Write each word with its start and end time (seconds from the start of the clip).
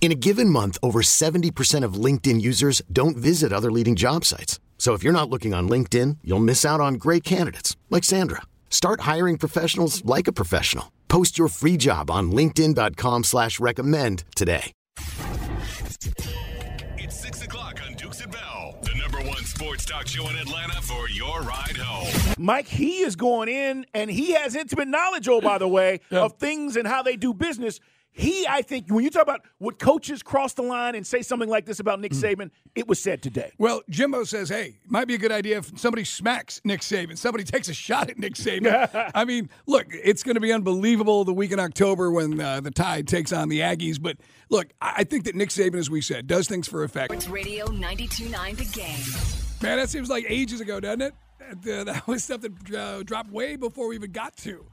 In 0.00 0.12
a 0.12 0.14
given 0.14 0.48
month, 0.48 0.78
over 0.84 1.02
70% 1.02 1.82
of 1.82 1.94
LinkedIn 1.94 2.40
users 2.40 2.80
don't 2.92 3.16
visit 3.16 3.52
other 3.52 3.72
leading 3.72 3.96
job 3.96 4.24
sites. 4.24 4.60
So 4.78 4.92
if 4.94 5.02
you're 5.02 5.12
not 5.12 5.28
looking 5.28 5.52
on 5.52 5.68
LinkedIn, 5.68 6.18
you'll 6.22 6.38
miss 6.38 6.64
out 6.64 6.80
on 6.80 6.94
great 6.94 7.24
candidates 7.24 7.76
like 7.90 8.04
Sandra. 8.04 8.42
Start 8.70 9.00
hiring 9.00 9.36
professionals 9.36 10.04
like 10.04 10.28
a 10.28 10.32
professional. 10.32 10.92
Post 11.08 11.38
your 11.38 11.48
free 11.48 11.76
job 11.76 12.08
on 12.10 12.30
LinkedIn.com 12.30 13.24
slash 13.24 13.58
recommend 13.58 14.22
today. 14.36 14.70
It's 16.98 17.20
6 17.20 17.42
o'clock 17.44 17.80
on 17.86 17.94
Dukes 17.94 18.20
and 18.20 18.30
Bell, 18.30 18.76
the 18.82 18.94
number 18.96 19.18
one 19.28 19.44
sports 19.44 19.86
talk 19.86 20.06
show 20.06 20.28
in 20.28 20.36
Atlanta 20.36 20.82
for 20.82 21.08
your 21.08 21.40
ride 21.40 21.76
home. 21.76 22.34
Mike, 22.38 22.66
he 22.66 22.98
is 22.98 23.16
going 23.16 23.48
in 23.48 23.86
and 23.94 24.10
he 24.10 24.32
has 24.32 24.54
intimate 24.54 24.88
knowledge, 24.88 25.26
oh, 25.28 25.40
by 25.40 25.56
the 25.58 25.68
way, 25.68 26.00
of 26.10 26.34
things 26.34 26.76
and 26.76 26.86
how 26.86 27.02
they 27.02 27.16
do 27.16 27.32
business. 27.32 27.80
He, 28.18 28.46
I 28.48 28.62
think, 28.62 28.88
when 28.88 29.04
you 29.04 29.10
talk 29.10 29.22
about 29.22 29.42
would 29.60 29.78
coaches 29.78 30.22
cross 30.22 30.54
the 30.54 30.62
line 30.62 30.94
and 30.94 31.06
say 31.06 31.22
something 31.22 31.48
like 31.48 31.66
this 31.66 31.80
about 31.80 32.00
Nick 32.00 32.12
Saban, 32.12 32.50
it 32.74 32.88
was 32.88 32.98
said 32.98 33.22
today. 33.22 33.52
Well, 33.58 33.82
Jimbo 33.90 34.24
says, 34.24 34.48
hey, 34.48 34.78
might 34.86 35.06
be 35.06 35.14
a 35.14 35.18
good 35.18 35.32
idea 35.32 35.58
if 35.58 35.78
somebody 35.78 36.04
smacks 36.04 36.60
Nick 36.64 36.80
Saban, 36.80 37.18
somebody 37.18 37.44
takes 37.44 37.68
a 37.68 37.74
shot 37.74 38.10
at 38.10 38.18
Nick 38.18 38.34
Saban. 38.34 39.10
I 39.14 39.24
mean, 39.24 39.50
look, 39.66 39.86
it's 39.90 40.22
going 40.22 40.36
to 40.36 40.40
be 40.40 40.52
unbelievable 40.52 41.24
the 41.24 41.34
week 41.34 41.52
in 41.52 41.60
October 41.60 42.10
when 42.10 42.40
uh, 42.40 42.60
the 42.60 42.70
Tide 42.70 43.06
takes 43.06 43.32
on 43.32 43.48
the 43.48 43.60
Aggies. 43.60 44.00
But 44.00 44.16
look, 44.48 44.68
I 44.80 44.96
I 44.96 45.04
think 45.04 45.24
that 45.24 45.34
Nick 45.34 45.50
Saban, 45.50 45.76
as 45.76 45.90
we 45.90 46.00
said, 46.00 46.26
does 46.26 46.48
things 46.48 46.66
for 46.66 46.82
effect. 46.82 47.12
Sports 47.12 47.28
Radio 47.28 47.66
92.9 47.66 48.56
The 48.56 48.64
Game. 48.64 49.62
Man, 49.62 49.76
that 49.76 49.90
seems 49.90 50.08
like 50.08 50.24
ages 50.26 50.62
ago, 50.62 50.80
doesn't 50.80 51.02
it? 51.02 51.14
That, 51.62 51.80
uh, 51.80 51.84
that 51.92 52.06
was 52.08 52.24
stuff 52.24 52.40
that 52.40 52.74
uh, 52.74 53.02
dropped 53.02 53.30
way 53.30 53.56
before 53.56 53.88
we 53.88 53.94
even 53.94 54.12
got 54.12 54.34
to 54.38 54.64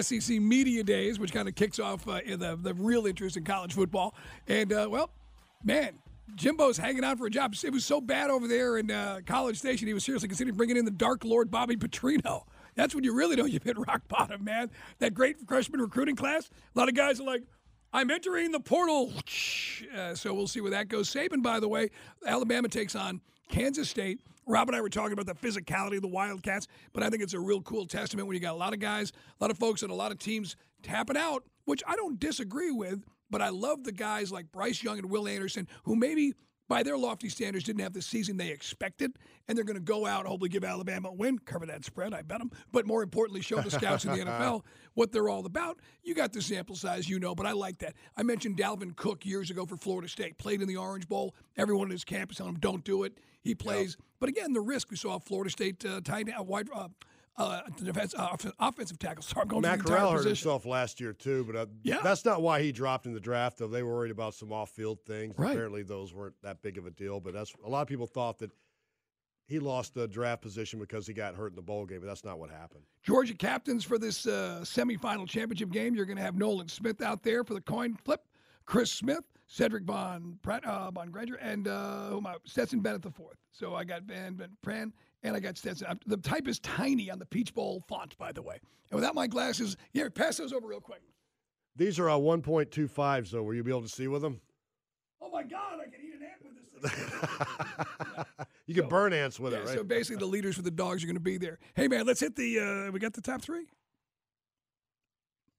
SEC 0.00 0.40
Media 0.40 0.82
Days, 0.82 1.18
which 1.18 1.32
kind 1.32 1.48
of 1.48 1.54
kicks 1.54 1.78
off 1.78 2.06
uh, 2.08 2.20
the, 2.26 2.58
the 2.60 2.74
real 2.74 3.06
interest 3.06 3.36
in 3.36 3.44
college 3.44 3.74
football. 3.74 4.14
And, 4.48 4.72
uh, 4.72 4.88
well, 4.90 5.10
man, 5.64 5.98
Jimbo's 6.36 6.78
hanging 6.78 7.04
out 7.04 7.18
for 7.18 7.26
a 7.26 7.30
job. 7.30 7.54
It 7.62 7.72
was 7.72 7.84
so 7.84 8.00
bad 8.00 8.30
over 8.30 8.48
there 8.48 8.78
in 8.78 8.90
uh, 8.90 9.20
College 9.26 9.58
Station, 9.58 9.86
he 9.86 9.94
was 9.94 10.04
seriously 10.04 10.28
considering 10.28 10.56
bringing 10.56 10.76
in 10.76 10.84
the 10.84 10.90
Dark 10.90 11.24
Lord 11.24 11.50
Bobby 11.50 11.76
Petrino. 11.76 12.44
That's 12.74 12.94
when 12.94 13.04
you 13.04 13.14
really 13.14 13.36
know 13.36 13.44
you've 13.44 13.62
hit 13.62 13.76
rock 13.76 14.02
bottom, 14.08 14.44
man. 14.44 14.70
That 14.98 15.12
great 15.14 15.36
freshman 15.46 15.80
recruiting 15.80 16.16
class, 16.16 16.48
a 16.74 16.78
lot 16.78 16.88
of 16.88 16.94
guys 16.94 17.20
are 17.20 17.24
like, 17.24 17.42
I'm 17.92 18.10
entering 18.10 18.52
the 18.52 18.60
portal. 18.60 19.12
Uh, 19.94 20.14
so 20.14 20.32
we'll 20.32 20.46
see 20.46 20.62
where 20.62 20.70
that 20.70 20.88
goes. 20.88 21.12
Saban, 21.12 21.42
by 21.42 21.60
the 21.60 21.68
way, 21.68 21.90
Alabama 22.26 22.68
takes 22.68 22.96
on 22.96 23.20
Kansas 23.50 23.90
State. 23.90 24.20
Rob 24.46 24.68
and 24.68 24.76
I 24.76 24.80
were 24.80 24.88
talking 24.88 25.12
about 25.12 25.26
the 25.26 25.34
physicality 25.34 25.96
of 25.96 26.02
the 26.02 26.08
Wildcats, 26.08 26.66
but 26.92 27.02
I 27.02 27.10
think 27.10 27.22
it's 27.22 27.34
a 27.34 27.40
real 27.40 27.62
cool 27.62 27.86
testament 27.86 28.26
when 28.26 28.34
you 28.34 28.40
got 28.40 28.54
a 28.54 28.58
lot 28.58 28.72
of 28.72 28.80
guys, 28.80 29.12
a 29.40 29.44
lot 29.44 29.50
of 29.50 29.58
folks, 29.58 29.82
and 29.82 29.90
a 29.90 29.94
lot 29.94 30.12
of 30.12 30.18
teams 30.18 30.56
tapping 30.82 31.16
out, 31.16 31.44
which 31.64 31.82
I 31.86 31.96
don't 31.96 32.18
disagree 32.18 32.70
with. 32.70 33.04
But 33.30 33.40
I 33.40 33.48
love 33.48 33.84
the 33.84 33.92
guys 33.92 34.30
like 34.30 34.52
Bryce 34.52 34.82
Young 34.82 34.98
and 34.98 35.08
Will 35.08 35.26
Anderson, 35.26 35.66
who 35.84 35.96
maybe 35.96 36.34
by 36.72 36.82
their 36.82 36.96
lofty 36.96 37.28
standards 37.28 37.66
didn't 37.66 37.82
have 37.82 37.92
the 37.92 38.00
season 38.00 38.38
they 38.38 38.48
expected, 38.48 39.12
and 39.46 39.58
they're 39.58 39.64
going 39.64 39.76
to 39.76 39.80
go 39.82 40.06
out 40.06 40.24
hopefully 40.24 40.48
give 40.48 40.64
Alabama 40.64 41.10
a 41.10 41.12
win, 41.12 41.38
cover 41.38 41.66
that 41.66 41.84
spread, 41.84 42.14
I 42.14 42.22
bet 42.22 42.38
them. 42.38 42.50
But 42.72 42.86
more 42.86 43.02
importantly, 43.02 43.42
show 43.42 43.60
the 43.60 43.70
scouts 43.70 44.06
in 44.06 44.12
the 44.12 44.18
NFL 44.24 44.62
what 44.94 45.12
they're 45.12 45.28
all 45.28 45.44
about. 45.44 45.80
You 46.02 46.14
got 46.14 46.32
the 46.32 46.40
sample 46.40 46.74
size, 46.74 47.10
you 47.10 47.18
know, 47.18 47.34
but 47.34 47.44
I 47.44 47.52
like 47.52 47.76
that. 47.80 47.92
I 48.16 48.22
mentioned 48.22 48.56
Dalvin 48.56 48.96
Cook 48.96 49.26
years 49.26 49.50
ago 49.50 49.66
for 49.66 49.76
Florida 49.76 50.08
State, 50.08 50.38
played 50.38 50.62
in 50.62 50.66
the 50.66 50.78
Orange 50.78 51.06
Bowl. 51.06 51.34
Everyone 51.58 51.88
in 51.88 51.92
his 51.92 52.04
campus 52.04 52.38
telling 52.38 52.54
him, 52.54 52.60
don't 52.60 52.84
do 52.84 53.02
it. 53.02 53.18
He 53.42 53.54
plays. 53.54 53.98
But 54.18 54.30
again, 54.30 54.54
the 54.54 54.62
risk 54.62 54.90
we 54.90 54.96
saw 54.96 55.18
Florida 55.18 55.50
State 55.50 55.84
uh, 55.84 56.00
tight 56.00 56.30
end, 56.30 56.46
wide, 56.48 56.68
uh, 56.74 56.88
uh, 57.36 57.62
defense, 57.82 58.14
uh, 58.16 58.36
offensive 58.60 58.98
tackle. 58.98 59.22
Sorry, 59.22 59.42
I'm 59.42 59.48
going 59.48 59.62
Matt 59.62 59.78
through 59.80 59.82
the 59.84 59.88
entire 59.92 59.98
Corral 60.00 60.10
hurt 60.12 60.16
position. 60.24 60.30
himself 60.48 60.66
last 60.66 61.00
year 61.00 61.12
too, 61.12 61.44
but 61.44 61.56
uh, 61.56 61.66
Yeah. 61.82 62.00
that's 62.02 62.24
not 62.24 62.42
why 62.42 62.60
he 62.62 62.72
dropped 62.72 63.06
in 63.06 63.14
the 63.14 63.20
draft. 63.20 63.58
Though 63.58 63.68
they 63.68 63.82
were 63.82 63.92
worried 63.94 64.10
about 64.10 64.34
some 64.34 64.52
off-field 64.52 64.98
things. 65.06 65.38
Right. 65.38 65.52
Apparently, 65.52 65.82
those 65.82 66.12
weren't 66.12 66.34
that 66.42 66.62
big 66.62 66.76
of 66.78 66.86
a 66.86 66.90
deal. 66.90 67.20
But 67.20 67.32
that's 67.34 67.54
a 67.64 67.68
lot 67.68 67.82
of 67.82 67.88
people 67.88 68.06
thought 68.06 68.38
that 68.40 68.50
he 69.46 69.58
lost 69.58 69.94
the 69.94 70.06
draft 70.08 70.40
position 70.42 70.78
because 70.78 71.06
he 71.06 71.12
got 71.12 71.34
hurt 71.34 71.48
in 71.52 71.56
the 71.56 71.62
bowl 71.62 71.84
game, 71.84 72.00
but 72.00 72.06
that's 72.06 72.24
not 72.24 72.38
what 72.38 72.48
happened. 72.50 72.84
Georgia 73.02 73.34
captains 73.34 73.84
for 73.84 73.98
this 73.98 74.26
uh, 74.26 74.60
semifinal 74.62 75.26
championship 75.28 75.70
game. 75.70 75.94
You're 75.94 76.06
going 76.06 76.16
to 76.16 76.22
have 76.22 76.36
Nolan 76.36 76.68
Smith 76.68 77.02
out 77.02 77.22
there 77.22 77.44
for 77.44 77.54
the 77.54 77.60
coin 77.60 77.96
flip, 78.04 78.22
Chris 78.66 78.90
Smith, 78.92 79.24
Sedrick 79.50 79.84
Van 79.84 80.38
Pran, 80.42 80.64
uh, 80.64 80.90
Von 80.90 81.10
Granger, 81.10 81.34
and 81.36 81.68
uh, 81.68 82.08
who 82.08 82.18
am 82.18 82.26
I? 82.26 82.36
Stetson 82.44 82.80
Bennett 82.80 83.02
the 83.02 83.10
fourth. 83.10 83.36
So 83.52 83.74
I 83.74 83.84
got 83.84 84.02
Van 84.02 84.36
Van 84.36 84.50
Pran 84.64 84.92
and 85.22 85.36
I 85.36 85.40
got 85.40 85.58
Stetson. 85.58 85.86
I'm- 85.88 86.00
The 86.06 86.16
type 86.16 86.48
is 86.48 86.58
tiny 86.60 87.10
on 87.10 87.18
the 87.18 87.26
Peach 87.26 87.52
Bowl 87.54 87.82
font, 87.88 88.16
by 88.18 88.32
the 88.32 88.42
way. 88.42 88.58
And 88.90 88.96
without 88.98 89.14
my 89.14 89.26
glasses, 89.26 89.76
yeah, 89.92 90.08
pass 90.14 90.38
those 90.38 90.52
over 90.52 90.66
real 90.66 90.80
quick. 90.80 91.02
These 91.76 91.98
are 91.98 92.10
uh, 92.10 92.16
1.25s, 92.16 93.30
though. 93.30 93.42
Will 93.42 93.54
you 93.54 93.62
be 93.62 93.70
able 93.70 93.82
to 93.82 93.88
see 93.88 94.08
with 94.08 94.22
them? 94.22 94.40
Oh 95.20 95.30
my 95.30 95.42
God, 95.42 95.78
I 95.80 95.84
can 95.84 96.00
eat 96.02 96.14
an 96.14 96.22
ant 96.22 96.42
with 96.42 96.82
this. 96.82 96.92
thing. 96.92 98.24
You 98.66 98.74
can 98.80 98.88
burn 98.88 99.12
ants 99.12 99.38
with 99.40 99.52
yeah, 99.52 99.58
it, 99.58 99.66
right? 99.66 99.74
So 99.76 99.84
basically, 99.84 100.16
the 100.20 100.26
leaders 100.26 100.56
for 100.56 100.62
the 100.62 100.70
dogs 100.70 101.02
are 101.02 101.06
going 101.06 101.16
to 101.16 101.20
be 101.20 101.36
there. 101.36 101.58
Hey 101.74 101.88
man, 101.88 102.06
let's 102.06 102.20
hit 102.20 102.36
the. 102.36 102.60
Uh, 102.88 102.92
we 102.92 103.00
got 103.00 103.12
the 103.12 103.20
top 103.20 103.42
three. 103.42 103.66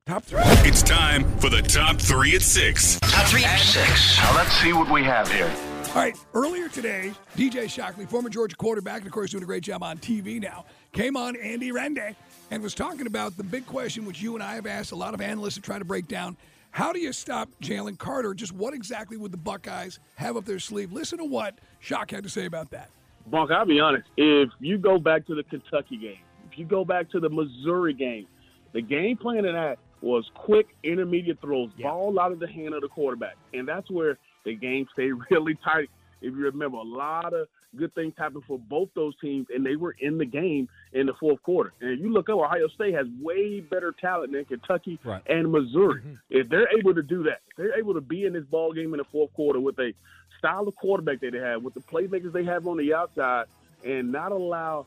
Top 0.05 0.25
three. 0.25 0.41
It's 0.67 0.83
time 0.83 1.23
for 1.37 1.49
the 1.49 1.61
top 1.61 1.97
three 1.97 2.35
at 2.35 2.41
six. 2.41 2.99
Top 2.99 3.25
three 3.27 3.45
at 3.45 3.57
six. 3.57 4.17
Now 4.17 4.35
let's 4.35 4.51
see 4.57 4.73
what 4.73 4.91
we 4.91 5.01
have 5.01 5.31
here. 5.31 5.49
All 5.87 5.95
right, 5.95 6.13
earlier 6.33 6.67
today, 6.67 7.13
DJ 7.37 7.69
Shockley, 7.69 8.05
former 8.05 8.27
Georgia 8.27 8.57
quarterback, 8.57 8.97
and 8.97 9.05
of 9.05 9.13
course 9.13 9.31
doing 9.31 9.43
a 9.43 9.45
great 9.45 9.63
job 9.63 9.81
on 9.81 9.97
TV 9.99 10.41
now, 10.41 10.65
came 10.91 11.15
on 11.15 11.37
Andy 11.37 11.71
Rende 11.71 12.15
and 12.51 12.61
was 12.61 12.75
talking 12.75 13.07
about 13.07 13.37
the 13.37 13.45
big 13.45 13.65
question 13.65 14.05
which 14.05 14.21
you 14.21 14.35
and 14.35 14.43
I 14.43 14.55
have 14.55 14.65
asked 14.65 14.91
a 14.91 14.95
lot 14.97 15.13
of 15.13 15.21
analysts 15.21 15.53
to 15.55 15.61
try 15.61 15.79
to 15.79 15.85
break 15.85 16.09
down. 16.09 16.35
How 16.71 16.91
do 16.91 16.99
you 16.99 17.13
stop 17.13 17.47
Jalen 17.61 17.97
Carter? 17.97 18.33
Just 18.33 18.51
what 18.51 18.73
exactly 18.73 19.15
would 19.15 19.31
the 19.31 19.37
Buckeyes 19.37 19.99
have 20.15 20.35
up 20.35 20.43
their 20.43 20.59
sleeve? 20.59 20.91
Listen 20.91 21.19
to 21.19 21.25
what 21.25 21.59
Shock 21.79 22.11
had 22.11 22.23
to 22.23 22.29
say 22.29 22.45
about 22.45 22.71
that. 22.71 22.89
Bonk, 23.31 23.53
I'll 23.53 23.65
be 23.65 23.79
honest. 23.79 24.09
If 24.17 24.49
you 24.59 24.77
go 24.77 24.99
back 24.99 25.25
to 25.27 25.33
the 25.33 25.43
Kentucky 25.43 25.95
game, 25.95 26.19
if 26.51 26.59
you 26.59 26.65
go 26.65 26.83
back 26.83 27.09
to 27.11 27.21
the 27.21 27.29
Missouri 27.29 27.93
game, 27.93 28.27
the 28.73 28.81
game 28.81 29.15
plan 29.15 29.45
in 29.45 29.53
that 29.53 29.77
was 30.03 30.29
quick 30.35 30.67
intermediate 30.83 31.39
throws, 31.39 31.71
ball 31.81 32.19
out 32.19 32.31
of 32.33 32.39
the 32.39 32.47
hand 32.47 32.73
of 32.73 32.81
the 32.81 32.89
quarterback. 32.89 33.35
And 33.53 33.67
that's 33.67 33.89
where 33.89 34.17
the 34.43 34.53
game 34.53 34.85
stayed 34.93 35.13
really 35.31 35.55
tight. 35.63 35.89
If 36.21 36.33
you 36.35 36.45
remember, 36.45 36.77
a 36.77 36.81
lot 36.83 37.33
of 37.33 37.47
good 37.75 37.93
things 37.95 38.13
happened 38.17 38.43
for 38.47 38.59
both 38.59 38.89
those 38.95 39.13
teams, 39.19 39.47
and 39.53 39.65
they 39.65 39.75
were 39.75 39.95
in 39.99 40.17
the 40.17 40.25
game 40.25 40.69
in 40.93 41.05
the 41.07 41.13
fourth 41.13 41.41
quarter. 41.41 41.73
And 41.81 41.91
if 41.91 41.99
you 41.99 42.11
look 42.11 42.29
up, 42.29 42.37
Ohio 42.37 42.67
State 42.67 42.93
has 42.93 43.07
way 43.21 43.61
better 43.61 43.93
talent 43.99 44.31
than 44.33 44.45
Kentucky 44.45 44.99
Right. 45.03 45.21
and 45.27 45.51
Missouri. 45.51 46.01
Mm-hmm. 46.01 46.13
If 46.29 46.49
they're 46.49 46.67
able 46.77 46.93
to 46.95 47.01
do 47.01 47.23
that, 47.23 47.39
they're 47.57 47.77
able 47.77 47.93
to 47.95 48.01
be 48.01 48.25
in 48.25 48.33
this 48.33 48.45
ball 48.45 48.73
game 48.73 48.93
in 48.93 48.99
the 48.99 49.05
fourth 49.05 49.33
quarter 49.33 49.59
with 49.59 49.79
a 49.79 49.93
style 50.37 50.67
of 50.67 50.75
quarterback 50.75 51.21
that 51.21 51.31
they 51.31 51.39
have, 51.39 51.63
with 51.63 51.73
the 51.73 51.79
playmakers 51.81 52.31
they 52.33 52.43
have 52.43 52.67
on 52.67 52.77
the 52.77 52.93
outside, 52.93 53.45
and 53.85 54.11
not 54.11 54.31
allow, 54.31 54.85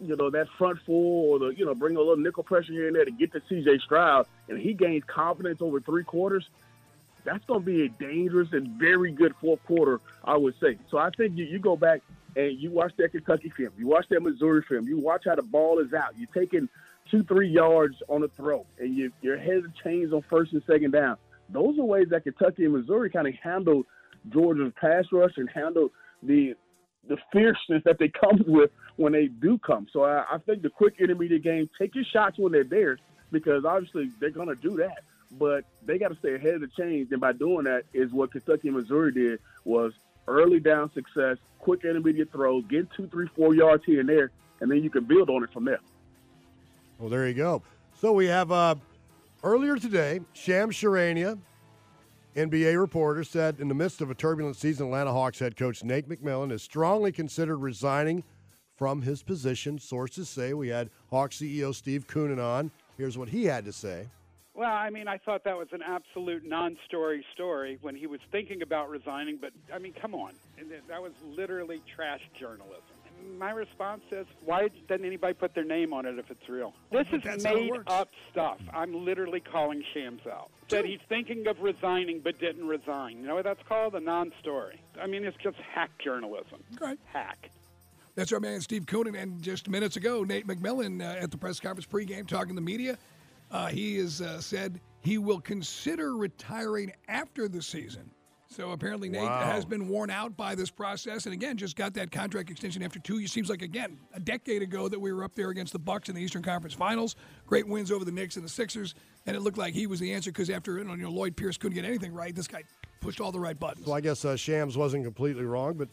you 0.00 0.16
know, 0.16 0.30
that 0.30 0.48
front 0.56 0.78
four 0.86 1.36
or 1.36 1.38
the, 1.38 1.58
you 1.58 1.64
know, 1.64 1.74
bring 1.74 1.96
a 1.96 1.98
little 1.98 2.16
nickel 2.16 2.42
pressure 2.42 2.72
here 2.72 2.86
and 2.86 2.96
there 2.96 3.04
to 3.04 3.10
get 3.10 3.32
to 3.32 3.42
C.J. 3.48 3.78
Stroud, 3.84 4.26
and 4.48 4.58
he 4.58 4.74
gains 4.74 5.04
confidence 5.06 5.60
over 5.60 5.80
three 5.80 6.04
quarters. 6.04 6.48
That's 7.24 7.44
going 7.46 7.60
to 7.60 7.66
be 7.66 7.84
a 7.84 7.88
dangerous 7.88 8.48
and 8.52 8.68
very 8.78 9.10
good 9.10 9.34
fourth 9.40 9.62
quarter, 9.66 10.00
I 10.24 10.36
would 10.36 10.54
say. 10.60 10.78
So 10.90 10.98
I 10.98 11.10
think 11.10 11.36
you, 11.36 11.44
you 11.44 11.58
go 11.58 11.76
back 11.76 12.00
and 12.36 12.58
you 12.58 12.70
watch 12.70 12.92
that 12.98 13.12
Kentucky 13.12 13.50
film, 13.56 13.72
you 13.76 13.86
watch 13.86 14.06
that 14.10 14.22
Missouri 14.22 14.62
film, 14.68 14.86
you 14.86 14.98
watch 14.98 15.24
how 15.26 15.34
the 15.34 15.42
ball 15.42 15.80
is 15.80 15.92
out. 15.92 16.16
You're 16.16 16.28
taking 16.32 16.68
two, 17.10 17.22
three 17.24 17.48
yards 17.48 17.96
on 18.08 18.22
a 18.22 18.28
throw, 18.28 18.64
and 18.78 18.94
you, 18.96 19.12
your 19.20 19.38
head 19.38 19.62
change 19.82 20.12
on 20.12 20.22
first 20.30 20.52
and 20.52 20.62
second 20.66 20.92
down. 20.92 21.16
Those 21.50 21.78
are 21.78 21.84
ways 21.84 22.08
that 22.10 22.24
Kentucky 22.24 22.64
and 22.64 22.74
Missouri 22.74 23.10
kind 23.10 23.26
of 23.26 23.34
handled 23.42 23.86
Georgia's 24.30 24.72
pass 24.80 25.04
rush 25.12 25.32
and 25.36 25.48
handle 25.50 25.90
the 26.22 26.54
the 27.08 27.16
fierceness 27.32 27.82
that 27.84 27.98
they 27.98 28.08
come 28.08 28.44
with 28.46 28.70
when 28.98 29.12
they 29.12 29.28
do 29.28 29.58
come. 29.58 29.86
So 29.92 30.04
I, 30.04 30.24
I 30.30 30.38
think 30.38 30.62
the 30.62 30.70
quick 30.70 30.96
intermediate 30.98 31.44
game, 31.44 31.70
take 31.78 31.94
your 31.94 32.04
shots 32.04 32.36
when 32.36 32.50
they're 32.50 32.64
there, 32.64 32.98
because 33.30 33.64
obviously 33.64 34.10
they're 34.18 34.30
going 34.30 34.48
to 34.48 34.56
do 34.56 34.76
that. 34.78 35.04
But 35.38 35.64
they 35.86 35.98
got 35.98 36.08
to 36.08 36.16
stay 36.16 36.34
ahead 36.34 36.54
of 36.54 36.60
the 36.62 36.68
change, 36.68 37.12
and 37.12 37.20
by 37.20 37.32
doing 37.32 37.64
that 37.64 37.84
is 37.92 38.10
what 38.12 38.32
Kentucky 38.32 38.68
and 38.68 38.76
Missouri 38.76 39.12
did 39.12 39.38
was 39.64 39.92
early 40.26 40.58
down 40.58 40.92
success, 40.92 41.36
quick 41.60 41.84
intermediate 41.84 42.32
throws, 42.32 42.64
get 42.68 42.90
two, 42.90 43.06
three, 43.06 43.28
four 43.36 43.54
yards 43.54 43.84
here 43.84 44.00
and 44.00 44.08
there, 44.08 44.32
and 44.60 44.70
then 44.70 44.82
you 44.82 44.90
can 44.90 45.04
build 45.04 45.30
on 45.30 45.44
it 45.44 45.52
from 45.52 45.64
there. 45.64 45.80
Well, 46.98 47.08
there 47.08 47.28
you 47.28 47.34
go. 47.34 47.62
So 48.00 48.12
we 48.12 48.26
have 48.26 48.50
uh, 48.50 48.74
earlier 49.44 49.76
today, 49.76 50.20
Shams 50.32 50.74
Charania 50.74 51.38
NBA 52.34 52.78
reporter 52.78 53.22
said 53.22 53.60
in 53.60 53.68
the 53.68 53.74
midst 53.74 54.00
of 54.00 54.10
a 54.10 54.14
turbulent 54.14 54.56
season, 54.56 54.86
Atlanta 54.86 55.12
Hawks 55.12 55.38
head 55.38 55.56
coach 55.56 55.84
Nate 55.84 56.08
McMillan 56.08 56.50
is 56.50 56.62
strongly 56.62 57.12
considered 57.12 57.58
resigning 57.58 58.24
from 58.78 59.02
his 59.02 59.22
position. 59.22 59.78
Sources 59.78 60.28
say 60.28 60.54
we 60.54 60.68
had 60.68 60.88
Hawks 61.10 61.38
CEO 61.38 61.74
Steve 61.74 62.06
Koonin 62.06 62.42
on. 62.42 62.70
Here's 62.96 63.18
what 63.18 63.28
he 63.28 63.44
had 63.44 63.64
to 63.64 63.72
say. 63.72 64.06
Well, 64.54 64.72
I 64.72 64.90
mean, 64.90 65.06
I 65.06 65.18
thought 65.18 65.44
that 65.44 65.56
was 65.56 65.68
an 65.72 65.82
absolute 65.82 66.44
non-story 66.44 67.24
story 67.34 67.78
when 67.80 67.94
he 67.94 68.06
was 68.06 68.18
thinking 68.32 68.62
about 68.62 68.88
resigning. 68.88 69.38
But 69.40 69.52
I 69.72 69.78
mean, 69.78 69.92
come 70.00 70.14
on, 70.14 70.32
that 70.88 71.02
was 71.02 71.12
literally 71.24 71.82
trash 71.94 72.20
journalism. 72.38 72.82
My 73.36 73.50
response 73.50 74.02
is, 74.12 74.26
why 74.44 74.68
doesn't 74.88 75.04
anybody 75.04 75.34
put 75.34 75.52
their 75.54 75.64
name 75.64 75.92
on 75.92 76.06
it 76.06 76.18
if 76.18 76.30
it's 76.30 76.48
real? 76.48 76.72
This 76.92 77.06
is 77.12 77.42
made 77.42 77.70
up 77.88 78.10
stuff. 78.30 78.58
I'm 78.72 79.04
literally 79.04 79.40
calling 79.40 79.82
Shams 79.92 80.22
out. 80.26 80.50
That 80.68 80.84
he's 80.84 81.00
thinking 81.08 81.46
of 81.48 81.60
resigning 81.60 82.20
but 82.22 82.38
didn't 82.38 82.66
resign. 82.66 83.18
You 83.18 83.26
know 83.26 83.34
what 83.34 83.44
that's 83.44 83.62
called? 83.68 83.96
A 83.96 84.00
non-story. 84.00 84.80
I 85.00 85.08
mean, 85.08 85.24
it's 85.24 85.36
just 85.42 85.56
hack 85.56 85.90
journalism. 86.02 86.62
Right. 86.80 86.98
Hack. 87.12 87.50
That's 88.18 88.32
our 88.32 88.40
man 88.40 88.60
Steve 88.60 88.84
Koonin. 88.84 89.16
And 89.16 89.40
just 89.40 89.68
minutes 89.68 89.96
ago, 89.96 90.24
Nate 90.24 90.44
McMillan 90.44 91.00
uh, 91.00 91.22
at 91.22 91.30
the 91.30 91.36
press 91.38 91.60
conference 91.60 91.86
pregame 91.86 92.26
talking 92.26 92.48
to 92.48 92.54
the 92.56 92.60
media. 92.60 92.98
Uh, 93.48 93.68
he 93.68 93.96
has 93.98 94.20
uh, 94.20 94.40
said 94.40 94.80
he 95.02 95.18
will 95.18 95.40
consider 95.40 96.16
retiring 96.16 96.92
after 97.06 97.46
the 97.46 97.62
season. 97.62 98.10
So 98.48 98.72
apparently 98.72 99.08
Nate 99.08 99.22
Wow. 99.22 99.42
has 99.52 99.64
been 99.64 99.86
worn 99.86 100.10
out 100.10 100.36
by 100.36 100.56
this 100.56 100.68
process, 100.68 101.26
and 101.26 101.32
again, 101.32 101.56
just 101.56 101.76
got 101.76 101.94
that 101.94 102.10
contract 102.10 102.50
extension 102.50 102.82
after 102.82 102.98
two. 102.98 103.18
It 103.18 103.30
seems 103.30 103.48
like 103.48 103.62
again 103.62 103.96
a 104.14 104.18
decade 104.18 104.62
ago 104.62 104.88
that 104.88 104.98
we 104.98 105.12
were 105.12 105.22
up 105.22 105.36
there 105.36 105.50
against 105.50 105.72
the 105.72 105.78
Bucks 105.78 106.08
in 106.08 106.16
the 106.16 106.20
Eastern 106.20 106.42
Conference 106.42 106.74
Finals. 106.74 107.14
Great 107.46 107.68
wins 107.68 107.92
over 107.92 108.04
the 108.04 108.10
Knicks 108.10 108.34
and 108.34 108.44
the 108.44 108.48
Sixers, 108.48 108.96
and 109.26 109.36
it 109.36 109.42
looked 109.42 109.58
like 109.58 109.74
he 109.74 109.86
was 109.86 110.00
the 110.00 110.12
answer 110.12 110.32
because 110.32 110.50
after 110.50 110.78
you 110.78 110.84
know, 110.84 111.10
Lloyd 111.10 111.36
Pierce 111.36 111.56
couldn't 111.56 111.76
get 111.76 111.84
anything 111.84 112.12
right, 112.12 112.34
this 112.34 112.48
guy 112.48 112.64
pushed 112.98 113.20
all 113.20 113.30
the 113.30 113.38
right 113.38 113.60
buttons. 113.60 113.86
So 113.86 113.92
I 113.92 114.00
guess 114.00 114.24
uh, 114.24 114.34
Shams 114.34 114.76
wasn't 114.76 115.04
completely 115.04 115.44
wrong, 115.44 115.74
but 115.74 115.88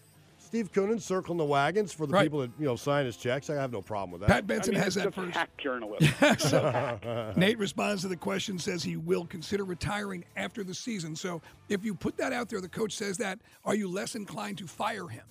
Steve 0.46 0.72
Koonin 0.72 1.02
circling 1.02 1.38
the 1.38 1.44
wagons 1.46 1.92
for 1.92 2.06
the 2.06 2.14
Right. 2.14 2.24
people 2.24 2.40
that 2.40 2.52
you 2.60 2.66
know 2.66 2.76
sign 2.76 3.06
his 3.06 3.18
checks. 3.18 3.50
I 3.50 3.56
have 3.56 3.72
no 3.72 3.82
problem 3.82 4.12
with 4.12 4.22
that. 4.22 4.30
Pat 4.30 4.48
Benson 4.48 4.76
I 4.76 4.78
mean, 4.78 4.84
has 4.84 4.96
it's 4.98 5.04
that 5.06 5.14
just 5.14 5.16
first. 5.16 5.38
hack 5.38 5.58
journalism. 5.58 6.14
So, 6.40 7.34
Nate 7.36 7.58
responds 7.58 8.04
to 8.04 8.08
the 8.08 8.16
question, 8.16 8.60
says 8.60 8.84
he 8.84 8.96
will 8.98 9.26
consider 9.26 9.64
retiring 9.66 10.24
after 10.36 10.64
the 10.64 10.74
season. 10.74 11.16
So 11.16 11.42
if 11.70 11.84
you 11.84 11.96
put 11.96 12.16
that 12.18 12.32
out 12.34 12.50
there, 12.50 12.62
the 12.62 12.70
coach 12.70 12.94
says 12.94 13.18
that, 13.18 13.40
are 13.64 13.76
you 13.76 13.90
less 13.90 14.16
inclined 14.16 14.58
to 14.60 14.68
fire 14.68 15.08
him? 15.08 15.26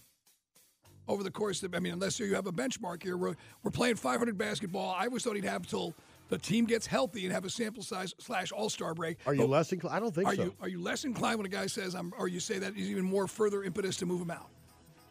Over 1.06 1.22
the 1.22 1.30
course 1.30 1.62
of, 1.62 1.74
I 1.74 1.80
mean, 1.80 1.92
unless 1.92 2.18
you 2.18 2.34
have 2.34 2.46
a 2.46 2.52
benchmark 2.52 3.02
here, 3.02 3.16
we're, 3.18 3.34
we're 3.62 3.70
playing 3.70 3.96
500 3.96 4.38
basketball. 4.38 4.90
I 4.90 5.04
always 5.04 5.22
thought 5.22 5.34
he'd 5.36 5.44
have 5.44 5.66
till 5.66 5.94
the 6.30 6.38
team 6.38 6.64
gets 6.64 6.86
healthy 6.86 7.24
and 7.24 7.32
have 7.32 7.44
a 7.44 7.50
sample 7.50 7.82
size 7.82 8.14
slash 8.18 8.52
all 8.52 8.70
star 8.70 8.94
break. 8.94 9.18
Are 9.26 9.34
you 9.34 9.40
But 9.42 9.50
less 9.50 9.70
inclined? 9.72 9.96
I 9.96 10.00
don't 10.00 10.14
think 10.14 10.28
are 10.28 10.34
so. 10.34 10.44
you 10.44 10.54
are 10.62 10.68
you 10.68 10.80
less 10.80 11.04
inclined 11.04 11.36
when 11.38 11.44
a 11.46 11.50
guy 11.50 11.66
says 11.66 11.94
I'm, 11.94 12.12
or 12.18 12.26
you 12.26 12.40
say 12.40 12.58
that 12.58 12.74
is 12.76 12.88
even 12.90 13.04
more 13.04 13.26
further 13.28 13.62
impetus 13.64 13.98
to 13.98 14.06
move 14.06 14.22
him 14.22 14.30
out? 14.30 14.48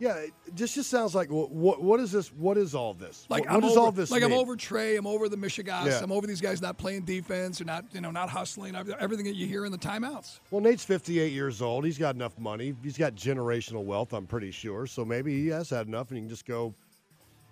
Yeah, 0.04 0.26
this 0.54 0.76
just 0.76 0.90
sounds 0.90 1.16
like 1.16 1.32
what 1.32 1.50
what, 1.50 1.82
what 1.82 2.02
is 2.02 2.12
this? 2.12 2.28
What 2.34 2.58
is 2.58 2.76
all 2.76 2.94
this? 2.94 3.26
Like 3.30 3.46
what, 3.46 3.54
I'm 3.54 3.62
what 3.62 3.72
over, 3.72 3.80
all 3.80 3.92
this 3.94 4.12
like 4.12 4.22
mean? 4.22 4.34
I'm 4.34 4.38
over 4.38 4.58
Trey, 4.58 4.98
I'm 4.98 5.08
over 5.08 5.30
the 5.30 5.38
Michigas, 5.38 5.86
Yeah. 5.86 6.00
I'm 6.04 6.12
over 6.12 6.28
these 6.28 6.42
guys 6.42 6.62
not 6.62 6.78
playing 6.78 7.04
defense 7.04 7.62
or 7.62 7.64
not, 7.64 7.86
you 7.94 8.02
know, 8.02 8.12
not 8.12 8.30
hustling. 8.30 8.76
Everything 8.76 9.26
that 9.28 9.36
you 9.36 9.48
hear 9.48 9.66
in 9.66 9.72
the 9.72 9.78
timeouts. 9.78 10.42
Well, 10.52 10.60
Nate's 10.60 10.84
58 10.84 11.32
years 11.32 11.62
old. 11.62 11.86
He's 11.86 11.98
got 11.98 12.16
enough 12.16 12.38
money. 12.38 12.76
He's 12.84 12.98
got 12.98 13.16
generational 13.16 13.86
wealth. 13.86 14.12
I'm 14.12 14.28
pretty 14.28 14.52
sure. 14.52 14.88
So 14.88 15.06
maybe 15.06 15.42
he 15.42 15.48
has 15.48 15.70
had 15.70 15.88
enough, 15.88 16.10
and 16.10 16.18
he 16.18 16.24
can 16.24 16.30
just 16.30 16.46
go 16.46 16.74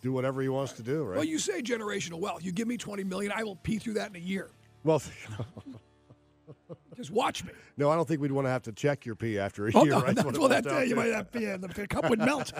do 0.02 0.12
whatever 0.12 0.42
he 0.42 0.50
wants 0.50 0.74
to 0.74 0.84
do, 0.84 1.04
right? 1.04 1.16
Well, 1.16 1.26
you 1.26 1.40
say 1.40 1.62
generational 1.62 2.20
wealth. 2.20 2.44
You 2.44 2.52
give 2.52 2.68
me 2.68 2.76
20 2.76 3.06
million, 3.06 3.32
I 3.34 3.44
will 3.44 3.56
pee 3.58 3.78
through 3.78 3.94
that 3.94 4.10
in 4.10 4.18
a 4.18 4.20
year. 4.20 4.50
Well, 4.84 5.02
Just 7.02 7.12
watch 7.12 7.44
me. 7.44 7.52
no, 7.78 7.90
I 7.90 7.96
don't 7.96 8.08
think 8.08 8.22
we'd 8.22 8.32
want 8.32 8.46
to 8.46 8.52
have 8.52 8.62
to 8.64 8.72
check 8.72 9.06
your 9.06 9.16
pee 9.16 9.40
after 9.40 9.68
a 9.68 9.72
Oh, 9.74 9.84
year. 9.84 9.94
no, 9.94 10.02
right? 10.02 10.38
well, 10.38 10.48
that 10.50 10.68
uh, 10.68 10.80
you 10.80 10.96
might 10.96 11.12
have, 11.12 11.28
yeah, 11.34 11.58
the, 11.58 11.68
the 11.68 11.88
cup 11.88 12.10
would 12.10 12.20
melt. 12.20 12.52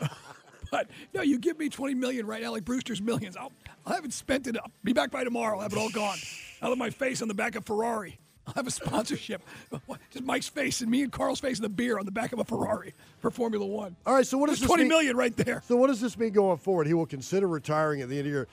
but 0.70 0.88
no, 1.14 1.22
you 1.22 1.38
give 1.38 1.58
me 1.58 1.68
20 1.68 1.94
million 1.94 2.26
right 2.26 2.42
now, 2.42 2.50
like 2.50 2.64
Brewster's 2.64 3.00
millions. 3.00 3.36
I'll, 3.36 3.52
I'll 3.86 3.94
have 3.94 4.04
it 4.04 4.12
spent 4.12 4.46
it 4.46 4.56
up. 4.56 4.72
Be 4.82 4.92
back 4.92 5.10
by 5.10 5.22
tomorrow. 5.24 5.56
I'll 5.56 5.62
have 5.62 5.72
it 5.72 5.78
all 5.78 5.90
gone. 5.90 6.18
I'll 6.60 6.70
have 6.70 6.78
my 6.78 6.90
face 6.90 7.22
on 7.22 7.28
the 7.28 7.34
back 7.34 7.54
of 7.54 7.64
Ferrari. 7.64 8.18
I'll 8.48 8.54
have 8.54 8.66
a 8.66 8.70
sponsorship. 8.70 9.42
Just 10.10 10.24
Mike's 10.24 10.48
face 10.48 10.80
and 10.80 10.90
me 10.90 11.02
and 11.02 11.12
Carl's 11.12 11.40
face 11.40 11.58
and 11.58 11.64
the 11.64 11.68
beer 11.68 11.98
on 11.98 12.04
the 12.04 12.12
back 12.12 12.32
of 12.32 12.38
a 12.38 12.44
Ferrari 12.44 12.94
for 13.20 13.30
Formula 13.30 13.64
One. 13.66 13.96
All 14.06 14.14
right, 14.14 14.26
so 14.26 14.38
what 14.38 14.46
There's 14.46 14.58
does 14.58 14.68
this 14.68 14.74
20 14.74 14.82
mean? 14.84 14.88
million 14.88 15.16
right 15.16 15.36
there. 15.36 15.62
So 15.66 15.76
what 15.76 15.88
does 15.88 16.00
this 16.00 16.16
mean 16.18 16.32
going 16.32 16.58
forward? 16.58 16.86
He 16.86 16.94
will 16.94 17.06
consider 17.06 17.46
retiring 17.48 18.02
at 18.02 18.08
the 18.08 18.18
end 18.18 18.26
of 18.26 18.32
the 18.32 18.38
year. 18.38 18.48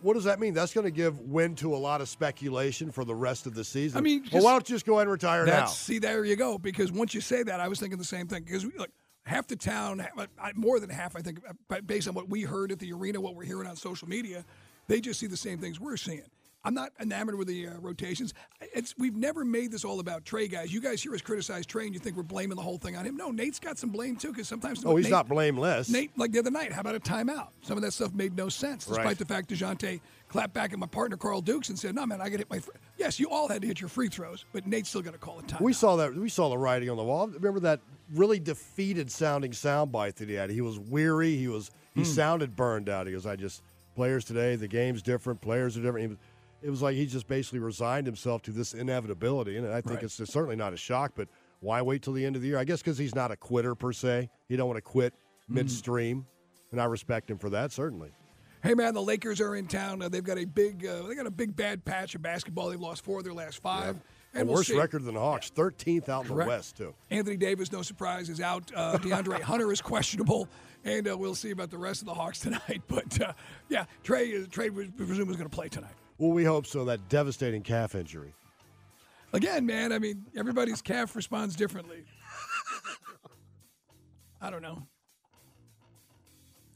What 0.00 0.14
does 0.14 0.24
that 0.24 0.38
mean? 0.38 0.54
That's 0.54 0.72
going 0.72 0.84
to 0.84 0.90
give 0.90 1.20
wind 1.20 1.58
to 1.58 1.74
a 1.74 1.76
lot 1.76 2.00
of 2.00 2.08
speculation 2.08 2.90
for 2.90 3.04
the 3.04 3.14
rest 3.14 3.46
of 3.46 3.54
the 3.54 3.64
season. 3.64 3.98
I 3.98 4.00
mean, 4.00 4.24
well, 4.32 4.44
why 4.44 4.52
don't 4.52 4.68
you 4.68 4.74
just 4.74 4.86
go 4.86 4.94
ahead 4.94 5.02
and 5.02 5.12
retire 5.12 5.44
now? 5.44 5.66
See, 5.66 5.98
there 5.98 6.24
you 6.24 6.36
go. 6.36 6.58
Because 6.58 6.92
once 6.92 7.14
you 7.14 7.20
say 7.20 7.42
that, 7.42 7.60
I 7.60 7.68
was 7.68 7.80
thinking 7.80 7.98
the 7.98 8.04
same 8.04 8.28
thing. 8.28 8.44
Because 8.44 8.64
look, 8.64 8.90
half 9.24 9.46
the 9.46 9.56
town, 9.56 10.06
more 10.54 10.78
than 10.80 10.90
half, 10.90 11.16
I 11.16 11.20
think, 11.20 11.40
uh, 11.48 11.80
based 11.82 12.08
on 12.08 12.14
what 12.14 12.28
we 12.28 12.42
heard 12.42 12.72
at 12.72 12.78
the 12.78 12.92
arena, 12.92 13.20
what 13.20 13.34
we're 13.34 13.44
hearing 13.44 13.66
on 13.68 13.76
social 13.76 14.08
media, 14.08 14.44
they 14.86 15.00
just 15.00 15.20
see 15.20 15.26
the 15.26 15.36
same 15.36 15.58
things 15.58 15.80
we're 15.80 15.96
seeing. 15.96 16.22
I'm 16.64 16.74
not 16.74 16.90
enamored 17.00 17.36
with 17.36 17.46
the 17.48 17.68
uh, 17.68 17.78
rotations. 17.80 18.34
It's 18.60 18.94
we've 18.98 19.14
never 19.14 19.44
made 19.44 19.70
this 19.70 19.84
all 19.84 20.00
about 20.00 20.24
Trey, 20.24 20.48
guys. 20.48 20.72
You 20.72 20.80
guys 20.80 21.00
hear 21.02 21.14
us 21.14 21.20
criticize 21.20 21.64
Trey, 21.64 21.84
and 21.86 21.94
you 21.94 22.00
think 22.00 22.16
we're 22.16 22.24
blaming 22.24 22.56
the 22.56 22.62
whole 22.62 22.78
thing 22.78 22.96
on 22.96 23.04
him. 23.04 23.16
No, 23.16 23.30
Nate's 23.30 23.60
got 23.60 23.78
some 23.78 23.90
blame 23.90 24.16
too, 24.16 24.28
because 24.32 24.48
sometimes 24.48 24.84
Oh, 24.84 24.96
he's 24.96 25.04
Nate- 25.06 25.12
not 25.12 25.28
blameless. 25.28 25.88
Nate, 25.88 26.10
like 26.18 26.32
the 26.32 26.40
other 26.40 26.50
night, 26.50 26.72
how 26.72 26.80
about 26.80 26.96
a 26.96 27.00
timeout? 27.00 27.48
Some 27.62 27.76
of 27.78 27.82
that 27.84 27.92
stuff 27.92 28.12
made 28.12 28.36
no 28.36 28.48
sense, 28.48 28.84
despite 28.86 29.06
Right. 29.06 29.18
the 29.18 29.24
fact 29.24 29.48
DeJounte 29.50 30.00
clapped 30.28 30.52
back 30.52 30.72
at 30.72 30.78
my 30.80 30.86
partner 30.88 31.16
Carl 31.16 31.40
Dukes 31.40 31.68
and 31.68 31.78
said, 31.78 31.94
"No, 31.94 32.04
man, 32.04 32.20
I 32.20 32.24
got 32.24 32.32
to 32.32 32.38
hit 32.38 32.50
my." 32.50 32.58
Fr-. 32.58 32.72
Yes, 32.98 33.20
you 33.20 33.30
all 33.30 33.48
had 33.48 33.62
to 33.62 33.68
hit 33.68 33.80
your 33.80 33.88
free 33.88 34.08
throws, 34.08 34.44
but 34.52 34.66
Nate's 34.66 34.88
still 34.88 35.00
got 35.02 35.12
to 35.12 35.18
call 35.18 35.38
a 35.38 35.42
timeout. 35.44 35.60
We 35.60 35.72
saw 35.72 35.96
that. 35.96 36.14
We 36.14 36.28
saw 36.28 36.48
the 36.50 36.58
writing 36.58 36.90
on 36.90 36.96
the 36.96 37.04
wall. 37.04 37.28
Remember 37.28 37.60
that 37.60 37.80
really 38.14 38.40
defeated 38.40 39.10
sounding 39.12 39.52
soundbite 39.52 40.14
that 40.16 40.28
he 40.28 40.34
had. 40.34 40.50
He 40.50 40.60
was 40.60 40.78
weary. 40.78 41.36
He 41.36 41.46
was. 41.46 41.70
He 41.94 42.00
Hmm. 42.02 42.06
sounded 42.08 42.56
burned 42.56 42.88
out. 42.88 43.06
He 43.06 43.12
goes, 43.12 43.26
"I 43.26 43.36
just 43.36 43.62
players 43.94 44.24
today. 44.24 44.54
The 44.56 44.68
game's 44.68 45.02
different. 45.02 45.40
Players 45.40 45.76
are 45.76 45.82
different." 45.82 46.00
He 46.02 46.06
was, 46.08 46.18
it 46.62 46.70
was 46.70 46.82
like 46.82 46.94
he 46.96 47.06
just 47.06 47.26
basically 47.28 47.58
resigned 47.60 48.06
himself 48.06 48.42
to 48.42 48.50
this 48.50 48.74
inevitability, 48.74 49.56
and 49.56 49.66
I 49.68 49.80
think 49.80 49.96
Right. 49.96 50.02
it's 50.04 50.14
certainly 50.16 50.56
not 50.56 50.72
a 50.72 50.76
shock. 50.76 51.12
But 51.14 51.28
why 51.60 51.82
wait 51.82 52.02
till 52.02 52.12
the 52.12 52.24
end 52.24 52.36
of 52.36 52.42
the 52.42 52.48
year? 52.48 52.58
I 52.58 52.64
guess 52.64 52.80
because 52.80 52.98
he's 52.98 53.14
not 53.14 53.30
a 53.30 53.36
quitter 53.36 53.74
per 53.74 53.92
se. 53.92 54.30
He 54.48 54.56
don't 54.56 54.66
want 54.68 54.78
to 54.78 54.82
quit 54.82 55.14
Hmm. 55.48 55.54
midstream, 55.54 56.26
and 56.72 56.80
I 56.80 56.84
respect 56.84 57.30
him 57.30 57.38
for 57.38 57.50
that 57.50 57.72
certainly. 57.72 58.10
Hey 58.62 58.74
man, 58.74 58.92
the 58.92 59.02
Lakers 59.02 59.40
are 59.40 59.54
in 59.54 59.66
town. 59.68 60.02
Uh, 60.02 60.08
they've 60.08 60.24
got 60.24 60.36
a 60.38 60.44
big, 60.44 60.84
uh, 60.84 61.02
they 61.02 61.14
got 61.14 61.26
a 61.26 61.30
big 61.30 61.54
bad 61.54 61.84
patch 61.84 62.14
of 62.16 62.22
basketball. 62.22 62.70
They've 62.70 62.80
lost 62.80 63.04
four 63.04 63.18
of 63.18 63.24
their 63.24 63.32
last 63.32 63.62
five. 63.62 63.96
A 64.34 64.38
And 64.40 64.48
we'll 64.48 64.56
worse 64.58 64.66
see. 64.66 64.76
record 64.76 65.04
than 65.04 65.14
the 65.14 65.20
Hawks, 65.20 65.48
13th 65.50 66.08
out 66.08 66.24
in 66.24 66.28
Correct. 66.32 66.46
the 66.48 66.54
West 66.56 66.76
too. 66.76 66.94
Anthony 67.10 67.36
Davis, 67.36 67.70
no 67.72 67.82
surprise, 67.82 68.28
is 68.28 68.40
out. 68.40 68.70
Uh, 68.74 68.98
DeAndre 69.02 69.40
Hunter 69.40 69.70
is 69.72 69.80
questionable, 69.80 70.48
and 70.84 71.08
uh, 71.08 71.16
we'll 71.16 71.36
see 71.36 71.50
about 71.52 71.70
the 71.70 71.78
rest 71.78 72.02
of 72.02 72.06
the 72.06 72.14
Hawks 72.14 72.40
tonight. 72.40 72.82
But 72.88 73.20
uh, 73.22 73.32
yeah, 73.68 73.84
Trey, 74.02 74.44
Trey, 74.46 74.70
we 74.70 74.88
presume 74.88 75.30
is 75.30 75.36
going 75.36 75.48
to 75.48 75.54
play 75.56 75.68
tonight. 75.68 75.94
Well, 76.18 76.32
we 76.32 76.44
hope 76.44 76.66
so. 76.66 76.84
That 76.84 77.08
devastating 77.08 77.62
calf 77.62 77.94
injury. 77.94 78.34
Again, 79.32 79.66
man, 79.66 79.92
I 79.92 79.98
mean, 79.98 80.24
everybody's 80.36 80.82
calf 80.82 81.14
responds 81.14 81.54
differently. 81.54 82.04
I 84.40 84.50
don't 84.50 84.62
know. 84.62 84.86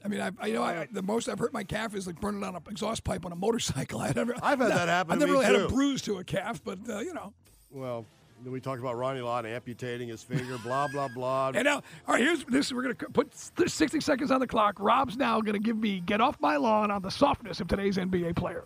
I 0.05 0.07
mean, 0.07 0.19
I, 0.19 0.31
I 0.39 0.47
you 0.47 0.53
know, 0.55 0.63
I, 0.63 0.87
the 0.91 1.01
most 1.01 1.29
I've 1.29 1.39
hurt 1.39 1.53
my 1.53 1.63
calf 1.63 1.95
is 1.95 2.07
like 2.07 2.19
burning 2.19 2.43
on 2.43 2.55
an 2.55 2.61
exhaust 2.69 3.03
pipe 3.03 3.25
on 3.25 3.31
a 3.31 3.35
motorcycle. 3.35 4.01
I 4.01 4.11
never, 4.15 4.35
I've 4.41 4.59
had 4.59 4.71
that 4.71 4.87
happen 4.89 5.13
I've 5.13 5.19
never 5.19 5.33
really 5.33 5.45
had 5.45 5.55
a 5.55 5.67
bruise 5.67 6.01
to 6.03 6.17
a 6.17 6.23
calf, 6.23 6.61
but 6.63 6.77
uh, 6.89 6.99
you 6.99 7.13
know. 7.13 7.33
Well, 7.71 8.05
then 8.43 8.51
we 8.51 8.59
talked 8.59 8.81
about 8.81 8.97
Ronnie 8.97 9.21
Lott 9.21 9.45
amputating 9.45 10.09
his 10.09 10.21
finger, 10.21 10.57
blah 10.59 10.87
blah 10.89 11.07
blah. 11.07 11.51
And 11.55 11.63
now, 11.63 11.81
all 12.07 12.15
right, 12.15 12.21
here's 12.21 12.43
this. 12.43 12.73
We're 12.73 12.83
going 12.83 12.95
to 12.95 13.09
put 13.09 13.33
60 13.33 14.01
seconds 14.01 14.29
on 14.31 14.41
the 14.41 14.47
clock. 14.47 14.75
Rob's 14.79 15.15
now 15.15 15.39
going 15.39 15.53
to 15.53 15.59
give 15.59 15.77
me 15.77 16.01
get 16.01 16.19
off 16.19 16.39
my 16.41 16.57
lawn 16.57 16.91
on 16.91 17.01
the 17.01 17.11
softness 17.11 17.61
of 17.61 17.67
today's 17.67 17.97
NBA 17.97 18.35
player. 18.35 18.65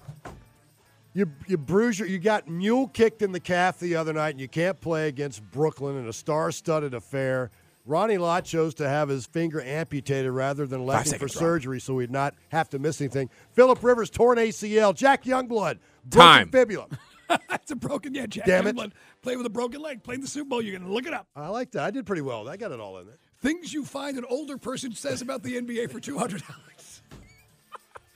You 1.17 1.25
you 1.47 1.57
bruise 1.57 1.97
your, 1.97 2.07
you 2.07 2.19
got 2.19 2.47
mule 2.47 2.87
kicked 2.89 3.23
in 3.23 3.31
the 3.31 3.39
calf 3.39 3.79
the 3.79 3.95
other 3.95 4.13
night, 4.13 4.29
and 4.29 4.39
you 4.39 4.47
can't 4.47 4.79
play 4.79 5.07
against 5.07 5.41
Brooklyn 5.49 5.97
in 5.97 6.07
a 6.07 6.13
star-studded 6.13 6.93
affair. 6.93 7.49
Ronnie 7.87 8.19
Lott 8.19 8.45
chose 8.45 8.75
to 8.75 8.87
have 8.87 9.09
his 9.09 9.25
finger 9.25 9.59
amputated 9.59 10.31
rather 10.31 10.67
than 10.67 10.81
electing 10.81 11.13
for 11.13 11.27
seconds, 11.27 11.35
Rob. 11.37 11.41
surgery, 11.41 11.79
so 11.79 11.97
he'd 11.97 12.11
not 12.11 12.35
have 12.49 12.69
to 12.69 12.77
miss 12.77 13.01
anything. 13.01 13.31
Philip 13.53 13.81
Rivers 13.81 14.11
torn 14.11 14.37
ACL. 14.37 14.93
Jack 14.93 15.23
Youngblood 15.23 15.79
broken 16.05 16.19
Time. 16.19 16.49
fibula. 16.51 16.85
That's 17.49 17.71
a 17.71 17.75
broken, 17.75 18.13
yeah, 18.13 18.27
Jack 18.27 18.45
Damn 18.45 18.67
it. 18.67 18.75
Youngblood 18.75 18.91
played 19.23 19.37
with 19.37 19.47
a 19.47 19.49
broken 19.49 19.81
leg. 19.81 20.03
Played 20.03 20.15
in 20.15 20.21
the 20.21 20.27
Super 20.27 20.49
Bowl. 20.49 20.61
You're 20.61 20.77
going 20.77 20.87
to 20.87 20.93
look 20.93 21.07
it 21.07 21.13
up. 21.13 21.27
I 21.35 21.47
like 21.47 21.71
that. 21.71 21.83
I 21.83 21.89
did 21.89 22.05
pretty 22.05 22.21
well. 22.21 22.47
I 22.47 22.57
got 22.57 22.71
it 22.71 22.79
all 22.79 22.99
in 22.99 23.07
there. 23.07 23.17
Things 23.41 23.73
you 23.73 23.85
find 23.85 24.19
an 24.19 24.25
older 24.29 24.59
person 24.59 24.93
says 24.93 25.23
about 25.23 25.41
the 25.41 25.55
NBA 25.55 25.89
for 25.89 25.99
two 25.99 26.19
hundred 26.19 26.43
dollars. 26.47 26.76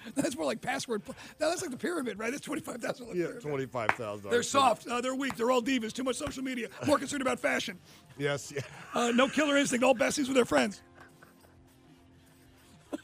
that's 0.15 0.35
more 0.35 0.45
like 0.45 0.61
password. 0.61 1.03
pl- 1.03 1.15
No, 1.39 1.49
that's 1.49 1.61
like 1.61 1.71
the 1.71 1.77
pyramid, 1.77 2.19
right? 2.19 2.31
That's 2.31 2.43
twenty 2.45 2.61
five 2.61 2.77
thousand. 2.77 3.07
Yeah, 3.15 3.27
twenty-five 3.39 3.91
thousand. 3.91 4.29
They're 4.29 4.43
soft. 4.43 4.87
Uh, 4.87 5.01
they're 5.01 5.15
weak. 5.15 5.35
They're 5.35 5.51
all 5.51 5.61
divas. 5.61 5.93
Too 5.93 6.03
much 6.03 6.15
social 6.17 6.43
media. 6.43 6.67
More 6.85 6.97
concerned 6.97 7.21
about 7.21 7.39
fashion. 7.39 7.77
Yes, 8.17 8.51
yeah. 8.55 8.61
Uh, 8.93 9.11
no 9.11 9.27
killer 9.27 9.57
instinct. 9.57 9.83
All 9.83 9.95
besties 9.95 10.27
with 10.27 10.35
their 10.35 10.45
friends. 10.45 10.81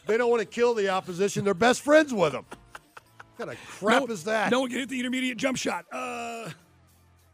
They 0.06 0.18
don't 0.18 0.30
want 0.30 0.42
to 0.42 0.46
kill 0.46 0.74
the 0.74 0.90
opposition. 0.90 1.44
They're 1.46 1.54
best 1.54 1.82
friends 1.82 2.14
with 2.14 2.34
them. 2.34 2.46
What 2.50 3.38
kind 3.38 3.52
of 3.52 3.58
crap 3.66 4.08
no, 4.08 4.14
is 4.14 4.24
that? 4.26 4.52
No 4.52 4.62
one 4.62 4.70
can 4.70 4.80
hit 4.80 4.90
the 4.90 5.00
intermediate 5.00 5.38
jump 5.38 5.58
shot. 5.58 5.86
Uh, 5.92 6.50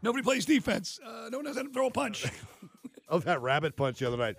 Nobody 0.01 0.21
plays 0.21 0.45
defense. 0.45 0.99
Uh, 1.03 1.29
no 1.31 1.37
one 1.37 1.45
knows 1.45 1.55
how 1.55 1.63
to 1.63 1.69
throw 1.69 1.87
a 1.87 1.91
punch. 1.91 2.25
Oh, 3.09 3.19
that 3.19 3.41
rabbit 3.43 3.75
punch 3.75 3.99
the 3.99 4.07
other 4.07 4.17
night. 4.17 4.37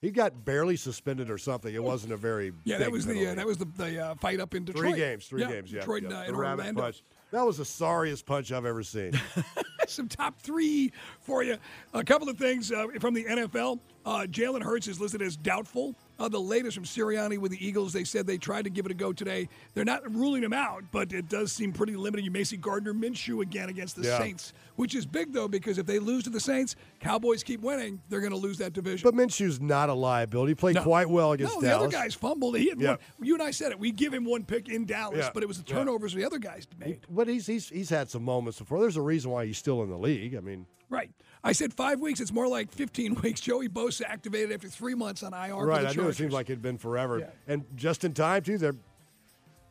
He 0.00 0.10
got 0.10 0.44
barely 0.46 0.76
suspended 0.76 1.30
or 1.30 1.36
something. 1.36 1.74
It 1.74 1.82
wasn't 1.82 2.12
a 2.14 2.16
very 2.16 2.52
yeah, 2.64 2.78
that 2.78 2.90
was 2.90 3.04
the 3.04 3.26
uh, 3.26 3.34
that 3.34 3.46
was 3.46 3.58
the, 3.58 3.66
the 3.76 4.02
uh, 4.02 4.14
fight 4.14 4.40
up 4.40 4.54
in 4.54 4.64
Detroit. 4.64 4.92
three 4.92 4.98
games. 4.98 5.26
Three 5.26 5.42
Yeah, 5.42 5.48
games. 5.52 5.72
Yeah, 5.72 5.80
Detroit 5.80 6.02
yeah. 6.04 6.08
and, 6.08 6.16
uh, 6.16 6.24
the 6.26 6.34
rabbit 6.34 6.60
Orlando. 6.62 6.82
punch. 6.82 7.02
That 7.32 7.44
was 7.46 7.58
the 7.58 7.64
sorriest 7.64 8.24
punch 8.26 8.50
I've 8.50 8.64
ever 8.66 8.82
seen. 8.82 9.12
Some 9.86 10.08
top 10.08 10.40
three 10.40 10.92
for 11.20 11.42
you. 11.44 11.58
A 11.94 12.02
couple 12.02 12.28
of 12.28 12.38
things 12.38 12.72
uh, 12.72 12.86
from 12.98 13.12
the 13.14 13.24
NFL. 13.24 13.78
Uh, 14.06 14.26
Jalen 14.28 14.62
Hurts 14.62 14.88
is 14.88 15.00
listed 15.00 15.20
as 15.22 15.36
doubtful. 15.36 15.94
Uh, 16.20 16.28
the 16.28 16.38
latest 16.38 16.74
from 16.74 16.84
Sirianni 16.84 17.38
with 17.38 17.50
the 17.50 17.66
Eagles, 17.66 17.94
they 17.94 18.04
said 18.04 18.26
they 18.26 18.36
tried 18.36 18.64
to 18.64 18.70
give 18.70 18.84
it 18.84 18.92
a 18.92 18.94
go 18.94 19.10
today. 19.10 19.48
They're 19.72 19.86
not 19.86 20.02
ruling 20.14 20.42
him 20.42 20.52
out, 20.52 20.84
but 20.92 21.12
it 21.14 21.30
does 21.30 21.50
seem 21.50 21.72
pretty 21.72 21.96
limited. 21.96 22.26
You 22.26 22.30
may 22.30 22.44
see 22.44 22.58
Gardner 22.58 22.92
Minshew 22.92 23.40
again 23.40 23.70
against 23.70 23.96
the 23.96 24.02
Yeah. 24.02 24.18
Saints, 24.18 24.52
which 24.76 24.94
is 24.94 25.06
big 25.06 25.32
though 25.32 25.48
because 25.48 25.78
if 25.78 25.86
they 25.86 25.98
lose 25.98 26.24
to 26.24 26.30
the 26.30 26.38
Saints, 26.38 26.76
Cowboys 27.00 27.42
keep 27.42 27.62
winning, 27.62 28.02
they're 28.10 28.20
going 28.20 28.32
to 28.32 28.36
lose 28.36 28.58
that 28.58 28.74
division. 28.74 29.10
but 29.10 29.14
Minshew's 29.18 29.60
not 29.62 29.88
a 29.88 29.94
liability. 29.94 30.50
He 30.50 30.54
played 30.56 30.74
No. 30.74 30.82
quite 30.82 31.08
well 31.08 31.32
against 31.32 31.54
no, 31.54 31.60
the 31.62 31.68
Dallas. 31.68 31.86
other 31.86 31.92
guys 31.92 32.14
fumbled. 32.14 32.58
He 32.58 32.68
had 32.68 32.78
Yeah. 32.78 32.90
one, 32.90 32.98
you 33.22 33.32
and 33.32 33.42
I 33.42 33.50
said 33.50 33.72
it. 33.72 33.78
We 33.80 33.90
give 33.90 34.12
him 34.12 34.26
one 34.26 34.44
pick 34.44 34.68
in 34.68 34.84
Dallas, 34.84 35.20
Yeah. 35.24 35.30
but 35.32 35.42
it 35.42 35.46
was 35.46 35.56
the 35.56 35.64
turnovers 35.64 36.12
the 36.12 36.24
other 36.26 36.38
guys 36.38 36.66
made. 36.78 37.00
But 37.08 37.28
he's, 37.28 37.46
he's 37.46 37.70
he's 37.70 37.88
had 37.88 38.10
some 38.10 38.24
moments 38.24 38.58
before. 38.58 38.78
There's 38.80 38.98
a 38.98 39.02
reason 39.02 39.30
why 39.30 39.46
he's 39.46 39.56
still 39.56 39.82
in 39.82 39.88
the 39.88 39.96
league. 39.98 40.34
I 40.34 40.40
mean, 40.40 40.66
Right. 40.90 41.10
I 41.42 41.52
said 41.52 41.72
five 41.72 42.00
weeks. 42.00 42.20
It's 42.20 42.32
more 42.32 42.46
like 42.48 42.70
15 42.70 43.14
weeks. 43.22 43.40
Joey 43.40 43.68
Bosa 43.68 44.02
activated 44.06 44.52
after 44.52 44.68
three 44.68 44.94
months 44.94 45.22
on 45.22 45.32
IR. 45.32 45.64
right? 45.64 45.86
I 45.86 45.92
knew 45.92 46.08
it 46.08 46.16
seems 46.16 46.32
like 46.34 46.50
it'd 46.50 46.60
been 46.60 46.76
forever, 46.76 47.20
Yeah. 47.20 47.26
and 47.46 47.64
just 47.76 48.04
in 48.04 48.12
time 48.12 48.42
too. 48.42 48.58
They're. 48.58 48.74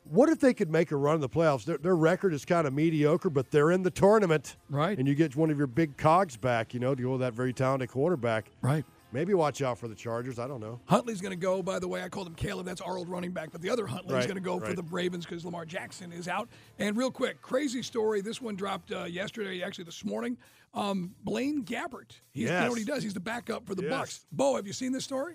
What 0.04 0.28
if 0.28 0.40
they 0.40 0.54
could 0.54 0.70
make 0.70 0.90
a 0.90 0.96
run 0.96 1.16
in 1.16 1.20
the 1.20 1.28
playoffs? 1.28 1.64
Their, 1.64 1.78
their 1.78 1.94
record 1.94 2.32
is 2.34 2.44
kind 2.44 2.66
of 2.66 2.72
mediocre, 2.72 3.30
but 3.30 3.52
they're 3.52 3.70
in 3.70 3.84
the 3.84 3.90
tournament, 3.92 4.56
Right. 4.68 4.98
And 4.98 5.06
you 5.06 5.14
get 5.14 5.36
one 5.36 5.50
of 5.50 5.58
your 5.58 5.68
big 5.68 5.96
cogs 5.98 6.36
back, 6.36 6.74
you 6.74 6.80
know, 6.80 6.96
to 6.96 7.02
go 7.02 7.12
with 7.12 7.20
that 7.20 7.34
very 7.34 7.52
talented 7.52 7.90
quarterback. 7.90 8.50
Right. 8.60 8.84
Maybe 9.12 9.34
watch 9.34 9.60
out 9.60 9.78
for 9.78 9.88
the 9.88 9.94
Chargers. 9.94 10.38
I 10.38 10.46
don't 10.46 10.60
know. 10.60 10.80
Huntley's 10.86 11.20
going 11.20 11.32
to 11.32 11.36
go, 11.36 11.62
by 11.62 11.78
the 11.80 11.88
way. 11.88 12.02
I 12.02 12.08
called 12.08 12.28
him 12.28 12.34
Caleb. 12.34 12.66
That's 12.66 12.80
our 12.80 12.96
old 12.96 13.08
running 13.08 13.32
back. 13.32 13.50
But 13.50 13.60
the 13.60 13.68
other 13.70 13.86
Huntley's 13.86 14.12
Right, 14.14 14.24
going 14.26 14.36
to 14.36 14.40
go 14.40 14.60
for 14.60 14.72
the 14.72 14.84
Ravens 14.84 15.26
because 15.26 15.44
Lamar 15.44 15.64
Jackson 15.64 16.12
is 16.12 16.28
out. 16.28 16.48
And 16.78 16.96
real 16.96 17.10
quick, 17.10 17.42
crazy 17.42 17.82
story. 17.82 18.20
This 18.20 18.40
one 18.40 18.54
dropped 18.54 18.92
uh, 18.92 19.04
yesterday, 19.04 19.62
actually 19.62 19.84
this 19.84 20.04
morning. 20.04 20.36
Um, 20.74 21.12
Blaine 21.24 21.64
Gabbert. 21.64 22.12
He's, 22.30 22.48
You 22.48 22.54
know 22.54 22.68
what 22.68 22.78
he 22.78 22.84
does? 22.84 23.02
He's 23.02 23.14
the 23.14 23.18
backup 23.20 23.66
for 23.66 23.74
the 23.74 23.82
Yes. 23.82 23.90
Bucs. 23.92 24.20
Bo, 24.30 24.54
have 24.56 24.66
you 24.68 24.72
seen 24.72 24.92
this 24.92 25.04
story? 25.04 25.34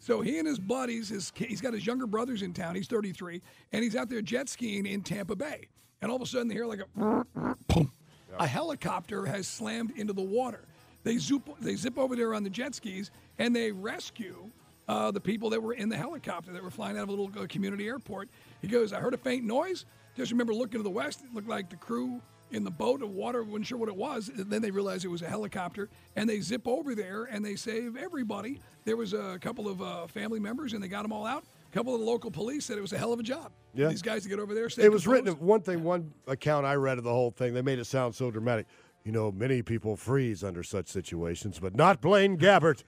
So 0.00 0.20
he 0.20 0.38
and 0.38 0.46
his 0.46 0.58
buddies, 0.58 1.08
his 1.08 1.32
he's 1.34 1.62
got 1.62 1.72
his 1.72 1.86
younger 1.86 2.06
brothers 2.06 2.42
in 2.42 2.52
town. 2.52 2.74
He's 2.74 2.86
33, 2.88 3.40
and 3.72 3.82
he's 3.82 3.96
out 3.96 4.10
there 4.10 4.20
jet 4.20 4.50
skiing 4.50 4.84
in 4.84 5.00
Tampa 5.00 5.34
Bay. 5.34 5.68
And 6.02 6.10
all 6.10 6.16
of 6.16 6.22
a 6.22 6.26
sudden, 6.26 6.48
they 6.48 6.54
hear 6.54 6.66
like 6.66 6.80
a 6.80 7.24
boom. 7.72 7.90
A 8.38 8.46
helicopter 8.46 9.24
has 9.24 9.46
slammed 9.48 9.92
into 9.96 10.12
the 10.12 10.20
water. 10.20 10.66
They 11.04 11.18
zip, 11.18 11.42
they 11.60 11.76
zip 11.76 11.98
over 11.98 12.16
there 12.16 12.34
on 12.34 12.42
the 12.42 12.50
jet 12.50 12.74
skis, 12.74 13.10
and 13.38 13.54
they 13.54 13.70
rescue 13.70 14.50
uh, 14.88 15.10
the 15.10 15.20
people 15.20 15.50
that 15.50 15.62
were 15.62 15.74
in 15.74 15.88
the 15.88 15.96
helicopter 15.96 16.52
that 16.52 16.62
were 16.62 16.70
flying 16.70 16.96
out 16.96 17.04
of 17.04 17.08
a 17.10 17.12
little 17.12 17.30
uh, 17.38 17.46
community 17.46 17.86
airport. 17.86 18.28
He 18.60 18.68
goes, 18.68 18.92
I 18.92 19.00
heard 19.00 19.14
a 19.14 19.18
faint 19.18 19.44
noise. 19.44 19.84
Just 20.16 20.32
remember 20.32 20.54
looking 20.54 20.78
to 20.78 20.82
the 20.82 20.90
west. 20.90 21.22
It 21.24 21.34
looked 21.34 21.48
like 21.48 21.70
the 21.70 21.76
crew 21.76 22.20
in 22.50 22.62
the 22.64 22.70
boat 22.70 23.02
of 23.02 23.10
water, 23.10 23.42
wasn't 23.42 23.66
sure 23.66 23.78
what 23.78 23.88
it 23.88 23.96
was. 23.96 24.28
And 24.28 24.50
then 24.50 24.62
they 24.62 24.70
realized 24.70 25.04
it 25.04 25.08
was 25.08 25.22
a 25.22 25.28
helicopter, 25.28 25.88
and 26.16 26.28
they 26.28 26.40
zip 26.40 26.68
over 26.68 26.94
there 26.94 27.24
and 27.24 27.44
they 27.44 27.56
save 27.56 27.96
everybody. 27.96 28.60
There 28.84 28.96
was 28.96 29.12
a 29.12 29.38
couple 29.40 29.68
of 29.68 29.82
uh, 29.82 30.06
family 30.06 30.38
members, 30.38 30.72
and 30.72 30.82
they 30.82 30.88
got 30.88 31.02
them 31.02 31.12
all 31.12 31.26
out. 31.26 31.44
A 31.68 31.74
couple 31.74 31.94
of 31.94 32.00
the 32.00 32.06
local 32.06 32.30
police 32.30 32.64
said 32.66 32.78
it 32.78 32.82
was 32.82 32.92
a 32.92 32.98
hell 32.98 33.12
of 33.12 33.18
a 33.18 33.24
job. 33.24 33.50
Yeah. 33.74 33.88
These 33.88 34.02
guys 34.02 34.22
to 34.22 34.28
get 34.28 34.38
over 34.38 34.54
there. 34.54 34.68
It 34.78 34.92
was 34.92 35.06
written. 35.06 35.32
One 35.34 35.62
thing, 35.62 35.82
one 35.82 36.12
account 36.28 36.64
I 36.64 36.76
read 36.76 36.98
of 36.98 37.04
the 37.04 37.10
whole 37.10 37.32
thing, 37.32 37.54
they 37.54 37.62
made 37.62 37.80
it 37.80 37.86
sound 37.86 38.14
so 38.14 38.30
dramatic. 38.30 38.66
You 39.04 39.12
know, 39.12 39.30
many 39.30 39.60
people 39.60 39.96
freeze 39.96 40.42
under 40.42 40.62
such 40.62 40.88
situations, 40.88 41.58
but 41.58 41.76
not 41.76 42.00
Blaine 42.00 42.38
Gabbert. 42.38 42.84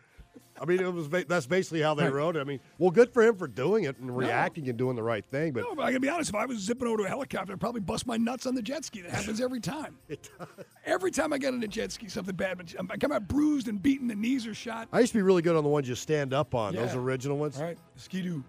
I 0.58 0.64
mean, 0.64 0.80
it 0.80 0.90
was 0.90 1.08
ba- 1.08 1.26
that's 1.28 1.46
basically 1.46 1.82
how 1.82 1.92
they 1.92 2.04
Right. 2.04 2.12
wrote 2.14 2.36
it. 2.36 2.40
I 2.40 2.44
mean, 2.44 2.60
well, 2.78 2.90
good 2.90 3.12
for 3.12 3.22
him 3.22 3.36
for 3.36 3.46
doing 3.46 3.84
it 3.84 3.98
and 3.98 4.16
reacting 4.16 4.66
and 4.70 4.78
doing 4.78 4.96
the 4.96 5.02
right 5.02 5.24
thing. 5.26 5.52
But 5.52 5.64
No, 5.64 5.74
but 5.74 5.82
I 5.82 5.90
gotta 5.90 6.00
be 6.00 6.08
honest. 6.08 6.30
If 6.30 6.34
I 6.36 6.46
was 6.46 6.58
zipping 6.60 6.88
over 6.88 6.96
to 6.98 7.04
a 7.04 7.08
helicopter, 7.08 7.52
I'd 7.52 7.60
probably 7.60 7.82
bust 7.82 8.06
my 8.06 8.16
nuts 8.16 8.46
on 8.46 8.54
the 8.54 8.62
jet 8.62 8.82
ski. 8.86 9.02
That 9.02 9.10
happens 9.10 9.42
every 9.42 9.60
time. 9.60 9.98
it 10.08 10.30
does. 10.38 10.48
Every 10.86 11.10
time 11.10 11.34
I 11.34 11.38
get 11.38 11.52
on 11.52 11.62
a 11.62 11.68
jet 11.68 11.92
ski, 11.92 12.08
something 12.08 12.34
bad. 12.34 12.56
But 12.56 12.74
I 12.90 12.96
come 12.96 13.12
out 13.12 13.28
bruised 13.28 13.68
and 13.68 13.82
beaten. 13.82 14.08
The 14.08 14.14
knees 14.14 14.46
are 14.46 14.54
shot. 14.54 14.88
I 14.94 15.00
used 15.00 15.12
to 15.12 15.18
be 15.18 15.22
really 15.22 15.42
good 15.42 15.56
on 15.56 15.64
the 15.64 15.68
ones 15.70 15.86
you 15.86 15.94
stand 15.94 16.32
up 16.32 16.54
on, 16.54 16.74
those 16.74 16.94
original 16.94 17.36
ones. 17.36 17.58
All 17.58 17.64
right, 17.64 17.78
ski-doo. 17.96 18.42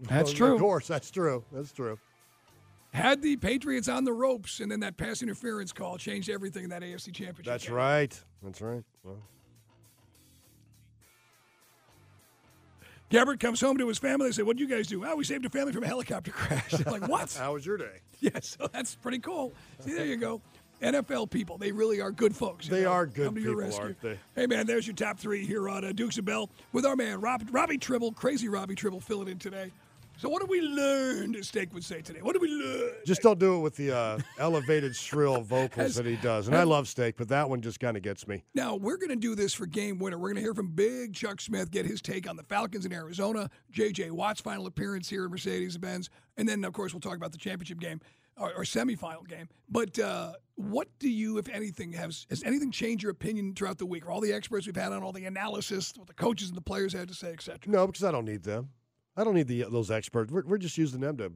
Well, 0.00 0.08
That's 0.08 0.32
true. 0.32 0.54
Of 0.54 0.60
course, 0.60 0.86
that's 0.88 1.10
true. 1.10 1.44
That's 1.52 1.72
true. 1.72 1.98
Had 2.92 3.22
the 3.22 3.36
Patriots 3.36 3.88
on 3.88 4.04
the 4.04 4.12
ropes, 4.12 4.58
and 4.58 4.70
then 4.70 4.80
that 4.80 4.96
pass 4.96 5.22
interference 5.22 5.72
call 5.72 5.96
changed 5.96 6.28
everything 6.28 6.64
in 6.64 6.70
that 6.70 6.82
AFC 6.82 7.14
Championship. 7.14 7.44
That's 7.44 7.66
game. 7.66 7.74
right. 7.74 8.20
That's 8.42 8.60
right. 8.60 8.82
Well, 9.04 9.18
Gabbert 13.10 13.40
comes 13.40 13.60
home 13.60 13.76
to 13.78 13.88
his 13.88 13.98
family. 13.98 14.28
They 14.28 14.32
say, 14.32 14.42
"What 14.42 14.48
would 14.56 14.60
you 14.60 14.68
guys 14.68 14.86
do?" 14.86 15.04
Oh, 15.04 15.16
we 15.16 15.24
saved 15.24 15.44
a 15.44 15.50
family 15.50 15.72
from 15.72 15.82
a 15.82 15.86
helicopter 15.86 16.30
crash. 16.30 16.70
They're 16.70 16.92
like, 17.00 17.08
what? 17.08 17.32
how 17.32 17.54
was 17.54 17.66
your 17.66 17.76
day? 17.76 17.98
yeah, 18.20 18.38
so 18.40 18.68
that's 18.72 18.94
pretty 18.96 19.18
cool. 19.18 19.52
See, 19.80 19.94
there 19.94 20.06
you 20.06 20.16
go. 20.16 20.40
NFL 20.80 21.28
people, 21.30 21.58
they 21.58 21.72
really 21.72 22.00
are 22.00 22.10
good 22.10 22.34
folks. 22.34 22.66
They 22.66 22.84
know, 22.84 22.92
are 22.92 23.06
good 23.06 23.26
come 23.26 23.34
to 23.34 23.40
your 23.40 23.50
people, 23.50 23.64
rescue. 23.64 23.82
aren't 23.84 24.00
they? 24.00 24.18
Hey, 24.34 24.46
man, 24.46 24.66
there's 24.66 24.86
your 24.86 24.96
top 24.96 25.18
three 25.18 25.44
here 25.44 25.68
on 25.68 25.84
uh, 25.84 25.92
Dukes 25.92 26.16
of 26.16 26.24
Bell 26.24 26.48
with 26.72 26.86
our 26.86 26.96
man, 26.96 27.20
Rob, 27.20 27.42
Robbie 27.50 27.76
Tribble, 27.76 28.12
crazy 28.12 28.48
Robbie 28.48 28.76
Tribble, 28.76 29.00
filling 29.00 29.28
in 29.28 29.38
today. 29.38 29.72
So, 30.20 30.28
what 30.28 30.42
did 30.42 30.50
we 30.50 30.60
learn, 30.60 31.34
as 31.34 31.48
Steak 31.48 31.72
would 31.72 31.82
say 31.82 32.02
today? 32.02 32.20
What 32.20 32.34
did 32.34 32.42
we 32.42 32.48
learn? 32.48 32.90
Just 33.06 33.22
don't 33.22 33.38
do 33.38 33.56
it 33.56 33.60
with 33.60 33.76
the 33.76 33.96
uh, 33.96 34.18
elevated, 34.38 34.94
shrill 34.94 35.40
vocals 35.40 35.86
Has- 35.86 35.94
that 35.94 36.04
he 36.04 36.16
does. 36.16 36.46
And 36.46 36.54
I 36.54 36.64
love 36.64 36.88
Steak, 36.88 37.16
but 37.16 37.28
that 37.28 37.48
one 37.48 37.62
just 37.62 37.80
kind 37.80 37.96
of 37.96 38.02
gets 38.02 38.28
me. 38.28 38.44
Now, 38.54 38.76
we're 38.76 38.98
going 38.98 39.08
to 39.08 39.16
do 39.16 39.34
this 39.34 39.54
for 39.54 39.64
game 39.64 39.98
winner. 39.98 40.18
We're 40.18 40.28
going 40.28 40.36
to 40.36 40.42
hear 40.42 40.52
from 40.52 40.72
Big 40.72 41.14
Chuck 41.14 41.40
Smith, 41.40 41.70
get 41.70 41.86
his 41.86 42.02
take 42.02 42.28
on 42.28 42.36
the 42.36 42.42
Falcons 42.42 42.84
in 42.84 42.92
Arizona, 42.92 43.48
J.J. 43.70 44.10
Watt's 44.10 44.42
final 44.42 44.66
appearance 44.66 45.08
here 45.08 45.24
at 45.24 45.30
Mercedes 45.30 45.78
Benz. 45.78 46.10
And 46.36 46.46
then, 46.46 46.66
of 46.66 46.74
course, 46.74 46.92
we'll 46.92 47.00
talk 47.00 47.16
about 47.16 47.32
the 47.32 47.38
championship 47.38 47.80
game 47.80 48.02
or, 48.36 48.52
or 48.52 48.64
semifinal 48.64 49.26
game. 49.26 49.48
But 49.70 49.98
uh, 49.98 50.34
what 50.56 50.88
do 50.98 51.08
you, 51.08 51.38
if 51.38 51.48
anything, 51.48 51.94
has, 51.94 52.26
has 52.28 52.42
anything 52.42 52.70
changed 52.72 53.02
your 53.02 53.12
opinion 53.12 53.54
throughout 53.54 53.78
the 53.78 53.86
week? 53.86 54.04
Or 54.04 54.10
all 54.10 54.20
the 54.20 54.34
experts 54.34 54.66
we've 54.66 54.76
had 54.76 54.92
on, 54.92 55.02
all 55.02 55.12
the 55.12 55.24
analysis, 55.24 55.94
what 55.96 56.08
the 56.08 56.12
coaches 56.12 56.48
and 56.48 56.58
the 56.58 56.62
players 56.62 56.92
had 56.92 57.08
to 57.08 57.14
say, 57.14 57.32
etc.? 57.32 57.60
No, 57.66 57.86
because 57.86 58.04
I 58.04 58.12
don't 58.12 58.26
need 58.26 58.42
them. 58.42 58.68
I 59.20 59.24
don't 59.24 59.34
need 59.34 59.48
the 59.48 59.64
those 59.68 59.90
experts. 59.90 60.32
We're, 60.32 60.44
we're 60.44 60.58
just 60.58 60.78
using 60.78 61.00
them 61.00 61.16
to 61.18 61.32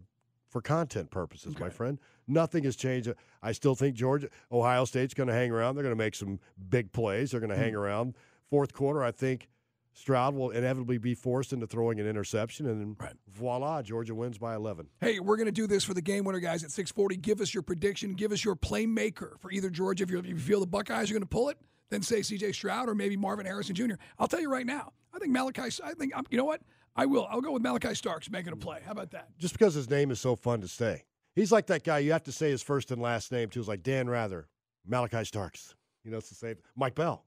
for 0.49 0.61
content 0.63 1.11
purposes, 1.11 1.59
my 1.59 1.69
friend. 1.69 1.99
Nothing 2.29 2.63
has 2.65 2.77
changed. 2.77 3.13
I 3.43 3.51
still 3.53 3.75
think 3.75 3.97
Georgia, 3.97 4.29
Ohio 4.53 4.85
State's 4.85 5.13
going 5.13 5.27
to 5.27 5.35
hang 5.35 5.51
around. 5.51 5.75
They're 5.75 5.83
going 5.83 5.97
to 5.97 6.03
make 6.03 6.15
some 6.15 6.39
big 6.71 6.93
plays. 6.93 7.33
They're 7.33 7.41
going 7.41 7.51
to 7.51 7.57
Hmm. 7.57 7.63
hang 7.63 7.75
around. 7.75 8.15
Fourth 8.51 8.73
quarter, 8.73 9.03
I 9.03 9.11
think 9.11 9.49
Stroud 9.95 10.35
will 10.35 10.51
inevitably 10.51 10.99
be 10.99 11.15
forced 11.15 11.53
into 11.53 11.67
throwing 11.67 11.99
an 12.01 12.07
interception, 12.07 12.67
and 12.67 12.81
then 12.99 13.09
voila, 13.33 13.83
Georgia 13.83 14.15
wins 14.15 14.39
by 14.39 14.55
11. 14.55 14.89
Hey, 15.01 15.19
we're 15.21 15.37
going 15.37 15.47
to 15.47 15.53
do 15.53 15.67
this 15.67 15.83
for 15.85 15.93
the 15.95 16.03
game 16.03 16.25
winner, 16.25 16.41
guys, 16.41 16.63
at 16.65 16.71
640. 16.71 17.17
Give 17.17 17.41
us 17.41 17.53
your 17.53 17.63
prediction. 17.65 18.15
Give 18.15 18.31
us 18.33 18.45
your 18.45 18.55
playmaker 18.57 19.39
for 19.41 19.51
either 19.51 19.71
Georgia. 19.71 20.05
If, 20.05 20.13
if 20.13 20.27
you 20.27 20.37
feel 20.39 20.61
the 20.61 20.67
Buckeyes 20.67 21.11
are 21.11 21.15
going 21.15 21.23
to 21.23 21.29
pull 21.29 21.49
it, 21.49 21.59
then 21.91 22.03
say 22.03 22.23
C.J. 22.23 22.53
Stroud 22.53 22.89
or 22.89 22.95
maybe 22.95 23.17
Marvin 23.17 23.47
Harrison 23.47 23.75
Jr. 23.75 23.95
I'll 24.19 24.29
tell 24.29 24.41
you 24.41 24.51
right 24.51 24.67
now, 24.67 24.93
I 25.15 25.19
think 25.19 25.37
Malaki, 25.37 25.81
I 25.83 25.93
think, 25.95 26.17
um, 26.17 26.27
you 26.31 26.37
know 26.37 26.45
what? 26.45 26.61
I 26.97 27.07
will. 27.07 27.27
I'll 27.31 27.41
go 27.41 27.53
with 27.53 27.63
Malaki 27.63 27.97
Starks 27.97 28.31
making 28.31 28.53
a 28.53 28.57
play. 28.57 28.81
How 28.85 28.93
about 28.93 29.11
that? 29.13 29.29
Just 29.39 29.55
because 29.55 29.75
his 29.75 29.89
name 29.91 30.11
is 30.11 30.21
so 30.21 30.37
fun 30.37 30.61
to 30.61 30.69
say. 30.69 31.05
He's 31.35 31.51
like 31.51 31.67
that 31.67 31.83
guy. 31.83 31.99
You 31.99 32.13
have 32.13 32.23
to 32.25 32.33
say 32.33 32.51
his 32.51 32.63
first 32.63 32.91
and 32.91 33.03
last 33.03 33.33
name 33.33 33.49
too. 33.49 33.61
It's 33.61 33.69
like 33.69 33.83
Dan 33.83 34.09
Rather, 34.09 34.49
Malaki 34.89 35.27
Starks. 35.27 35.75
You 36.05 36.11
know, 36.11 36.19
it's 36.19 36.29
the 36.29 36.35
same. 36.35 36.57
Mike 36.77 36.95
Bell. 36.95 37.25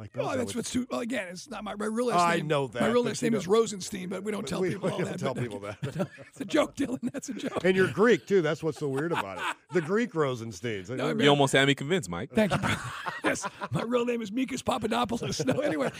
Mike 0.00 0.14
Bell. 0.14 0.26
Well, 0.28 0.38
that's 0.38 0.54
what's 0.54 0.70
too. 0.70 0.86
Well, 0.90 1.00
again, 1.00 1.28
it's 1.28 1.50
not 1.50 1.62
my, 1.62 1.74
my 1.74 1.84
real 1.84 2.06
last 2.06 2.20
I 2.20 2.36
name. 2.36 2.46
know 2.48 2.66
that, 2.68 2.80
My 2.80 2.88
real 2.88 3.04
last 3.04 3.22
name 3.22 3.32
know- 3.32 3.38
is 3.38 3.46
Rosenstein, 3.46 4.08
but 4.08 4.24
we 4.24 4.32
don't 4.32 4.48
tell 4.48 4.62
we, 4.62 4.70
people 4.70 4.88
we 4.88 4.92
all 4.92 4.98
don't 5.00 5.10
that. 5.10 5.18
tell 5.20 5.34
people 5.34 5.58
that. 5.60 5.76
it's 6.28 6.40
a 6.40 6.44
joke, 6.46 6.74
Dylan. 6.74 7.00
That's 7.12 7.28
a 7.28 7.34
joke. 7.34 7.62
and 7.64 7.76
you're 7.76 7.88
Greek 7.92 8.26
too. 8.26 8.40
That's 8.40 8.62
what's 8.62 8.78
so 8.78 8.88
weird 8.88 9.12
about 9.12 9.36
it. 9.36 9.44
The 9.74 9.82
Greek 9.82 10.14
Rosensteins. 10.14 10.88
No, 10.88 11.10
I 11.10 11.12
mean- 11.12 11.24
You 11.24 11.28
almost 11.28 11.52
had 11.52 11.66
me 11.68 11.74
convinced, 11.74 12.08
Mike. 12.08 12.30
Thank 12.34 12.52
you. 12.52 12.58
yes, 13.24 13.46
my 13.72 13.82
real 13.82 14.06
name 14.06 14.22
is 14.22 14.30
Mikas 14.30 14.64
Papadopoulos. 14.64 15.44
No, 15.44 15.60
anyway, 15.60 15.90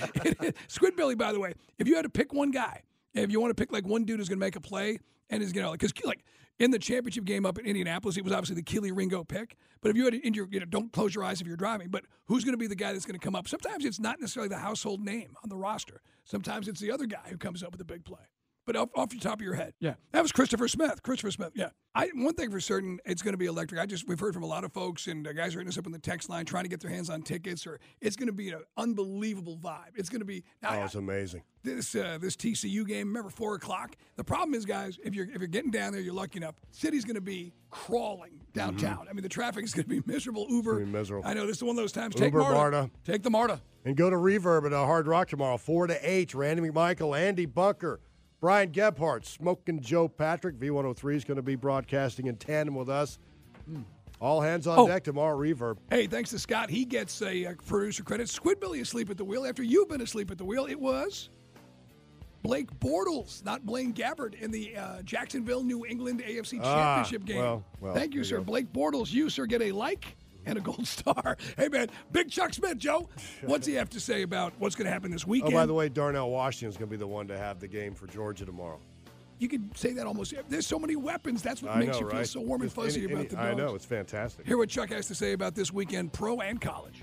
Squidbilly. 0.69 1.19
By 1.19 1.33
the 1.33 1.41
way, 1.41 1.53
if 1.79 1.87
you 1.87 1.95
had 1.95 2.03
to 2.03 2.09
pick 2.11 2.33
one 2.33 2.51
guy, 2.51 2.83
if 3.13 3.31
you 3.31 3.39
want 3.39 3.51
to 3.55 3.61
pick 3.61 3.71
like 3.71 3.87
one 3.87 4.05
dude 4.05 4.19
who's 4.19 4.31
going 4.31 4.39
to 4.39 4.45
make 4.47 4.57
a 4.57 4.61
play 4.61 4.99
and 5.29 5.43
is 5.43 5.53
going 5.53 5.67
to 5.67 5.73
because 5.73 5.93
like 6.07 6.25
in 6.61 6.71
the 6.71 6.79
championship 6.79 7.25
game 7.25 7.47
up 7.47 7.59
in 7.59 7.65
Indianapolis, 7.67 8.17
it 8.17 8.23
was 8.23 8.33
obviously 8.33 8.55
the 8.55 8.63
Kelee 8.63 8.95
Ringo 8.95 9.25
pick. 9.25 9.57
But 9.81 9.91
if 9.91 9.97
you 9.97 10.05
had 10.05 10.15
in 10.15 10.35
your, 10.35 10.47
you 10.51 10.61
know, 10.61 10.67
don't 10.67 10.93
close 10.93 11.15
your 11.15 11.25
eyes 11.25 11.41
if 11.41 11.47
you're 11.47 11.57
driving. 11.57 11.89
But 11.89 12.05
who's 12.27 12.45
going 12.45 12.53
to 12.53 12.59
be 12.59 12.67
the 12.67 12.77
guy 12.77 12.93
that's 12.93 13.07
going 13.07 13.19
to 13.19 13.25
come 13.25 13.35
up? 13.35 13.49
Sometimes 13.49 13.85
it's 13.85 13.99
not 13.99 14.21
necessarily 14.21 14.49
the 14.49 14.59
household 14.59 15.01
name 15.01 15.35
on 15.43 15.49
the 15.49 15.57
roster. 15.57 16.03
Sometimes 16.25 16.69
it's 16.69 16.79
the 16.79 16.93
other 16.93 17.07
guy 17.07 17.27
who 17.29 17.39
comes 17.39 17.63
up 17.63 17.73
with 17.73 17.81
a 17.81 17.85
big 17.85 18.05
play. 18.05 18.19
But 18.71 18.79
off, 18.79 18.89
off 18.95 19.11
the 19.11 19.19
top 19.19 19.41
of 19.41 19.41
your 19.41 19.55
head, 19.55 19.75
yeah, 19.81 19.95
that 20.13 20.23
was 20.23 20.31
Christopher 20.31 20.69
Smith. 20.69 21.03
Christopher 21.03 21.33
Smith, 21.33 21.51
yeah. 21.55 21.71
I 21.93 22.07
one 22.15 22.35
thing 22.35 22.53
for 22.53 22.61
certain, 22.61 23.01
it's 23.05 23.21
going 23.21 23.33
to 23.33 23.39
be 23.39 23.47
electric. 23.47 23.81
I 23.81 23.87
just 23.87 24.07
we've 24.07 24.21
heard 24.21 24.33
from 24.33 24.45
a 24.45 24.47
lot 24.47 24.63
of 24.63 24.73
folks 24.73 25.09
and 25.09 25.27
uh, 25.27 25.33
guys 25.33 25.57
are 25.57 25.59
hitting 25.59 25.71
us 25.71 25.77
up 25.77 25.87
on 25.87 25.93
the 25.93 25.99
text 25.99 26.31
line 26.31 26.45
trying 26.45 26.63
to 26.63 26.71
get 26.71 26.79
their 26.79 26.91
hands 26.91 27.11
on 27.11 27.23
tickets, 27.23 27.67
or 27.67 27.81
it's 28.01 28.15
going 28.15 28.29
to 28.29 28.33
be 28.33 28.51
an 28.51 28.63
unbelievable 28.77 29.59
vibe. 29.59 29.91
It's 29.97 30.09
going 30.09 30.21
to 30.21 30.25
be. 30.25 30.45
Now, 30.63 30.81
oh, 30.81 30.85
it's 30.85 30.95
amazing. 30.95 31.43
This 31.65 31.97
uh, 31.97 32.19
this 32.21 32.37
TCU 32.37 32.87
game. 32.87 33.09
Remember 33.09 33.29
four 33.29 33.57
o'clock. 33.57 33.97
The 34.15 34.23
problem 34.23 34.55
is, 34.55 34.65
guys, 34.65 35.01
if 35.03 35.17
you're 35.17 35.27
if 35.27 35.39
you're 35.39 35.49
getting 35.49 35.73
down 35.73 35.91
there, 35.91 36.01
you're 36.01 36.15
lucky 36.15 36.37
enough. 36.37 36.55
City's 36.71 37.05
going 37.05 37.17
to 37.17 37.21
be 37.21 37.53
crawling 37.71 38.41
downtown. 38.53 38.99
Mm-hmm. 38.99 39.09
I 39.09 39.13
mean, 39.15 39.23
the 39.23 39.29
traffic 39.29 39.65
is 39.65 39.75
going 39.75 39.89
to 39.89 40.01
be 40.01 40.03
miserable. 40.07 40.47
Uber, 40.49 40.79
be 40.79 40.85
miserable. 40.85 41.29
I 41.29 41.35
know 41.35 41.45
this 41.45 41.57
is 41.57 41.65
one 41.65 41.71
of 41.71 41.77
those 41.83 41.91
times. 41.91 42.15
Uber, 42.15 42.25
Take 42.25 42.35
MARTA. 42.35 42.55
MARTA. 42.55 42.91
Take 43.05 43.23
the 43.25 43.31
MARTA. 43.31 43.61
And 43.85 43.97
go 43.97 44.11
to 44.11 44.17
Reverb 44.17 44.67
at 44.67 44.73
a 44.73 44.79
Hard 44.79 45.09
Rock 45.09 45.29
tomorrow, 45.29 45.57
four 45.57 45.89
to 45.89 45.99
eight. 46.09 46.35
Randy 46.35 46.63
McMichael, 46.63 47.19
Andy 47.19 47.47
Bunker. 47.47 47.99
Brian 48.41 48.71
Gebhardt, 48.71 49.27
Smoking 49.27 49.81
Joe 49.81 50.09
Patrick, 50.09 50.59
V103 50.59 51.15
is 51.15 51.25
going 51.25 51.37
to 51.37 51.43
be 51.43 51.57
broadcasting 51.57 52.27
in 52.27 52.37
tandem 52.37 52.75
with 52.75 52.89
us. 52.89 53.19
Mm. 53.71 53.85
All 54.21 54.41
hands 54.41 54.67
on 54.67 54.79
Oh. 54.79 54.87
deck 54.87 55.05
tomorrow, 55.05 55.37
Reverb. 55.39 55.77
Hey, 55.91 56.07
thanks 56.07 56.31
to 56.31 56.39
Scott. 56.39 56.69
He 56.71 56.85
gets 56.85 57.21
a 57.23 57.47
uh, 57.47 57.55
producer 57.67 58.03
credit. 58.03 58.29
Squidbilly 58.29 58.81
asleep 58.81 59.11
at 59.11 59.17
the 59.17 59.25
wheel. 59.25 59.47
After 59.47 59.63
you've 59.63 59.89
been 59.89 60.01
asleep 60.03 60.31
at 60.31 60.39
the 60.39 60.45
wheel, 60.45 60.67
it 60.67 60.79
was 60.79 61.31
Blake 62.43 62.71
Bortles, 62.81 63.45
not 63.45 63.65
Blaine 63.65 63.93
Gabbert, 63.95 64.35
in 64.35 64.51
the 64.51 64.77
uh, 64.77 65.03
Jacksonville, 65.03 65.63
New 65.63 65.85
England 65.87 66.23
AFC 66.23 66.61
Ah, 66.63 66.97
Championship 67.03 67.25
game. 67.27 67.39
well, 67.39 67.65
well, 67.81 67.95
Thank 67.95 68.15
you, 68.15 68.25
sir. 68.25 68.41
Blake 68.41 68.71
Bortles, 68.73 69.13
you, 69.13 69.29
sir, 69.31 69.47
get 69.47 69.61
a 69.63 69.73
like 69.73 70.17
and 70.47 70.59
a 70.59 70.61
gold 70.61 70.87
star. 70.87 71.37
Hey, 71.57 71.69
man, 71.69 71.89
Big 72.13 72.31
Chuck 72.31 72.53
Smith, 72.55 72.79
Joe. 72.79 73.09
What's 73.43 73.67
he 73.67 73.75
have 73.75 73.91
to 73.91 74.01
say 74.01 74.23
about 74.23 74.53
what's 74.59 74.75
going 74.75 74.87
to 74.87 74.93
happen 74.93 75.11
this 75.11 75.27
weekend? 75.27 75.53
Oh, 75.53 75.57
by 75.57 75.67
the 75.67 75.75
way, 75.75 75.89
Darnell 75.89 76.31
Washington's 76.31 76.77
going 76.77 76.89
to 76.89 76.91
be 76.91 76.97
the 76.99 77.07
one 77.07 77.29
to 77.29 77.39
have 77.39 77.61
the 77.61 77.69
game 77.69 77.95
for 77.95 78.07
Georgia 78.07 78.45
tomorrow. 78.45 78.81
you 79.39 79.49
could 79.49 79.77
say 79.77 79.93
that 79.95 80.07
almost. 80.07 80.35
There's 80.49 80.67
so 80.67 80.79
many 80.79 80.97
weapons. 80.97 81.43
That's 81.43 81.63
what 81.63 81.73
I 81.73 81.79
makes 81.81 81.99
know, 82.01 82.07
you 82.07 82.11
feel 82.11 82.25
so 82.27 82.41
warm 82.41 82.61
and 82.63 82.71
fuzzy 82.73 83.05
any- 83.05 83.13
about 83.13 83.19
any- 83.21 83.29
the 83.29 83.39
I 83.41 83.55
know, 83.55 83.75
it's 83.75 83.87
fantastic. 83.87 84.47
Hear 84.47 84.59
what 84.59 84.69
Chuck 84.69 84.91
has 84.91 85.07
to 85.09 85.15
say 85.15 85.33
about 85.33 85.55
this 85.55 85.73
weekend, 85.73 86.13
pro 86.13 86.41
and 86.41 86.61
college. 86.61 87.03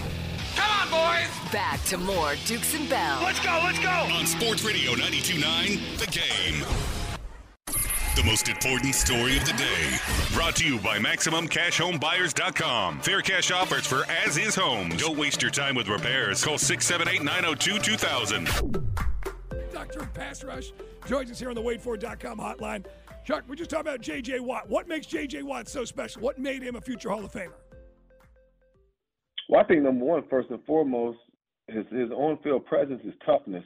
Back 1.51 1.83
to 1.85 1.97
more 1.97 2.35
Dukes 2.45 2.73
and 2.75 2.87
Bell. 2.89 3.19
Let's 3.21 3.39
go, 3.41 3.59
let's 3.63 3.79
go. 3.79 3.89
On 3.89 4.25
Sports 4.25 4.63
Radio 4.63 4.91
92.9, 4.93 5.97
The 5.97 6.07
Game. 6.07 6.63
The 8.15 8.23
most 8.23 8.47
important 8.47 8.95
story 8.95 9.37
of 9.37 9.45
the 9.45 9.53
day. 9.53 9.97
Brought 10.33 10.55
to 10.57 10.65
you 10.65 10.79
by 10.79 10.97
MaximumCashHomeBuyers.com. 10.99 13.01
Fair 13.01 13.21
cash 13.21 13.51
offers 13.51 13.85
for 13.85 14.03
as 14.25 14.37
is 14.37 14.55
homes. 14.55 14.95
Don't 14.97 15.17
waste 15.17 15.41
your 15.41 15.51
time 15.51 15.75
with 15.75 15.87
repairs. 15.89 16.43
Call 16.43 16.57
678 16.57 17.23
902 17.23 17.79
2000. 17.79 18.49
Dr. 19.73 20.05
Pass 20.13 20.43
Rush 20.43 20.71
joins 21.05 21.31
us 21.31 21.39
here 21.39 21.49
on 21.49 21.55
the 21.55 21.61
WaitFor.com 21.61 22.37
hotline. 22.37 22.85
Chuck, 23.25 23.43
we're 23.47 23.55
just 23.55 23.69
talking 23.69 23.87
about 23.87 24.01
J.J. 24.01 24.39
Watt. 24.39 24.69
What 24.69 24.87
makes 24.87 25.07
J.J. 25.07 25.43
Watt 25.43 25.67
so 25.67 25.83
special? 25.83 26.21
What 26.21 26.39
made 26.39 26.63
him 26.63 26.75
a 26.75 26.81
future 26.81 27.09
Hall 27.09 27.23
of 27.23 27.31
Famer? 27.31 27.53
Well, 29.49 29.61
I 29.61 29.63
think 29.65 29.83
number 29.83 30.05
one, 30.05 30.23
first 30.29 30.49
and 30.49 30.63
foremost, 30.65 31.19
his 31.71 31.85
his 31.91 32.11
on-field 32.11 32.65
presence, 32.65 33.01
his 33.03 33.13
toughness. 33.25 33.63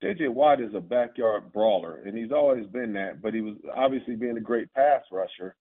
J.J. 0.00 0.28
Watt 0.28 0.60
is 0.60 0.74
a 0.74 0.80
backyard 0.80 1.52
brawler, 1.52 2.02
and 2.04 2.16
he's 2.16 2.30
always 2.30 2.66
been 2.66 2.92
that. 2.92 3.20
But 3.20 3.34
he 3.34 3.40
was 3.40 3.56
obviously 3.76 4.14
being 4.14 4.36
a 4.36 4.40
great 4.40 4.72
pass 4.74 5.02
rusher, 5.10 5.56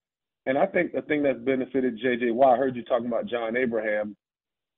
and 0.45 0.57
I 0.57 0.67
think 0.67 0.93
the 0.93 1.01
thing 1.01 1.23
that's 1.23 1.39
benefited 1.39 1.99
J.J. 2.01 2.31
Watt. 2.31 2.55
I 2.55 2.57
heard 2.57 2.75
you 2.75 2.83
talking 2.83 3.07
about 3.07 3.25
John 3.25 3.57
Abraham. 3.57 4.15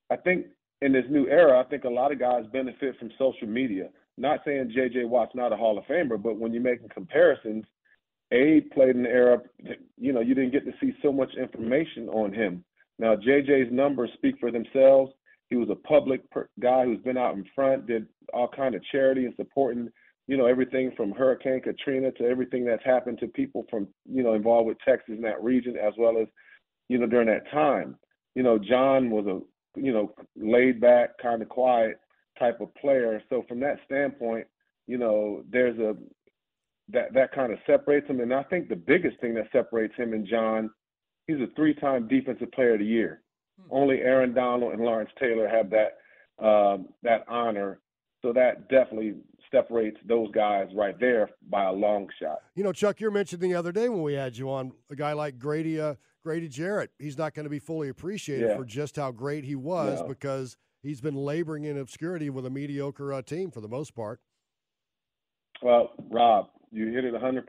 I 0.09 0.15
think 0.15 0.47
in 0.81 0.93
this 0.93 1.05
new 1.09 1.27
era, 1.27 1.59
I 1.59 1.63
think 1.69 1.83
a 1.83 1.89
lot 1.89 2.11
of 2.11 2.19
guys 2.19 2.45
benefit 2.51 2.97
from 2.97 3.11
social 3.17 3.47
media. 3.47 3.89
Not 4.17 4.41
saying 4.45 4.71
J.J. 4.73 5.05
Watt's 5.05 5.35
not 5.35 5.53
a 5.53 5.57
Hall 5.57 5.77
of 5.77 5.85
Famer, 5.85 6.21
but 6.21 6.37
when 6.37 6.53
you're 6.53 6.61
making 6.61 6.89
comparisons, 6.89 7.65
Abe 8.31 8.69
played 8.71 8.95
in 8.95 9.03
the 9.03 9.09
era, 9.09 9.39
you 9.97 10.13
know, 10.13 10.19
you 10.19 10.35
didn't 10.35 10.51
get 10.51 10.65
to 10.65 10.73
see 10.79 10.93
so 11.01 11.11
much 11.11 11.33
information 11.35 12.09
on 12.09 12.33
him. 12.33 12.63
Now, 12.99 13.15
JJ's 13.15 13.71
numbers 13.71 14.09
speak 14.15 14.35
for 14.39 14.51
themselves. 14.51 15.11
He 15.49 15.55
was 15.55 15.69
a 15.69 15.75
public 15.75 16.29
per- 16.29 16.49
guy 16.59 16.85
who's 16.85 17.01
been 17.01 17.17
out 17.17 17.35
in 17.35 17.45
front, 17.55 17.87
did 17.87 18.07
all 18.33 18.47
kind 18.47 18.75
of 18.75 18.83
charity 18.91 19.25
and 19.25 19.33
supporting, 19.35 19.89
you 20.27 20.37
know, 20.37 20.45
everything 20.45 20.91
from 20.95 21.11
Hurricane 21.11 21.61
Katrina 21.61 22.11
to 22.13 22.25
everything 22.25 22.65
that's 22.65 22.85
happened 22.85 23.19
to 23.19 23.27
people 23.27 23.65
from, 23.69 23.87
you 24.05 24.21
know, 24.23 24.33
involved 24.33 24.67
with 24.67 24.77
Texas 24.85 25.15
in 25.15 25.21
that 25.21 25.43
region, 25.43 25.75
as 25.75 25.93
well 25.97 26.17
as, 26.21 26.27
you 26.87 26.99
know, 26.99 27.07
during 27.07 27.27
that 27.27 27.49
time. 27.51 27.97
You 28.35 28.43
know, 28.43 28.59
John 28.59 29.09
was 29.09 29.25
a, 29.25 29.39
you 29.79 29.91
know, 29.91 30.13
laid 30.35 30.79
back, 30.79 31.17
kind 31.21 31.41
of 31.41 31.49
quiet 31.49 31.99
type 32.37 32.61
of 32.61 32.73
player. 32.75 33.21
So 33.29 33.43
from 33.47 33.59
that 33.61 33.79
standpoint, 33.85 34.45
you 34.87 34.97
know, 34.97 35.43
there's 35.49 35.77
a 35.79 35.95
that 36.91 37.13
that 37.13 37.31
kind 37.33 37.51
of 37.51 37.59
separates 37.65 38.07
him. 38.07 38.19
And 38.19 38.33
I 38.33 38.43
think 38.43 38.69
the 38.69 38.75
biggest 38.75 39.19
thing 39.19 39.33
that 39.35 39.47
separates 39.51 39.95
him 39.95 40.13
and 40.13 40.27
John, 40.27 40.69
he's 41.27 41.37
a 41.37 41.47
three-time 41.55 42.07
Defensive 42.07 42.51
Player 42.51 42.73
of 42.73 42.79
the 42.79 42.85
Year. 42.85 43.21
Only 43.71 43.99
Aaron 43.99 44.33
Donald 44.33 44.73
and 44.73 44.81
Lawrence 44.81 45.11
Taylor 45.19 45.47
have 45.47 45.69
that 45.71 45.97
um, 46.45 46.89
that 47.03 47.25
honor. 47.27 47.79
So 48.21 48.33
that 48.33 48.67
definitely 48.69 49.15
separates 49.51 49.97
those 50.07 50.29
guys 50.31 50.67
right 50.75 50.99
there 50.99 51.29
by 51.49 51.63
a 51.65 51.71
long 51.71 52.07
shot. 52.21 52.39
You 52.55 52.63
know, 52.63 52.71
Chuck, 52.73 52.99
you 52.99 53.09
mentioned 53.11 53.41
the 53.41 53.55
other 53.55 53.71
day 53.71 53.89
when 53.89 54.01
we 54.03 54.13
had 54.13 54.37
you 54.37 54.49
on 54.49 54.71
a 54.91 54.95
guy 54.95 55.13
like 55.13 55.39
Grady 55.39 55.79
uh, 55.79 55.95
Grady 56.23 56.47
Jarrett. 56.49 56.91
He's 56.99 57.17
not 57.17 57.33
going 57.33 57.45
to 57.45 57.49
be 57.49 57.59
fully 57.59 57.89
appreciated 57.89 58.49
Yeah. 58.49 58.57
for 58.57 58.65
just 58.65 58.95
how 58.97 59.11
great 59.11 59.43
he 59.45 59.55
was 59.55 60.01
No. 60.01 60.07
because 60.07 60.57
he's 60.83 61.01
been 61.01 61.15
laboring 61.15 61.63
in 61.63 61.77
obscurity 61.77 62.29
with 62.29 62.45
a 62.45 62.49
mediocre 62.49 63.13
uh, 63.13 63.21
team 63.21 63.51
for 63.51 63.61
the 63.61 63.67
most 63.69 63.95
part. 63.95 64.19
Well, 65.61 65.91
Rob, 66.09 66.49
you 66.71 66.87
hit 66.91 67.05
it 67.05 67.13
100%. 67.13 67.43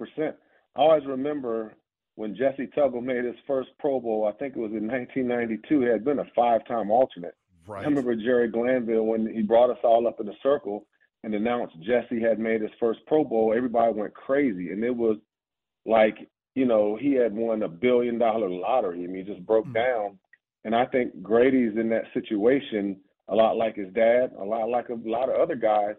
I 0.77 0.81
always 0.81 1.05
remember 1.07 1.75
when 2.21 2.37
Jessie 2.37 2.69
Tuggle 2.77 3.03
made 3.03 3.25
his 3.25 3.37
first 3.47 3.71
Pro 3.79 3.99
Bowl, 3.99 4.29
I 4.29 4.37
think 4.37 4.55
it 4.55 4.59
was 4.59 4.73
in 4.73 4.87
1992, 4.87 5.81
he 5.81 5.87
had 5.87 6.05
been 6.05 6.19
a 6.19 6.31
five 6.37 6.67
time 6.69 6.91
alternate. 6.91 7.35
Right. 7.67 7.81
I 7.81 7.89
remember 7.89 8.15
Jerry 8.15 8.51
Glanville 8.51 9.07
when 9.07 9.27
he 9.27 9.41
brought 9.41 9.71
us 9.71 9.79
all 9.83 10.07
up 10.07 10.21
in 10.21 10.29
a 10.29 10.37
circle 10.43 10.87
and 11.25 11.35
announced 11.35 11.77
Jesse 11.81 12.21
had 12.21 12.39
made 12.39 12.61
his 12.61 12.71
first 12.79 13.01
Pro 13.07 13.25
Bowl. 13.25 13.55
Everybody 13.57 13.95
went 13.95 14.13
crazy, 14.13 14.71
and 14.71 14.85
it 14.85 14.95
was 14.95 15.17
like 15.87 16.19
you 16.55 16.67
know 16.67 16.99
he 17.01 17.15
had 17.15 17.35
won 17.35 17.63
a 17.63 17.69
billion 17.69 18.19
dollar 18.19 18.51
lottery. 18.51 19.03
I 19.03 19.07
mean, 19.07 19.25
he 19.25 19.33
just 19.33 19.47
broke 19.47 19.65
hmm. 19.65 19.73
down. 19.73 20.19
And 20.67 20.75
I 20.75 20.85
think 20.85 21.23
Grady's 21.23 21.79
in 21.79 21.89
that 21.89 22.05
situation 22.13 22.99
a 23.29 23.35
lot 23.35 23.57
like 23.57 23.77
his 23.77 23.91
dad, 23.95 24.33
a 24.39 24.45
lot 24.45 24.69
like 24.69 24.91
a 24.91 25.09
lot 25.09 25.31
of 25.31 25.41
other 25.41 25.57
guys 25.57 25.95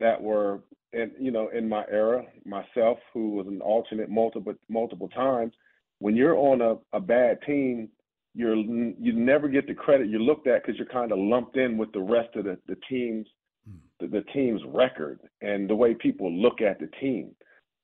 that 0.00 0.20
were 0.20 0.60
in 0.92 1.12
you 1.18 1.30
know 1.30 1.48
in 1.48 1.68
my 1.68 1.84
era, 1.90 2.24
myself 2.44 2.98
who 3.12 3.30
was 3.30 3.46
an 3.46 3.60
alternate 3.60 4.10
multiple 4.10 4.54
multiple 4.68 5.08
times. 5.08 5.52
When 5.98 6.14
you're 6.14 6.36
on 6.36 6.60
a, 6.60 6.76
a 6.96 7.00
bad 7.00 7.38
team 7.46 7.88
you're 8.36 8.54
you 8.54 9.12
never 9.14 9.48
get 9.48 9.66
the 9.66 9.74
credit 9.74 10.08
you're 10.08 10.20
looked 10.20 10.46
at 10.46 10.62
because 10.62 10.78
you're 10.78 10.86
kind 10.86 11.10
of 11.10 11.18
lumped 11.18 11.56
in 11.56 11.78
with 11.78 11.90
the 11.92 12.00
rest 12.00 12.36
of 12.36 12.44
the 12.44 12.58
the 12.68 12.76
team's 12.88 13.26
hmm. 13.66 13.78
the, 13.98 14.06
the 14.06 14.24
team's 14.34 14.60
record 14.68 15.18
and 15.40 15.68
the 15.68 15.74
way 15.74 15.94
people 15.94 16.30
look 16.30 16.60
at 16.60 16.78
the 16.78 16.88
team. 17.00 17.34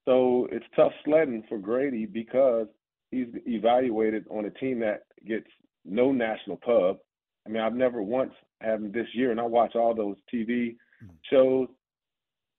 So 0.05 0.47
it's 0.51 0.65
tough 0.75 0.91
sledding 1.03 1.43
for 1.49 1.57
Grady 1.57 2.05
because 2.05 2.67
he's 3.09 3.27
evaluated 3.47 4.25
on 4.29 4.45
a 4.45 4.51
team 4.51 4.79
that 4.81 5.03
gets 5.27 5.47
no 5.85 6.11
national 6.11 6.57
pub. 6.57 6.97
I 7.47 7.49
mean, 7.49 7.63
I've 7.63 7.73
never 7.73 8.03
once 8.03 8.33
had 8.61 8.75
him 8.75 8.91
this 8.91 9.07
year, 9.13 9.31
and 9.31 9.39
I 9.39 9.43
watch 9.43 9.75
all 9.75 9.95
those 9.95 10.17
TV 10.33 10.75
hmm. 11.01 11.07
shows. 11.31 11.67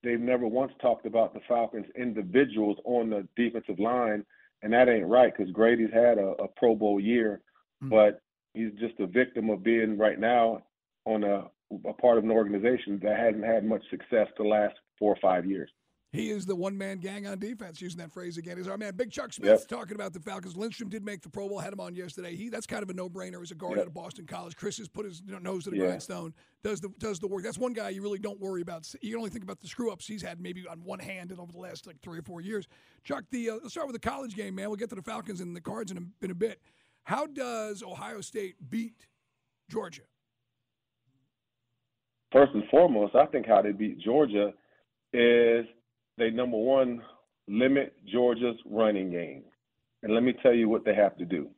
They've 0.04 0.20
never 0.20 0.46
once 0.46 0.72
talked 0.82 1.06
about 1.06 1.32
the 1.32 1.40
Falcons 1.48 1.86
individuals 1.96 2.76
on 2.84 3.10
the 3.10 3.26
defensive 3.36 3.80
line, 3.80 4.24
and 4.62 4.72
that 4.72 4.88
ain't 4.88 5.06
right 5.06 5.32
because 5.34 5.50
Grady's 5.52 5.92
had 5.92 6.18
a, 6.18 6.34
a 6.42 6.48
Pro 6.56 6.74
Bowl 6.74 7.00
year, 7.00 7.40
mm. 7.82 7.88
but 7.88 8.20
he's 8.52 8.72
just 8.78 9.00
a 9.00 9.06
victim 9.06 9.48
of 9.48 9.64
being 9.64 9.96
right 9.96 10.20
now 10.20 10.62
on 11.06 11.24
a, 11.24 11.44
a 11.88 11.92
part 11.94 12.18
of 12.18 12.24
an 12.24 12.30
organization 12.30 13.00
that 13.02 13.18
hasn't 13.18 13.44
had 13.44 13.64
much 13.64 13.82
success 13.90 14.28
the 14.36 14.44
last 14.44 14.74
four 14.98 15.12
or 15.12 15.18
five 15.20 15.46
years. 15.46 15.70
He 16.14 16.30
is 16.30 16.46
the 16.46 16.54
one 16.54 16.78
man 16.78 16.98
gang 16.98 17.26
on 17.26 17.40
defense, 17.40 17.82
using 17.82 17.98
that 17.98 18.12
phrase 18.12 18.38
again. 18.38 18.56
Is 18.56 18.68
our 18.68 18.78
man 18.78 18.94
Big 18.94 19.10
Chuck 19.10 19.32
Smith 19.32 19.48
Yep. 19.48 19.66
talking 19.68 19.94
about 19.96 20.12
the 20.12 20.20
Falcons. 20.20 20.56
Lindstrom 20.56 20.88
did 20.88 21.04
make 21.04 21.22
the 21.22 21.28
Pro 21.28 21.48
Bowl, 21.48 21.58
had 21.58 21.72
him 21.72 21.80
on 21.80 21.96
yesterday. 21.96 22.36
He 22.36 22.48
that's 22.48 22.66
kind 22.68 22.84
of 22.84 22.88
a 22.90 22.94
no 22.94 23.08
brainer 23.10 23.42
as 23.42 23.50
a 23.50 23.56
guard 23.56 23.72
Yep. 23.72 23.80
out 23.80 23.86
of 23.88 23.94
Boston 23.94 24.24
College. 24.24 24.54
Chris 24.56 24.78
has 24.78 24.88
put 24.88 25.04
his 25.06 25.22
nose 25.26 25.64
to 25.64 25.70
the 25.70 25.76
Yeah. 25.76 25.86
grindstone, 25.86 26.32
does 26.62 26.80
the 26.80 26.88
does 27.00 27.18
the 27.18 27.26
work. 27.26 27.42
That's 27.42 27.58
one 27.58 27.72
guy 27.72 27.88
you 27.88 28.00
really 28.00 28.20
don't 28.20 28.38
worry 28.38 28.62
about. 28.62 28.88
You 29.02 29.16
only 29.18 29.30
think 29.30 29.42
about 29.42 29.60
the 29.60 29.66
screw 29.66 29.90
ups 29.90 30.06
he's 30.06 30.22
had 30.22 30.40
maybe 30.40 30.64
on 30.68 30.84
one 30.84 31.00
hand 31.00 31.32
and 31.32 31.40
over 31.40 31.50
the 31.50 31.58
last 31.58 31.84
like 31.86 32.00
three 32.00 32.20
or 32.20 32.22
four 32.22 32.40
years. 32.40 32.68
Chuck, 33.02 33.24
the 33.30 33.50
uh, 33.50 33.54
let's 33.54 33.70
start 33.72 33.88
with 33.88 34.00
the 34.00 34.08
college 34.08 34.36
game, 34.36 34.54
man. 34.54 34.68
We'll 34.68 34.76
get 34.76 34.90
to 34.90 34.94
the 34.94 35.02
Falcons 35.02 35.40
and 35.40 35.56
the 35.56 35.60
Cards 35.60 35.90
in 35.90 35.98
a, 35.98 36.24
in 36.24 36.30
a 36.30 36.34
bit. 36.36 36.60
How 37.02 37.26
does 37.26 37.82
Ohio 37.82 38.20
State 38.20 38.54
beat 38.70 39.08
Georgia? 39.68 40.02
first 42.32 42.52
and 42.54 42.64
foremost, 42.68 43.14
I 43.14 43.26
think 43.26 43.46
how 43.46 43.62
they 43.62 43.70
beat 43.72 43.98
Georgia 44.00 44.52
is 45.12 45.64
they 46.18 46.30
number 46.30 46.56
one 46.56 47.02
limit 47.48 47.94
Georgia's 48.06 48.56
running 48.64 49.10
game, 49.10 49.42
and 50.02 50.14
let 50.14 50.22
me 50.22 50.34
tell 50.42 50.54
you 50.54 50.68
what 50.68 50.84
they 50.84 50.94
have 50.94 51.16
to 51.18 51.24
do. 51.24 51.48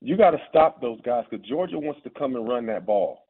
You 0.00 0.16
got 0.16 0.30
to 0.30 0.38
stop 0.48 0.80
those 0.80 1.00
guys 1.02 1.24
because 1.30 1.46
Georgia 1.46 1.78
wants 1.78 2.00
to 2.04 2.10
come 2.10 2.36
and 2.36 2.48
run 2.48 2.66
that 2.66 2.86
ball. 2.86 3.26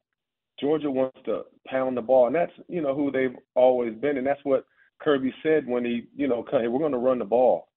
Georgia 0.59 0.91
wants 0.91 1.17
to 1.25 1.43
pound 1.67 1.97
the 1.97 2.01
ball, 2.01 2.27
and 2.27 2.35
that's 2.35 2.51
you 2.67 2.81
know 2.81 2.95
who 2.95 3.11
they've 3.11 3.35
always 3.55 3.93
been, 3.95 4.17
and 4.17 4.27
that's 4.27 4.43
what 4.43 4.65
Kirby 5.01 5.33
said 5.43 5.67
when 5.67 5.83
he 5.83 6.07
you 6.15 6.27
know 6.27 6.45
hey, 6.51 6.67
we're 6.67 6.79
going 6.79 6.91
to 6.91 6.97
run 6.97 7.19
the 7.19 7.25
ball 7.25 7.67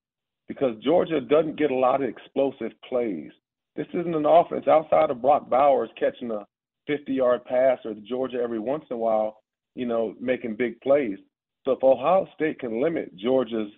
because 0.49 0.77
Georgia 0.83 1.21
doesn't 1.21 1.59
get 1.59 1.71
a 1.71 1.75
lot 1.75 2.03
of 2.03 2.09
explosive 2.09 2.73
plays. 2.89 3.31
This 3.77 3.87
isn't 3.93 4.15
an 4.15 4.27
offense 4.27 4.69
outside 4.69 5.11
of 5.11 5.23
Brock 5.23 5.49
Bowers 5.49 5.91
catching 5.99 6.31
a 6.31 6.47
50-yard 6.89 7.45
pass 7.45 7.79
or 7.85 7.95
Georgia 8.07 8.39
every 8.43 8.59
once 8.59 8.85
in 8.91 8.95
a 8.95 8.99
while, 8.99 9.39
you 9.75 9.87
know, 9.87 10.15
making 10.21 10.55
big 10.55 10.81
plays. 10.81 11.19
So 11.65 11.73
if 11.73 11.83
Ohio 11.83 12.29
State 12.35 12.59
can 12.59 12.83
limit 12.83 13.17
Georgia's 13.17 13.71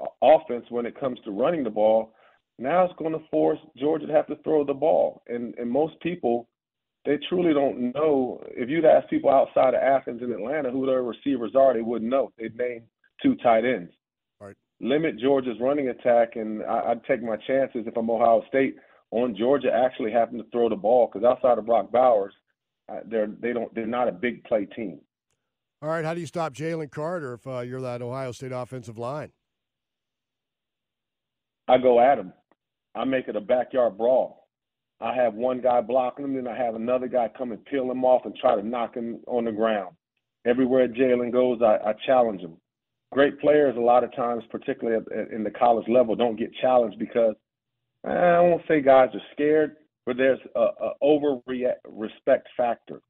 uh, 0.00 0.06
offense 0.22 0.64
when 0.70 0.86
it 0.86 0.98
comes 0.98 1.18
to 1.24 1.30
running 1.30 1.64
the 1.64 1.70
ball, 1.70 2.14
now 2.58 2.84
it's 2.84 2.94
going 2.98 3.12
to 3.12 3.24
force 3.30 3.58
Georgia 3.76 4.06
to 4.06 4.12
have 4.12 4.26
to 4.28 4.36
throw 4.36 4.64
the 4.64 4.74
ball. 4.74 5.22
And 5.28 5.54
and 5.58 5.70
most 5.70 6.00
people, 6.00 6.48
they 7.04 7.18
truly 7.28 7.52
don't 7.52 7.92
know. 7.94 8.42
If 8.48 8.68
you'd 8.68 8.84
ask 8.84 9.08
people 9.08 9.30
outside 9.30 9.74
of 9.74 9.82
Athens 9.82 10.22
and 10.22 10.32
Atlanta 10.32 10.70
who 10.70 10.86
their 10.86 11.02
receivers 11.02 11.52
are, 11.54 11.74
they 11.74 11.82
wouldn't 11.82 12.10
know. 12.10 12.32
They'd 12.38 12.56
name 12.56 12.84
two 13.22 13.36
tight 13.36 13.64
ends. 13.64 13.92
Right. 14.40 14.56
Limit 14.80 15.18
Georgia's 15.18 15.60
running 15.60 15.88
attack, 15.88 16.36
and 16.36 16.62
I, 16.64 16.90
I'd 16.90 17.04
take 17.04 17.22
my 17.22 17.36
chances 17.46 17.86
if 17.86 17.96
I'm 17.96 18.10
Ohio 18.10 18.42
State 18.48 18.76
on 19.10 19.36
Georgia 19.36 19.70
actually 19.72 20.10
having 20.10 20.38
to 20.38 20.44
throw 20.50 20.68
the 20.68 20.76
ball 20.76 21.08
because 21.12 21.24
outside 21.26 21.58
of 21.58 21.66
Brock 21.66 21.92
Bowers, 21.92 22.34
uh, 22.88 23.00
they're 23.06 23.28
they 23.40 23.52
don't 23.52 23.74
they're 23.74 23.86
not 23.86 24.08
a 24.08 24.12
big 24.12 24.44
play 24.44 24.66
team. 24.66 25.00
All 25.82 25.90
right, 25.90 26.04
how 26.04 26.14
do 26.14 26.20
you 26.20 26.26
stop 26.26 26.54
Jalen 26.54 26.90
Carter 26.90 27.34
if 27.34 27.46
uh, 27.46 27.60
you're 27.60 27.82
that 27.82 28.00
Ohio 28.00 28.32
State 28.32 28.52
offensive 28.52 28.96
line? 28.96 29.32
I 31.68 31.78
go 31.78 32.00
at 32.00 32.18
him. 32.18 32.32
I 32.94 33.04
make 33.04 33.28
it 33.28 33.36
a 33.36 33.40
backyard 33.40 33.98
brawl. 33.98 34.48
I 35.00 35.14
have 35.14 35.34
one 35.34 35.60
guy 35.60 35.82
blocking 35.82 36.24
him, 36.24 36.34
then 36.34 36.48
I 36.48 36.56
have 36.56 36.74
another 36.74 37.08
guy 37.08 37.28
come 37.36 37.52
and 37.52 37.62
peel 37.66 37.90
him 37.90 38.04
off 38.04 38.24
and 38.24 38.34
try 38.34 38.56
to 38.56 38.66
knock 38.66 38.94
him 38.94 39.20
on 39.26 39.44
the 39.44 39.52
ground. 39.52 39.94
Everywhere 40.46 40.88
Jalen 40.88 41.32
goes, 41.32 41.60
I, 41.60 41.90
I 41.90 41.92
challenge 42.06 42.40
him. 42.40 42.56
Great 43.12 43.38
players, 43.40 43.76
a 43.76 43.80
lot 43.80 44.04
of 44.04 44.14
times, 44.16 44.44
particularly 44.50 45.04
in 45.32 45.44
the 45.44 45.50
college 45.50 45.86
level, 45.88 46.16
don't 46.16 46.38
get 46.38 46.50
challenged 46.62 46.98
because 46.98 47.34
eh, 48.06 48.10
I 48.10 48.40
won't 48.40 48.62
say 48.66 48.80
guys 48.80 49.10
are 49.12 49.20
scared, 49.32 49.76
but 50.06 50.16
there's 50.16 50.40
a, 50.54 50.60
a 50.60 50.92
over 51.02 51.40
respect 51.86 52.48
factor. 52.56 53.00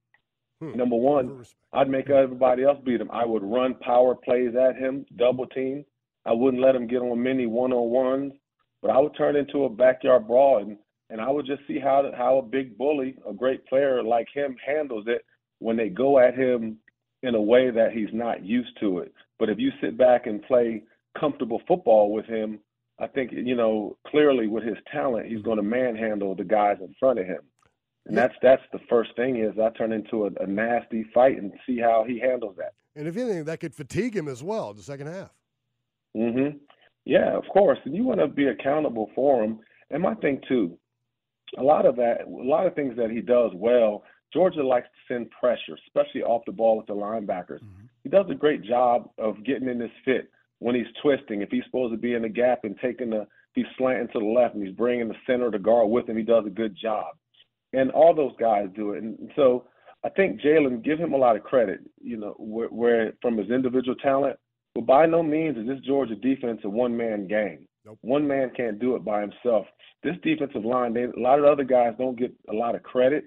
Number 0.61 0.97
one, 0.97 1.45
I'd 1.73 1.90
make 1.90 2.09
everybody 2.09 2.64
else 2.64 2.79
beat 2.85 3.01
him. 3.01 3.11
I 3.12 3.25
would 3.27 3.42
run 3.42 3.75
power 3.75 4.14
plays 4.14 4.55
at 4.57 4.77
him, 4.77 5.05
double 5.16 5.47
team. 5.47 5.85
I 6.25 6.33
wouldn't 6.33 6.62
let 6.62 6.75
him 6.75 6.87
get 6.87 7.03
on 7.03 7.23
many 7.23 7.47
one 7.47 7.73
on 7.73 7.90
ones, 7.90 8.33
but 8.83 8.90
I 8.90 8.99
would 8.99 9.16
turn 9.16 9.37
into 9.37 9.64
a 9.64 9.71
backyard 9.71 10.27
brawl, 10.27 10.59
and, 10.62 10.79
and 11.11 11.21
I 11.21 11.31
would 11.31 11.47
just 11.47 11.62
see 11.69 11.79
how 11.79 12.11
how 12.16 12.38
a 12.38 12.42
big 12.42 12.77
bully, 12.79 13.16
a 13.29 13.33
great 13.33 13.66
player 13.66 14.03
like 14.03 14.29
him, 14.33 14.57
handles 14.64 15.05
it 15.07 15.25
when 15.59 15.77
they 15.77 15.88
go 15.88 16.19
at 16.19 16.35
him 16.35 16.79
in 17.23 17.35
a 17.35 17.40
way 17.40 17.71
that 17.71 17.92
he's 17.92 18.12
not 18.12 18.45
used 18.45 18.79
to 18.81 19.01
it. 19.01 19.12
But 19.38 19.51
if 19.51 19.59
you 19.59 19.71
sit 19.81 19.99
back 19.99 20.27
and 20.27 20.42
play 20.42 20.83
comfortable 21.19 21.61
football 21.69 22.12
with 22.12 22.27
him, 22.27 22.61
I 22.99 23.07
think 23.07 23.31
you 23.33 23.55
know 23.55 23.97
clearly 24.07 24.49
with 24.49 24.64
his 24.64 24.79
talent, 24.90 25.27
he's 25.27 25.42
going 25.42 25.59
to 25.59 25.62
manhandle 25.62 26.35
the 26.35 26.45
guys 26.45 26.79
in 26.81 26.95
front 26.99 27.19
of 27.19 27.27
him. 27.27 27.42
And 28.07 28.16
that's 28.16 28.35
that's 28.40 28.62
the 28.73 28.79
first 28.88 29.11
thing 29.16 29.37
is 29.37 29.59
I 29.59 29.71
turn 29.71 29.92
into 29.92 30.27
a, 30.27 30.31
a 30.40 30.47
nasty 30.47 31.05
fight 31.12 31.38
and 31.38 31.53
see 31.66 31.79
how 31.79 32.05
he 32.07 32.21
handles 32.21 32.57
that. 32.57 32.75
And 32.95 33.07
if 33.09 33.16
anything, 33.16 33.45
that 33.45 33.61
could 33.61 33.75
fatigue 33.75 34.16
him 34.16 34.29
as 34.29 34.42
well 34.42 34.73
the 34.73 34.83
second 34.83 35.09
half. 35.09 35.31
Mm-hmm. 36.16 36.59
Yeah, 37.05 37.37
of 37.37 37.45
course. 37.53 37.79
And 37.85 37.95
you 37.95 38.05
want 38.05 38.21
to 38.21 38.29
be 38.29 38.47
accountable 38.47 39.11
for 39.14 39.45
him. 39.45 39.59
And 39.90 40.03
my 40.03 40.14
thing 40.14 40.40
too, 40.49 40.79
a 41.59 41.62
lot 41.62 41.85
of 41.85 41.97
that, 41.97 42.27
a 42.27 42.31
lot 42.31 42.66
of 42.66 42.75
things 42.75 42.97
that 42.97 43.11
he 43.11 43.21
does 43.21 43.51
well. 43.55 44.05
Georgia 44.33 44.64
likes 44.64 44.88
to 44.88 45.14
send 45.14 45.31
pressure, 45.31 45.79
especially 45.87 46.23
off 46.23 46.42
the 46.47 46.53
ball 46.53 46.77
with 46.77 46.87
the 46.87 46.95
linebackers. 46.95 47.61
He 48.03 48.09
does 48.09 48.27
a 48.29 48.35
great 48.35 48.62
job 48.62 49.09
of 49.19 49.45
getting 49.45 49.69
in 49.69 49.79
this 49.79 49.90
fit 50.05 50.31
when 50.59 50.75
he's 50.75 50.87
twisting. 51.03 51.42
If 51.42 51.51
he's 51.51 51.64
supposed 51.64 51.92
to 51.92 51.99
be 51.99 52.14
in 52.14 52.23
the 52.23 52.29
gap 52.29 52.64
and 52.64 52.77
taking 52.83 53.11
the, 53.11 53.27
he's 53.55 53.66
slanting 53.79 54.09
to 54.09 54.19
the 54.19 54.25
left 54.25 54.55
and 54.55 54.66
he's 54.66 54.77
bringing 54.77 55.09
the 55.09 55.14
center 55.27 55.47
of 55.47 55.53
the 55.53 55.59
guard 55.59 55.88
with 55.88 56.09
him, 56.09 56.16
he 56.16 56.23
does 56.23 56.45
a 56.47 56.51
good 56.51 56.77
job. 56.77 57.16
And 57.72 57.90
all 57.90 58.14
those 58.14 58.33
guys 58.38 58.68
do 58.74 58.92
it. 58.92 59.02
And 59.02 59.31
so 59.37 59.64
I 60.05 60.09
think 60.11 60.40
Jalen, 60.40 60.85
give 60.85 60.98
him 60.98 61.12
a 61.12 61.16
lot 61.16 61.37
of 61.37 61.42
credit, 61.42 61.81
you 62.02 62.16
know, 62.16 62.35
where, 62.38 62.68
where 62.68 63.12
from 63.20 63.37
his 63.37 63.50
individual 63.50 63.96
talent. 63.96 64.38
But 64.74 64.87
by 64.87 65.07
no 65.07 65.22
means 65.22 65.57
is 65.57 65.66
this 65.66 65.81
Georgia 65.87 66.14
defense 66.14 66.61
a 66.64 66.68
one 66.68 66.96
man 66.96 67.26
gang. 67.26 67.66
One 68.02 68.26
man 68.26 68.50
can't 68.57 68.79
do 68.79 68.96
it 68.96 69.05
by 69.05 69.20
himself. 69.20 69.66
This 70.02 70.16
defensive 70.22 70.64
line, 70.64 70.92
they, 70.92 71.05
a 71.05 71.11
lot 71.16 71.38
of 71.38 71.44
other 71.44 71.64
guys 71.64 71.94
don't 71.98 72.18
get 72.18 72.33
a 72.50 72.52
lot 72.52 72.74
of 72.74 72.83
credit, 72.83 73.24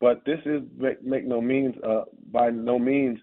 but 0.00 0.22
this 0.26 0.40
is 0.44 0.62
make, 0.76 1.02
make 1.02 1.24
no 1.24 1.40
means 1.40 1.74
uh, 1.86 2.02
by 2.30 2.50
no 2.50 2.78
means 2.78 3.18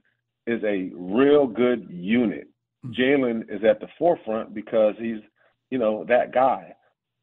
is 0.47 0.63
a 0.63 0.89
real 0.95 1.45
good 1.45 1.87
unit. 1.89 2.47
Jalen 2.87 3.43
is 3.49 3.63
at 3.69 3.79
the 3.79 3.87
forefront 3.97 4.53
because 4.53 4.95
he's, 4.97 5.19
you 5.69 5.77
know, 5.77 6.05
that 6.07 6.33
guy. 6.33 6.73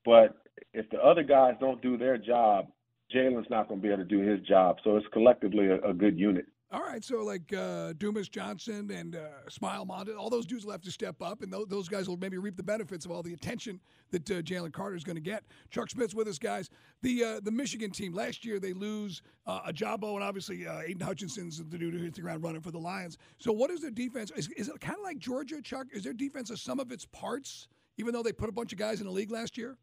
But 0.04 0.36
if 0.72 0.88
the 0.90 0.98
other 0.98 1.22
guys 1.22 1.54
don't 1.58 1.82
do 1.82 1.96
their 1.96 2.18
job, 2.18 2.66
Jalen's 3.14 3.48
not 3.50 3.68
going 3.68 3.80
to 3.80 3.86
be 3.86 3.92
able 3.92 4.02
to 4.02 4.08
do 4.08 4.18
his 4.18 4.40
job. 4.46 4.76
So 4.84 4.96
it's 4.96 5.06
collectively 5.12 5.66
a, 5.66 5.80
a 5.82 5.94
good 5.94 6.18
unit. 6.18 6.46
All 6.72 6.82
right, 6.82 7.04
so 7.04 7.22
like 7.22 7.52
uh, 7.52 7.92
Dumas 7.96 8.28
Johnson 8.28 8.90
and 8.90 9.14
uh, 9.14 9.48
Smael 9.48 9.86
Mondon, 9.86 10.18
all 10.18 10.28
those 10.28 10.46
dudes 10.46 10.64
will 10.64 10.72
have 10.72 10.82
to 10.82 10.90
step 10.90 11.22
up, 11.22 11.42
and 11.42 11.52
those, 11.52 11.66
those 11.68 11.88
guys 11.88 12.08
will 12.08 12.16
maybe 12.16 12.38
reap 12.38 12.56
the 12.56 12.62
benefits 12.62 13.04
of 13.04 13.12
all 13.12 13.22
the 13.22 13.34
attention 13.34 13.78
that 14.10 14.28
uh, 14.28 14.42
Jalen 14.42 14.72
Carter 14.72 14.96
is 14.96 15.04
going 15.04 15.14
to 15.14 15.22
get. 15.22 15.44
Chuck 15.70 15.88
Smith's 15.88 16.12
with 16.12 16.26
us, 16.26 16.40
guys. 16.40 16.68
The 17.02 17.22
uh, 17.22 17.40
the 17.40 17.52
Michigan 17.52 17.92
team 17.92 18.12
last 18.12 18.44
year 18.44 18.58
they 18.58 18.72
lose 18.72 19.22
uh, 19.46 19.70
Ojabo 19.70 20.16
and 20.16 20.24
obviously 20.24 20.66
uh, 20.66 20.80
Aidan 20.80 21.06
Hutchinson's 21.06 21.58
the 21.58 21.78
dude 21.78 21.94
who 21.94 22.00
hits 22.00 22.16
the 22.16 22.22
ground 22.22 22.42
running 22.42 22.60
for 22.60 22.72
the 22.72 22.78
Lions. 22.78 23.16
So 23.38 23.52
what 23.52 23.70
is 23.70 23.80
their 23.80 23.92
defense? 23.92 24.32
Is, 24.32 24.48
is 24.56 24.68
it 24.68 24.80
kind 24.80 24.98
of 24.98 25.04
like 25.04 25.18
Georgia, 25.18 25.62
Chuck? 25.62 25.86
Is 25.92 26.02
their 26.02 26.14
defense 26.14 26.50
a 26.50 26.56
sum 26.56 26.80
of 26.80 26.90
its 26.90 27.06
parts, 27.06 27.68
even 27.96 28.12
though 28.12 28.24
they 28.24 28.32
put 28.32 28.48
a 28.48 28.52
bunch 28.52 28.72
of 28.72 28.78
guys 28.78 29.00
in 29.00 29.06
the 29.06 29.12
league 29.12 29.30
last 29.30 29.56
year? 29.56 29.78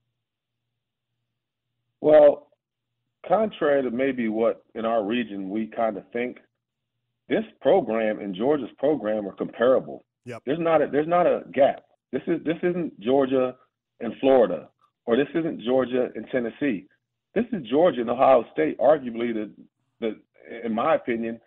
Well, 2.02 2.50
contrary 3.28 3.84
to 3.84 3.92
maybe 3.92 4.28
what 4.28 4.64
in 4.76 4.86
our 4.86 5.04
region 5.04 5.50
we 5.50 5.68
kind 5.68 5.98
of 5.98 6.04
think, 6.12 6.38
this 7.30 7.44
program 7.62 8.20
and 8.20 8.36
Georgia's 8.36 8.70
program 8.78 9.28
are 9.28 9.34
comparable. 9.34 10.04
Yep. 10.26 10.44
There's 10.46 10.60
not 10.60 10.82
a 10.82 10.88
there's 10.88 11.08
not 11.08 11.26
a 11.26 11.44
gap. 11.54 11.84
This 12.12 12.22
is 12.28 12.44
this 12.46 12.58
isn't 12.64 13.00
Georgia 13.00 13.56
and 14.00 14.14
Florida, 14.20 14.70
or 15.06 15.16
this 15.18 15.28
isn't 15.34 15.62
Georgia 15.62 16.10
and 16.16 16.26
Tennessee. 16.32 16.88
This 17.36 17.46
is 17.52 17.68
Georgia 17.70 18.02
and 18.02 18.10
Ohio 18.10 18.46
State, 18.54 18.78
arguably 18.80 19.34
the 19.34 19.52
the 20.00 20.20
in 20.64 20.74
my 20.74 20.96
opinion, 20.96 21.40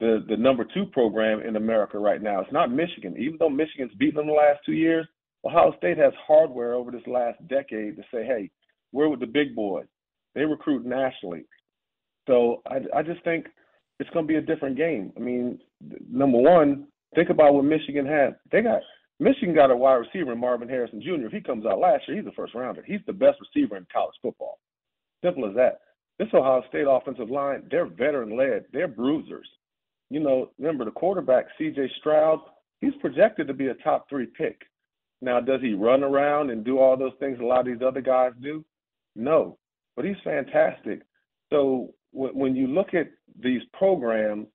the 0.00 0.24
the 0.28 0.36
number 0.36 0.64
two 0.64 0.86
program 0.86 1.40
in 1.40 1.56
America 1.56 1.98
right 1.98 2.22
now. 2.22 2.40
It's 2.40 2.52
not 2.52 2.72
Michigan. 2.72 3.14
Even 3.18 3.36
though 3.38 3.50
Michigan's 3.50 3.92
beaten 3.98 4.16
them 4.16 4.26
the 4.26 4.32
last 4.32 4.60
two 4.64 4.72
years, 4.72 5.06
Ohio 5.44 5.74
State 5.76 5.98
has 5.98 6.12
hardware 6.26 6.74
over 6.74 6.90
this 6.90 7.06
last 7.06 7.46
decade 7.48 7.96
to 7.96 8.02
say, 8.12 8.24
hey, 8.24 8.50
we're 8.92 9.08
with 9.08 9.20
the 9.20 9.26
big 9.26 9.54
boys. 9.54 9.86
They 10.36 10.44
recruit 10.44 10.84
nationally. 10.84 11.46
So 12.28 12.62
I, 12.70 12.98
I 12.98 13.02
just 13.02 13.24
think 13.24 13.46
it's 13.98 14.10
going 14.10 14.26
to 14.26 14.32
be 14.32 14.36
a 14.36 14.42
different 14.42 14.76
game. 14.76 15.12
I 15.16 15.20
mean, 15.20 15.58
number 16.08 16.38
one, 16.38 16.86
think 17.14 17.30
about 17.30 17.54
what 17.54 17.64
Michigan 17.64 18.06
had. 18.06 18.36
They 18.52 18.60
got 18.60 18.82
Michigan 19.18 19.54
got 19.54 19.70
a 19.70 19.76
wide 19.76 19.94
receiver 19.94 20.32
in 20.32 20.38
Marvin 20.38 20.68
Harrison 20.68 21.00
Jr. 21.00 21.26
If 21.26 21.32
he 21.32 21.40
comes 21.40 21.64
out 21.64 21.78
last 21.78 22.02
year, 22.06 22.18
he's 22.18 22.26
a 22.26 22.32
first 22.32 22.54
rounder. 22.54 22.84
He's 22.86 23.00
the 23.06 23.14
best 23.14 23.38
receiver 23.40 23.78
in 23.78 23.86
college 23.90 24.14
football. 24.20 24.58
Simple 25.24 25.48
as 25.48 25.56
that. 25.56 25.80
This 26.18 26.28
Ohio 26.34 26.62
State 26.68 26.86
offensive 26.88 27.30
line, 27.30 27.62
they're 27.70 27.86
veteran 27.86 28.36
led. 28.36 28.66
They're 28.72 28.88
bruisers. 28.88 29.48
You 30.10 30.20
know, 30.20 30.50
remember 30.58 30.84
the 30.84 30.90
quarterback, 30.90 31.46
CJ 31.58 31.88
Stroud, 31.98 32.40
he's 32.80 32.94
projected 33.00 33.46
to 33.48 33.54
be 33.54 33.68
a 33.68 33.74
top 33.74 34.06
three 34.08 34.26
pick. 34.26 34.60
Now, 35.22 35.40
does 35.40 35.62
he 35.62 35.72
run 35.72 36.04
around 36.04 36.50
and 36.50 36.62
do 36.64 36.78
all 36.78 36.96
those 36.96 37.14
things 37.18 37.38
a 37.40 37.44
lot 37.44 37.60
of 37.60 37.66
these 37.66 37.86
other 37.86 38.02
guys 38.02 38.32
do? 38.42 38.64
No, 39.14 39.56
but 39.96 40.04
he's 40.04 40.16
fantastic. 40.22 41.02
So 41.50 41.94
when 42.12 42.54
you 42.54 42.66
look 42.66 42.94
at 42.94 43.08
these 43.42 43.62
programs, 43.72 44.46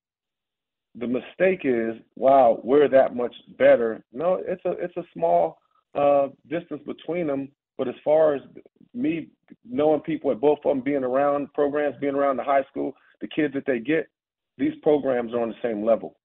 the 0.95 1.08
mistake 1.08 1.62
is, 1.63 1.95
wow, 2.15 2.60
we're 2.63 2.89
that 2.89 3.15
much 3.15 3.34
better. 3.58 4.04
No, 4.12 4.41
it's 4.45 4.63
a 4.65 4.71
it's 4.71 4.97
a 4.97 5.04
small 5.13 5.60
uh, 5.95 6.27
distance 6.49 6.82
between 6.86 7.27
them. 7.27 7.49
But 7.77 7.88
as 7.88 7.95
far 8.04 8.36
as 8.36 8.41
me 8.93 9.30
knowing 9.67 10.01
people 10.01 10.32
at 10.32 10.41
both 10.41 10.60
of 10.65 10.69
them 10.69 10.82
being 10.82 11.04
around 11.04 11.54
programs, 11.54 11.95
being 12.01 12.15
around 12.15 12.38
the 12.38 12.43
high 12.43 12.63
school, 12.69 12.93
the 13.21 13.27
kids 13.27 13.54
that 13.54 13.65
they 13.65 13.80
get, 13.80 14.08
these 14.58 14.73
programs 14.84 15.34
are 15.34 15.41
on 15.41 15.49
the 15.49 15.56
same 15.63 15.84
level. 15.84 16.17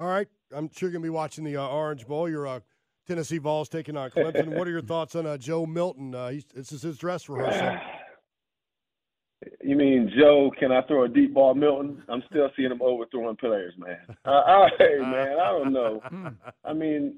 All 0.00 0.08
right, 0.08 0.28
I'm 0.52 0.70
sure 0.72 0.88
you're 0.88 0.92
gonna 0.92 1.02
be 1.02 1.10
watching 1.10 1.44
the 1.44 1.56
uh, 1.56 1.66
Orange 1.66 2.06
Bowl. 2.06 2.28
Your 2.28 2.46
uh, 2.46 2.60
Tennessee 3.08 3.38
Vols 3.38 3.70
taking 3.70 3.96
on 3.96 4.10
Clemson. 4.10 4.48
what 4.48 4.68
are 4.68 4.70
your 4.70 4.82
thoughts 4.82 5.16
on 5.16 5.26
uh, 5.26 5.38
Joe 5.38 5.64
Milton? 5.64 6.14
Uh, 6.14 6.32
this 6.54 6.72
is 6.72 6.82
his 6.82 6.98
dress 6.98 7.26
rehearsal. 7.28 7.78
You 9.62 9.76
mean 9.76 10.12
Joe? 10.18 10.50
Can 10.58 10.72
I 10.72 10.82
throw 10.82 11.04
a 11.04 11.08
deep 11.08 11.32
ball, 11.32 11.54
Milton? 11.54 12.02
I'm 12.08 12.22
still 12.30 12.50
seeing 12.54 12.70
him 12.70 12.82
overthrowing 12.82 13.36
players, 13.36 13.72
man. 13.78 13.98
Hey, 14.78 14.98
man, 15.00 15.38
I 15.40 15.52
don't 15.52 15.72
know. 15.72 16.02
I 16.64 16.72
mean, 16.74 17.16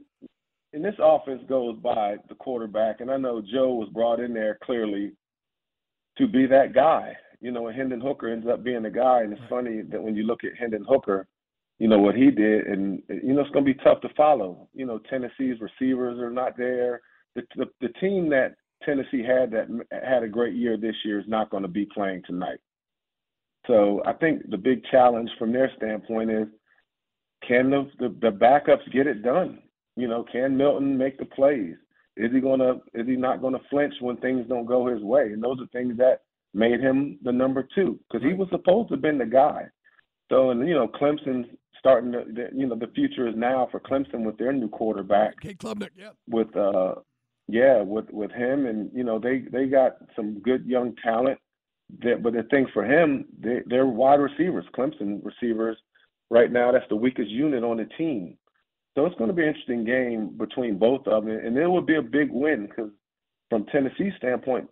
and 0.72 0.84
this 0.84 0.94
offense 1.02 1.42
goes 1.48 1.76
by 1.82 2.16
the 2.28 2.36
quarterback, 2.36 3.00
and 3.00 3.10
I 3.10 3.16
know 3.16 3.40
Joe 3.40 3.74
was 3.74 3.88
brought 3.92 4.20
in 4.20 4.32
there 4.32 4.58
clearly 4.62 5.12
to 6.18 6.28
be 6.28 6.46
that 6.46 6.72
guy. 6.72 7.16
You 7.40 7.50
know, 7.50 7.68
Hendon 7.68 8.00
Hooker 8.00 8.28
ends 8.28 8.46
up 8.46 8.62
being 8.62 8.82
the 8.82 8.90
guy, 8.90 9.22
and 9.22 9.32
it's 9.32 9.42
funny 9.48 9.82
that 9.90 10.00
when 10.00 10.14
you 10.14 10.22
look 10.22 10.44
at 10.44 10.56
Hendon 10.56 10.84
Hooker, 10.88 11.26
you 11.80 11.88
know 11.88 11.98
what 11.98 12.14
he 12.14 12.30
did, 12.30 12.66
and 12.66 13.02
you 13.08 13.32
know 13.32 13.40
it's 13.40 13.50
going 13.50 13.64
to 13.64 13.74
be 13.74 13.80
tough 13.82 14.02
to 14.02 14.10
follow. 14.14 14.68
You 14.74 14.84
know, 14.84 15.00
Tennessee's 15.10 15.56
receivers 15.60 16.20
are 16.20 16.30
not 16.30 16.56
there. 16.58 17.00
The, 17.34 17.42
the 17.56 17.66
the 17.80 17.88
team 18.00 18.28
that 18.28 18.54
Tennessee 18.84 19.24
had 19.26 19.50
that 19.52 19.66
had 19.90 20.22
a 20.22 20.28
great 20.28 20.54
year 20.54 20.76
this 20.76 20.94
year 21.06 21.18
is 21.18 21.26
not 21.26 21.48
going 21.48 21.62
to 21.62 21.68
be 21.68 21.86
playing 21.86 22.22
tonight. 22.26 22.58
So 23.66 24.02
I 24.04 24.12
think 24.12 24.50
the 24.50 24.58
big 24.58 24.82
challenge 24.90 25.30
from 25.38 25.52
their 25.52 25.70
standpoint 25.78 26.30
is 26.30 26.48
can 27.48 27.70
the, 27.70 27.90
the, 27.98 28.08
the 28.20 28.30
backups 28.30 28.92
get 28.92 29.06
it 29.06 29.22
done? 29.22 29.60
You 29.96 30.06
know, 30.06 30.24
can 30.30 30.58
Milton 30.58 30.98
make 30.98 31.18
the 31.18 31.24
plays? 31.24 31.76
Is 32.18 32.30
he 32.30 32.40
gonna 32.40 32.74
is 32.92 33.06
he 33.06 33.16
not 33.16 33.40
gonna 33.40 33.60
flinch 33.70 33.94
when 34.00 34.18
things 34.18 34.44
don't 34.50 34.66
go 34.66 34.86
his 34.86 35.02
way? 35.02 35.32
And 35.32 35.42
those 35.42 35.58
are 35.60 35.66
things 35.68 35.96
that 35.96 36.20
made 36.52 36.80
him 36.80 37.18
the 37.22 37.32
number 37.32 37.66
two 37.74 37.98
because 38.06 38.26
he 38.26 38.34
was 38.34 38.48
supposed 38.50 38.88
to 38.88 38.94
have 38.96 39.02
been 39.02 39.16
the 39.16 39.24
guy. 39.24 39.64
So 40.30 40.50
and 40.50 40.68
you 40.68 40.74
know 40.74 40.88
Clemson's 40.88 41.46
starting 41.80 42.12
to 42.12 42.24
you 42.54 42.66
know 42.66 42.76
the 42.76 42.92
future 42.94 43.26
is 43.26 43.34
now 43.36 43.68
for 43.72 43.80
Clemson 43.80 44.24
with 44.24 44.38
their 44.38 44.52
new 44.52 44.68
quarterback. 44.68 45.40
Cade 45.40 45.58
Klubnik, 45.58 45.90
yeah. 45.96 46.10
With 46.28 46.54
uh 46.56 46.94
yeah, 47.48 47.82
with 47.82 48.08
with 48.10 48.30
him, 48.30 48.66
and 48.66 48.90
you 48.94 49.02
know 49.02 49.18
they 49.18 49.44
they 49.50 49.66
got 49.66 49.96
some 50.14 50.38
good 50.40 50.64
young 50.66 50.94
talent. 51.02 51.38
That, 52.02 52.22
but 52.22 52.34
the 52.34 52.44
thing 52.44 52.68
for 52.72 52.84
him, 52.84 53.24
they, 53.40 53.62
they're 53.66 53.86
wide 53.86 54.20
receivers, 54.20 54.64
Clemson 54.76 55.20
receivers. 55.24 55.76
Right 56.30 56.52
now, 56.52 56.70
that's 56.70 56.88
the 56.88 56.94
weakest 56.94 57.28
unit 57.28 57.64
on 57.64 57.78
the 57.78 57.86
team. 57.98 58.36
So 58.94 59.04
it's 59.06 59.16
going 59.16 59.28
to 59.28 59.34
be 59.34 59.42
an 59.42 59.48
interesting 59.48 59.84
game 59.84 60.36
between 60.36 60.78
both 60.78 61.04
of 61.08 61.24
them, 61.24 61.36
and 61.36 61.56
it 61.56 61.66
will 61.66 61.82
be 61.82 61.96
a 61.96 62.02
big 62.02 62.30
win 62.30 62.66
because 62.66 62.90
from 63.48 63.66
Tennessee's 63.66 64.12
standpoint, 64.18 64.68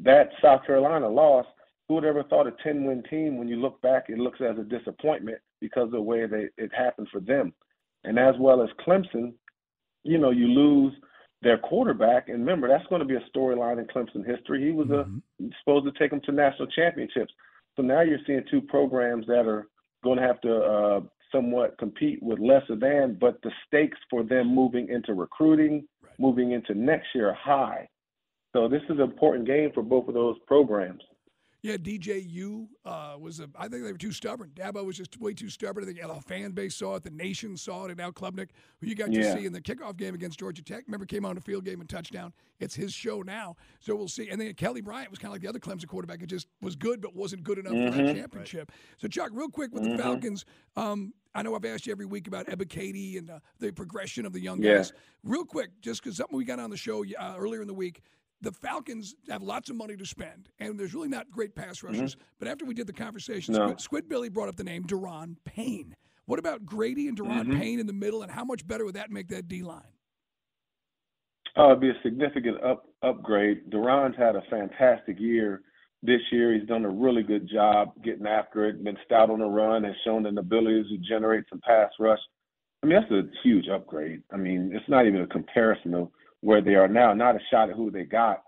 that 0.00 0.30
South 0.42 0.66
Carolina 0.66 1.08
loss, 1.08 1.46
who 1.88 1.94
would 1.94 2.04
ever 2.04 2.22
thought 2.24 2.46
a 2.46 2.52
10-win 2.66 3.04
team? 3.08 3.38
When 3.38 3.48
you 3.48 3.56
look 3.56 3.80
back, 3.82 4.06
it 4.08 4.18
looks 4.18 4.40
as 4.40 4.58
a 4.58 4.64
disappointment 4.64 5.38
because 5.60 5.84
of 5.84 5.92
the 5.92 6.00
way 6.02 6.26
they, 6.26 6.46
it 6.56 6.70
happened 6.76 7.08
for 7.12 7.20
them, 7.20 7.52
and 8.04 8.18
as 8.18 8.34
well 8.38 8.62
as 8.62 8.68
Clemson, 8.86 9.34
you 10.02 10.18
know, 10.18 10.30
you 10.30 10.46
lose– 10.46 10.92
their 11.42 11.58
quarterback. 11.58 12.28
And 12.28 12.40
remember, 12.40 12.68
that's 12.68 12.86
going 12.88 13.00
to 13.00 13.06
be 13.06 13.16
a 13.16 13.24
storyline 13.36 13.78
in 13.78 13.86
Clemson 13.86 14.26
history. 14.26 14.64
He 14.64 14.72
was 14.72 14.88
mm-hmm. 14.88 15.46
a, 15.46 15.48
supposed 15.60 15.86
to 15.86 15.98
take 15.98 16.10
them 16.10 16.20
to 16.22 16.32
national 16.32 16.68
championships. 16.68 17.32
So 17.76 17.82
now 17.82 18.00
you're 18.00 18.18
seeing 18.26 18.42
two 18.50 18.60
programs 18.62 19.26
that 19.26 19.46
are 19.46 19.68
going 20.02 20.18
to 20.18 20.26
have 20.26 20.40
to 20.42 20.56
uh, 20.56 21.00
somewhat 21.30 21.78
compete 21.78 22.22
with 22.22 22.38
lesser 22.38 22.76
than, 22.76 23.18
but 23.20 23.40
the 23.42 23.50
stakes 23.66 23.98
for 24.08 24.22
them 24.22 24.54
moving 24.54 24.88
into 24.88 25.14
recruiting, 25.14 25.86
right. 26.02 26.12
moving 26.18 26.52
into 26.52 26.74
next 26.74 27.08
year 27.14 27.30
are 27.30 27.34
high. 27.34 27.88
So 28.54 28.68
this 28.68 28.82
is 28.84 28.98
an 28.98 29.00
important 29.00 29.46
game 29.46 29.70
for 29.74 29.82
both 29.82 30.08
of 30.08 30.14
those 30.14 30.36
programs. 30.46 31.02
Yeah, 31.66 31.78
DJU 31.78 32.68
uh, 32.84 33.16
was 33.18 33.40
a. 33.40 33.50
I 33.58 33.66
think 33.66 33.82
they 33.82 33.90
were 33.90 33.98
too 33.98 34.12
stubborn. 34.12 34.52
Dabo 34.54 34.84
was 34.84 34.96
just 34.96 35.20
way 35.20 35.34
too 35.34 35.48
stubborn. 35.48 35.82
I 35.82 35.86
think 35.88 36.00
the 36.00 36.20
fan 36.22 36.52
base 36.52 36.76
saw 36.76 36.94
it, 36.94 37.02
the 37.02 37.10
nation 37.10 37.56
saw 37.56 37.86
it, 37.86 37.88
and 37.88 37.98
now 37.98 38.12
Klubnik, 38.12 38.50
who 38.80 38.86
you 38.86 38.94
got 38.94 39.10
yeah. 39.10 39.34
to 39.34 39.40
see 39.40 39.46
in 39.46 39.52
the 39.52 39.60
kickoff 39.60 39.96
game 39.96 40.14
against 40.14 40.38
Georgia 40.38 40.62
Tech, 40.62 40.84
remember 40.86 41.06
came 41.06 41.24
on 41.24 41.36
a 41.36 41.40
field 41.40 41.64
game 41.64 41.80
and 41.80 41.90
touchdown. 41.90 42.32
It's 42.60 42.76
his 42.76 42.92
show 42.92 43.22
now, 43.22 43.56
so 43.80 43.96
we'll 43.96 44.06
see. 44.06 44.28
And 44.30 44.40
then 44.40 44.54
Kelly 44.54 44.80
Bryant 44.80 45.10
was 45.10 45.18
kind 45.18 45.30
of 45.30 45.32
like 45.32 45.42
the 45.42 45.48
other 45.48 45.58
Clemson 45.58 45.88
quarterback. 45.88 46.22
It 46.22 46.28
just 46.28 46.46
was 46.62 46.76
good, 46.76 47.00
but 47.00 47.16
wasn't 47.16 47.42
good 47.42 47.58
enough 47.58 47.72
mm-hmm. 47.72 47.90
for 47.90 47.96
that 47.96 48.04
mm-hmm. 48.10 48.20
championship. 48.20 48.70
Right. 48.70 48.98
So 48.98 49.08
Chuck, 49.08 49.30
real 49.32 49.48
quick 49.48 49.74
with 49.74 49.82
mm-hmm. 49.82 49.96
the 49.96 50.02
Falcons. 50.04 50.44
Um, 50.76 51.14
I 51.34 51.42
know 51.42 51.56
I've 51.56 51.64
asked 51.64 51.86
you 51.86 51.92
every 51.92 52.06
week 52.06 52.28
about 52.28 52.46
Ebiketie 52.46 53.18
and 53.18 53.28
uh, 53.28 53.40
the 53.58 53.72
progression 53.72 54.24
of 54.24 54.32
the 54.32 54.40
young 54.40 54.60
guys. 54.60 54.92
Yeah. 54.94 55.00
Real 55.24 55.44
quick, 55.44 55.70
just 55.80 56.00
because 56.00 56.16
something 56.16 56.36
we 56.36 56.44
got 56.44 56.60
on 56.60 56.70
the 56.70 56.76
show 56.76 57.04
uh, 57.18 57.34
earlier 57.36 57.60
in 57.60 57.66
the 57.66 57.74
week 57.74 58.02
the 58.46 58.52
Falcons 58.52 59.16
have 59.28 59.42
lots 59.42 59.70
of 59.70 59.76
money 59.76 59.96
to 59.96 60.06
spend, 60.06 60.48
and 60.60 60.78
there's 60.78 60.94
really 60.94 61.08
not 61.08 61.28
great 61.32 61.56
pass 61.56 61.78
mm-hmm. 61.78 61.88
rushers. 61.88 62.14
Mm-hmm. 62.14 62.24
But 62.38 62.48
after 62.48 62.64
we 62.64 62.74
did 62.74 62.86
the 62.86 62.92
conversation, 62.92 63.54
no. 63.54 63.66
Squid, 63.66 63.80
Squid, 63.80 64.08
Billy 64.08 64.28
brought 64.28 64.48
up 64.48 64.54
the 64.54 64.62
name 64.62 64.84
Daron 64.84 65.34
Payne. 65.44 65.96
What 66.26 66.38
about 66.38 66.64
Grady 66.64 67.08
and 67.08 67.18
Daron 67.18 67.42
mm-hmm. 67.42 67.58
Payne 67.58 67.80
in 67.80 67.88
the 67.88 67.92
middle, 67.92 68.22
and 68.22 68.30
how 68.30 68.44
much 68.44 68.64
better 68.64 68.84
would 68.84 68.94
that 68.94 69.10
make 69.10 69.26
that 69.28 69.48
D 69.48 69.62
line? 69.64 69.82
Oh, 71.56 71.70
it'd 71.70 71.80
be 71.80 71.90
a 71.90 72.00
significant 72.04 72.62
up 72.62 72.84
upgrade. 73.02 73.68
Daron's 73.68 74.16
had 74.16 74.36
a 74.36 74.42
fantastic 74.48 75.18
year 75.18 75.62
this 76.04 76.20
year. 76.30 76.54
He's 76.54 76.68
done 76.68 76.84
a 76.84 76.90
really 76.90 77.24
good 77.24 77.50
job 77.52 77.94
getting 78.04 78.28
after 78.28 78.68
it, 78.68 78.84
been 78.84 78.96
stout 79.04 79.28
on 79.28 79.40
the 79.40 79.46
run, 79.46 79.82
has 79.82 79.94
shown 80.04 80.24
an 80.26 80.38
ability 80.38 80.84
to 80.84 80.98
generate 80.98 81.44
some 81.50 81.60
pass 81.66 81.90
rush. 81.98 82.20
I 82.84 82.86
mean, 82.86 83.00
that's 83.00 83.10
a 83.10 83.22
huge 83.42 83.68
upgrade. 83.68 84.22
I 84.32 84.36
mean, 84.36 84.70
it's 84.72 84.88
not 84.88 85.06
even 85.06 85.22
a 85.22 85.26
comparison 85.26 85.94
of 85.94 86.10
where 86.46 86.62
they 86.62 86.76
are 86.76 86.86
now. 86.86 87.12
Not 87.12 87.34
a 87.34 87.40
shot 87.50 87.70
at 87.70 87.76
who 87.76 87.90
they 87.90 88.04
got, 88.04 88.44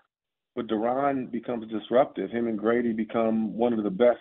but 0.55 0.69
Daron 0.69 1.33
becomes 1.33 1.69
disruptive. 1.69 2.31
Him 2.31 2.47
and 2.47 2.57
Grady 2.57 2.93
become 2.93 3.57
one 3.57 3.73
of 3.73 3.83
the 3.83 3.91
best 3.91 4.21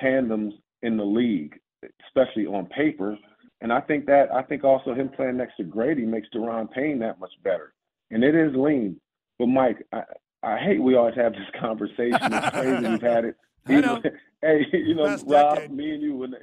tandems 0.00 0.54
in 0.82 0.96
the 0.96 1.04
league, 1.04 1.54
especially 2.08 2.46
on 2.46 2.66
paper. 2.66 3.16
And 3.60 3.72
I 3.72 3.80
think 3.80 4.06
that 4.06 4.32
I 4.34 4.42
think 4.42 4.64
also 4.64 4.92
him 4.92 5.08
playing 5.08 5.36
next 5.36 5.56
to 5.58 5.62
Grady 5.62 6.04
makes 6.04 6.26
Daron 6.34 6.68
Payne 6.72 6.98
that 6.98 7.20
much 7.20 7.30
better. 7.44 7.74
And 8.10 8.24
it 8.24 8.34
is 8.34 8.56
lean. 8.56 9.00
But 9.38 9.46
Mike, 9.46 9.86
I, 9.92 10.02
I 10.42 10.58
hate 10.58 10.82
we 10.82 10.96
always 10.96 11.14
have 11.14 11.32
this 11.32 11.42
conversation. 11.60 12.18
It's 12.20 12.50
crazy 12.50 12.88
we've 12.88 13.00
had 13.00 13.24
it. 13.24 13.36
I 13.68 13.80
know. 13.80 14.02
hey, 14.42 14.66
you 14.72 14.96
know, 14.96 15.16
Rob, 15.26 15.54
decade. 15.54 15.70
me 15.70 15.92
and 15.92 16.02
you, 16.02 16.16
when 16.16 16.34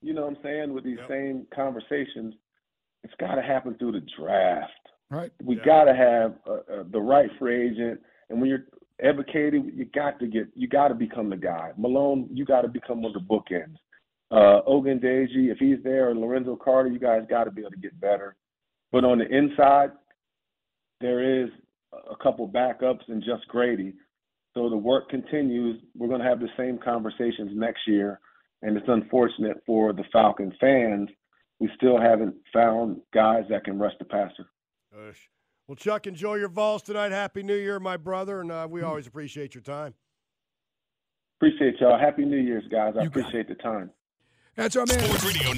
you 0.00 0.14
know 0.14 0.22
what 0.22 0.38
I'm 0.38 0.42
saying, 0.42 0.72
with 0.72 0.84
these 0.84 0.96
yep. 1.00 1.08
same 1.10 1.46
conversations, 1.54 2.32
it's 3.04 3.12
got 3.20 3.34
to 3.34 3.42
happen 3.42 3.74
through 3.74 3.92
the 3.92 4.06
draft. 4.18 4.72
Right. 5.10 5.32
We 5.42 5.56
yeah. 5.56 5.64
got 5.64 5.84
to 5.84 5.94
have 5.94 6.34
uh, 6.46 6.80
uh, 6.80 6.84
the 6.90 7.00
right 7.00 7.30
free 7.38 7.70
agent, 7.70 8.00
and 8.28 8.40
when 8.40 8.50
you're 8.50 8.66
advocating, 9.02 9.72
you 9.74 9.86
got 9.86 10.18
to 10.20 10.26
get, 10.26 10.48
you 10.54 10.68
got 10.68 10.88
to 10.88 10.94
become 10.94 11.30
the 11.30 11.36
guy. 11.36 11.72
Malone, 11.76 12.28
you 12.32 12.44
got 12.44 12.62
to 12.62 12.68
become 12.68 13.02
one 13.02 13.14
of 13.14 13.22
the 13.22 13.26
bookends. 13.26 13.76
Uh, 14.30 14.60
Ogundeji, 14.68 15.50
if 15.50 15.58
he's 15.58 15.78
there, 15.82 16.10
or 16.10 16.14
Lorenzo 16.14 16.56
Carter, 16.56 16.90
you 16.90 16.98
guys 16.98 17.22
got 17.30 17.44
to 17.44 17.50
be 17.50 17.62
able 17.62 17.70
to 17.70 17.78
get 17.78 17.98
better. 17.98 18.36
But 18.92 19.04
on 19.04 19.18
the 19.18 19.26
inside, 19.26 19.92
there 21.00 21.42
is 21.42 21.48
a 21.92 22.16
couple 22.22 22.46
backups 22.48 23.08
and 23.08 23.22
just 23.22 23.48
Grady. 23.48 23.94
So 24.54 24.68
the 24.68 24.76
work 24.76 25.08
continues. 25.08 25.80
We're 25.96 26.08
going 26.08 26.20
to 26.20 26.26
have 26.26 26.40
the 26.40 26.48
same 26.58 26.78
conversations 26.78 27.50
next 27.54 27.86
year, 27.86 28.20
and 28.62 28.76
it's 28.76 28.88
unfortunate 28.88 29.62
for 29.64 29.92
the 29.92 30.04
Falcon 30.12 30.52
fans. 30.60 31.08
We 31.60 31.70
still 31.76 31.98
haven't 31.98 32.34
found 32.52 33.00
guys 33.14 33.44
that 33.48 33.64
can 33.64 33.78
rush 33.78 33.94
the 33.98 34.04
passer. 34.04 34.46
Ush. 34.92 35.30
Well, 35.66 35.76
Chuck, 35.76 36.06
enjoy 36.06 36.36
your 36.36 36.48
Vols 36.48 36.82
tonight. 36.82 37.12
Happy 37.12 37.42
New 37.42 37.56
Year, 37.56 37.78
my 37.78 37.96
brother, 37.96 38.40
and 38.40 38.50
uh, 38.50 38.66
we 38.70 38.82
always 38.82 39.06
appreciate 39.06 39.54
your 39.54 39.62
time. 39.62 39.94
Appreciate 41.38 41.80
y'all. 41.80 41.98
Happy 41.98 42.24
New 42.24 42.38
Year's, 42.38 42.64
guys. 42.70 42.94
I 42.98 43.02
you 43.02 43.08
appreciate 43.08 43.48
the 43.48 43.54
time. 43.54 43.90
That's 44.56 44.76
our 44.76 44.86
man. 44.86 44.98
Sports 44.98 45.24
Radio 45.24 45.52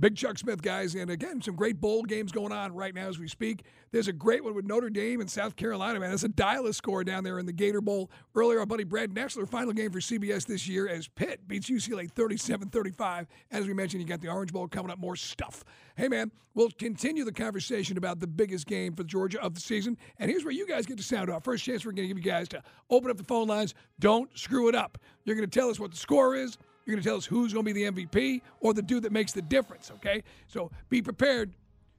Big 0.00 0.16
Chuck 0.16 0.38
Smith, 0.38 0.62
guys. 0.62 0.94
And 0.94 1.10
again, 1.10 1.42
some 1.42 1.54
great 1.54 1.78
bowl 1.78 2.04
games 2.04 2.32
going 2.32 2.52
on 2.52 2.74
right 2.74 2.94
now 2.94 3.06
as 3.08 3.18
we 3.18 3.28
speak. 3.28 3.64
There's 3.92 4.08
a 4.08 4.14
great 4.14 4.42
one 4.42 4.54
with 4.54 4.64
Notre 4.64 4.88
Dame 4.88 5.20
and 5.20 5.30
South 5.30 5.56
Carolina, 5.56 6.00
man. 6.00 6.08
That's 6.08 6.22
a 6.22 6.28
dial 6.28 6.72
score 6.72 7.04
down 7.04 7.22
there 7.22 7.38
in 7.38 7.44
the 7.44 7.52
Gator 7.52 7.82
Bowl. 7.82 8.10
Earlier, 8.34 8.60
our 8.60 8.66
buddy 8.66 8.84
Brad 8.84 9.10
Nessler, 9.10 9.46
final 9.46 9.74
game 9.74 9.90
for 9.90 9.98
CBS 9.98 10.46
this 10.46 10.66
year 10.66 10.88
as 10.88 11.06
Pitt 11.06 11.46
beats 11.46 11.68
UCLA 11.68 12.10
37 12.10 12.70
35. 12.70 13.26
As 13.50 13.66
we 13.66 13.74
mentioned, 13.74 14.00
you 14.00 14.08
got 14.08 14.22
the 14.22 14.28
Orange 14.28 14.52
Bowl 14.54 14.66
coming 14.68 14.90
up, 14.90 14.98
more 14.98 15.16
stuff. 15.16 15.64
Hey, 15.96 16.08
man, 16.08 16.32
we'll 16.54 16.70
continue 16.70 17.24
the 17.24 17.32
conversation 17.32 17.98
about 17.98 18.20
the 18.20 18.26
biggest 18.26 18.66
game 18.66 18.94
for 18.94 19.04
Georgia 19.04 19.42
of 19.42 19.54
the 19.54 19.60
season. 19.60 19.98
And 20.18 20.30
here's 20.30 20.44
where 20.44 20.54
you 20.54 20.66
guys 20.66 20.86
get 20.86 20.96
to 20.96 21.02
sound 21.02 21.28
off. 21.28 21.44
First 21.44 21.62
chance 21.62 21.84
we're 21.84 21.92
going 21.92 22.08
to 22.08 22.14
give 22.14 22.24
you 22.24 22.30
guys 22.30 22.48
to 22.48 22.62
open 22.88 23.10
up 23.10 23.18
the 23.18 23.24
phone 23.24 23.48
lines. 23.48 23.74
Don't 23.98 24.30
screw 24.38 24.70
it 24.70 24.74
up. 24.74 24.96
You're 25.24 25.36
going 25.36 25.48
to 25.48 25.58
tell 25.58 25.68
us 25.68 25.78
what 25.78 25.90
the 25.90 25.98
score 25.98 26.36
is. 26.36 26.56
You're 26.84 26.94
going 26.96 27.02
to 27.02 27.08
tell 27.08 27.18
us 27.18 27.26
who's 27.26 27.52
going 27.52 27.64
to 27.64 27.74
be 27.74 27.84
the 27.84 27.92
MVP 27.92 28.42
or 28.60 28.74
the 28.74 28.82
dude 28.82 29.02
that 29.04 29.12
makes 29.12 29.32
the 29.32 29.42
difference, 29.42 29.90
okay? 29.96 30.22
So 30.46 30.70
be 30.88 31.02
prepared 31.02 31.52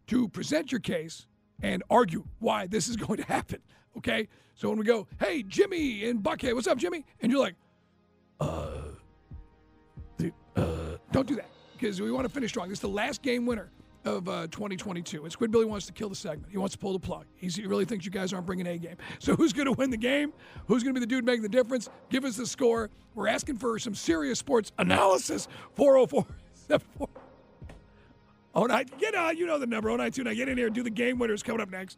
to 0.08 0.28
present 0.30 0.72
your 0.72 0.82
case 0.82 1.28
and 1.62 1.84
argue 1.90 2.24
why 2.40 2.68
this 2.68 2.88
is 2.88 2.96
going 3.08 3.18
to 3.18 3.26
happen. 3.26 3.60
Okay? 3.98 4.28
So 4.56 4.70
when 4.70 4.78
we 4.78 4.86
go, 4.86 5.08
hey, 5.20 5.44
Jimmy 5.44 6.06
in 6.06 6.22
Buckhead, 6.22 6.54
what's 6.56 6.68
up, 6.68 6.78
Jimmy? 6.78 7.06
And 7.22 7.32
you're 7.32 7.42
like, 7.42 7.56
uh, 8.40 8.70
the, 10.18 10.32
uh, 10.56 10.98
don't 11.12 11.28
do 11.28 11.36
that 11.36 11.50
because 11.74 12.02
we 12.02 12.12
want 12.12 12.28
to 12.28 12.34
finish 12.34 12.52
strong. 12.52 12.70
This 12.70 12.78
is 12.78 12.82
the 12.82 12.88
last 12.90 13.22
game 13.22 13.46
winner 13.46 13.72
of 14.06 14.28
uh, 14.28 14.48
2022. 14.48 15.24
And 15.24 15.32
Squid 15.32 15.52
Billy 15.52 15.66
wants 15.66 15.86
to 15.88 15.94
kill 15.94 16.10
the 16.10 16.16
segment. 16.16 16.52
He 16.52 16.58
wants 16.58 16.74
to 16.74 16.80
pull 16.80 16.94
the 16.94 17.00
plug. 17.00 17.26
He's, 17.36 17.56
he 17.56 17.66
really 17.66 17.86
thinks 17.86 18.06
you 18.06 18.12
guys 18.12 18.34
aren't 18.34 18.46
bringing 18.46 18.68
a 18.68 18.78
game. 18.78 18.98
So 19.20 19.36
who's 19.36 19.54
going 19.54 19.66
to 19.66 19.74
win 19.74 19.92
the 19.92 19.98
game? 19.98 20.34
Who's 20.68 20.84
going 20.84 20.96
to 20.96 21.00
be 21.00 21.06
the 21.06 21.10
dude 21.10 21.26
making 21.26 21.44
the 21.44 21.50
difference? 21.50 21.90
Give 22.10 22.26
us 22.26 22.38
the 22.38 22.48
score. 22.48 22.90
We're 23.14 23.28
asking 23.28 23.58
for 23.58 23.78
some 23.78 23.94
serious 23.94 24.40
sports 24.40 24.72
analysis. 24.80 25.48
404 25.76 26.26
74. 26.68 27.08
Oh, 28.54 28.66
nine, 28.66 28.88
get 29.00 29.16
on. 29.16 29.38
You 29.38 29.46
know 29.46 29.60
the 29.60 29.68
number. 29.68 29.90
0929. 29.90 30.36
Get 30.36 30.50
in 30.50 30.58
here 30.58 30.70
do 30.70 30.84
the 30.84 30.90
game 30.90 31.20
winners 31.20 31.44
coming 31.44 31.62
up 31.62 31.70
next. 31.70 31.98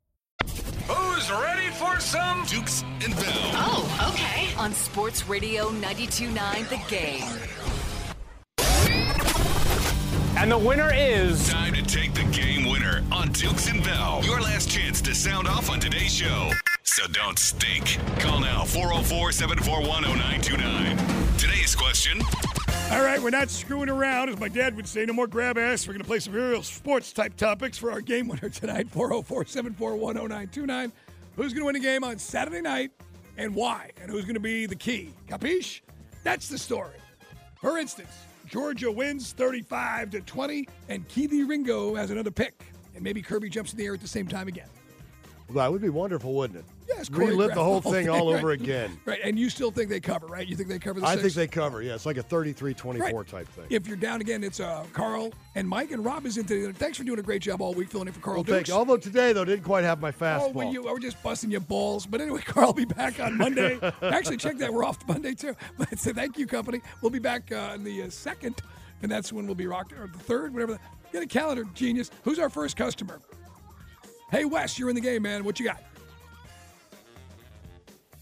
Sports 5.01 5.27
Radio 5.27 5.69
92.9 5.71 6.69
The 6.69 6.77
Game. 6.87 7.23
And 10.37 10.51
the 10.51 10.57
winner 10.59 10.91
is. 10.93 11.49
Time 11.49 11.73
to 11.73 11.81
take 11.81 12.13
the 12.13 12.23
game 12.25 12.69
winner 12.69 13.03
on 13.11 13.29
Dukes 13.31 13.67
and 13.67 13.83
Bell. 13.83 14.21
Your 14.23 14.39
last 14.41 14.69
chance 14.69 15.01
to 15.01 15.15
sound 15.15 15.47
off 15.47 15.71
on 15.71 15.79
today's 15.79 16.13
show. 16.13 16.51
So 16.83 17.07
don't 17.07 17.39
stink. 17.39 17.97
Call 18.19 18.41
now 18.41 18.63
404 18.63 19.31
741 19.31 20.03
0929. 20.03 20.97
Today's 21.39 21.75
question 21.75 22.21
All 22.91 23.03
right, 23.03 23.19
we're 23.19 23.31
not 23.31 23.49
screwing 23.49 23.89
around, 23.89 24.29
as 24.29 24.39
my 24.39 24.49
dad 24.49 24.75
would 24.75 24.87
say. 24.87 25.03
No 25.05 25.13
more 25.13 25.25
grab 25.25 25.57
ass. 25.57 25.87
We're 25.87 25.93
going 25.93 26.03
to 26.03 26.07
play 26.07 26.19
some 26.19 26.33
real 26.33 26.61
sports 26.61 27.11
type 27.11 27.35
topics 27.37 27.75
for 27.75 27.91
our 27.91 28.01
game 28.01 28.27
winner 28.27 28.49
tonight 28.49 28.87
404 28.91 29.45
741 29.45 30.13
0929. 30.13 30.91
Who's 31.37 31.53
going 31.53 31.61
to 31.61 31.65
win 31.65 31.73
the 31.73 31.79
game 31.79 32.03
on 32.03 32.19
Saturday 32.19 32.61
night 32.61 32.91
and 33.37 33.53
why? 33.55 33.91
And 34.01 34.11
who's 34.11 34.23
going 34.23 34.35
to 34.35 34.39
be 34.39 34.65
the 34.65 34.75
key? 34.75 35.13
Capiche? 35.27 35.81
That's 36.23 36.47
the 36.47 36.57
story. 36.57 36.95
For 37.61 37.77
instance, 37.77 38.11
Georgia 38.47 38.91
wins 38.91 39.33
35 39.33 40.09
to 40.11 40.21
20, 40.21 40.67
and 40.89 41.07
Kelee 41.07 41.47
Ringo 41.47 41.95
has 41.95 42.11
another 42.11 42.31
pick. 42.31 42.63
And 42.95 43.03
maybe 43.03 43.21
Kirby 43.21 43.49
jumps 43.49 43.71
in 43.71 43.77
the 43.77 43.85
air 43.85 43.93
at 43.93 44.01
the 44.01 44.07
same 44.07 44.27
time 44.27 44.47
again. 44.47 44.67
That 45.53 45.71
would 45.71 45.81
be 45.81 45.89
wonderful, 45.89 46.33
wouldn't 46.33 46.59
it? 46.59 46.65
Yes, 46.87 47.09
Relive 47.09 47.55
the 47.55 47.63
whole 47.63 47.81
thing 47.81 48.09
all 48.09 48.29
over 48.29 48.51
again. 48.51 48.99
Right, 49.05 49.19
and 49.23 49.39
you 49.39 49.49
still 49.49 49.71
think 49.71 49.89
they 49.89 49.99
cover, 49.99 50.27
right? 50.27 50.45
You 50.47 50.55
think 50.55 50.69
they 50.69 50.77
cover 50.77 50.99
the 50.99 51.05
I 51.07 51.11
six? 51.15 51.21
think 51.23 51.33
they 51.35 51.47
cover. 51.47 51.81
Yeah, 51.81 51.95
it's 51.95 52.05
like 52.05 52.17
a 52.17 52.23
33-24 52.23 52.99
Right. 52.99 53.27
type 53.27 53.47
thing. 53.47 53.65
If 53.69 53.87
you're 53.87 53.95
down 53.97 54.21
again, 54.21 54.43
it's 54.43 54.59
uh, 54.59 54.85
Carl 54.93 55.31
and 55.55 55.67
Mike 55.67 55.91
and 55.91 56.03
Rob 56.05 56.25
is 56.25 56.37
in 56.37 56.45
today. 56.45 56.71
Thanks 56.73 56.97
for 56.97 57.03
doing 57.03 57.17
a 57.19 57.23
great 57.23 57.41
job 57.41 57.61
all 57.61 57.73
week 57.73 57.89
filling 57.89 58.07
in 58.07 58.13
for 58.13 58.19
Carl 58.19 58.37
Well, 58.37 58.43
thank 58.43 58.57
Dukes. 58.59 58.69
you. 58.69 58.75
Although 58.75 58.97
today, 58.97 59.33
though, 59.33 59.45
didn't 59.45 59.63
quite 59.63 59.83
have 59.83 59.99
my 60.01 60.09
Oh, 60.09 60.11
fastball. 60.11 60.53
well, 60.53 60.71
you, 60.71 60.83
we're 60.83 60.99
just 60.99 61.21
busting 61.23 61.49
your 61.49 61.61
balls. 61.61 62.05
But 62.05 62.21
anyway, 62.21 62.41
Carl 62.45 62.67
will 62.67 62.73
be 62.73 62.85
back 62.85 63.19
on 63.19 63.37
Monday. 63.37 63.79
Actually, 64.01 64.37
check 64.37 64.57
that. 64.57 64.71
We're 64.73 64.83
off 64.85 64.99
Monday, 65.07 65.33
too. 65.33 65.55
But 65.77 65.97
so 65.97 66.13
thank 66.13 66.37
you, 66.37 66.45
company. 66.45 66.81
We'll 67.01 67.09
be 67.11 67.19
back 67.19 67.51
uh, 67.51 67.71
on 67.73 67.83
the 67.83 68.03
uh, 68.03 68.09
second, 68.09 68.61
and 69.01 69.11
that's 69.11 69.31
when 69.33 69.45
we'll 69.45 69.55
be 69.55 69.67
rocked, 69.67 69.93
or 69.93 70.07
the 70.07 70.19
third, 70.19 70.53
whatever. 70.53 70.77
Get 71.13 71.23
a 71.23 71.27
calendar, 71.27 71.63
genius. 71.73 72.11
Who's 72.23 72.37
our 72.39 72.49
first 72.49 72.75
customer? 72.77 73.19
Hey, 74.31 74.45
Wes, 74.45 74.79
you're 74.79 74.89
in 74.89 74.95
the 74.95 75.01
game, 75.01 75.23
man. 75.23 75.43
What 75.43 75.59
you 75.59 75.65
got? 75.65 75.83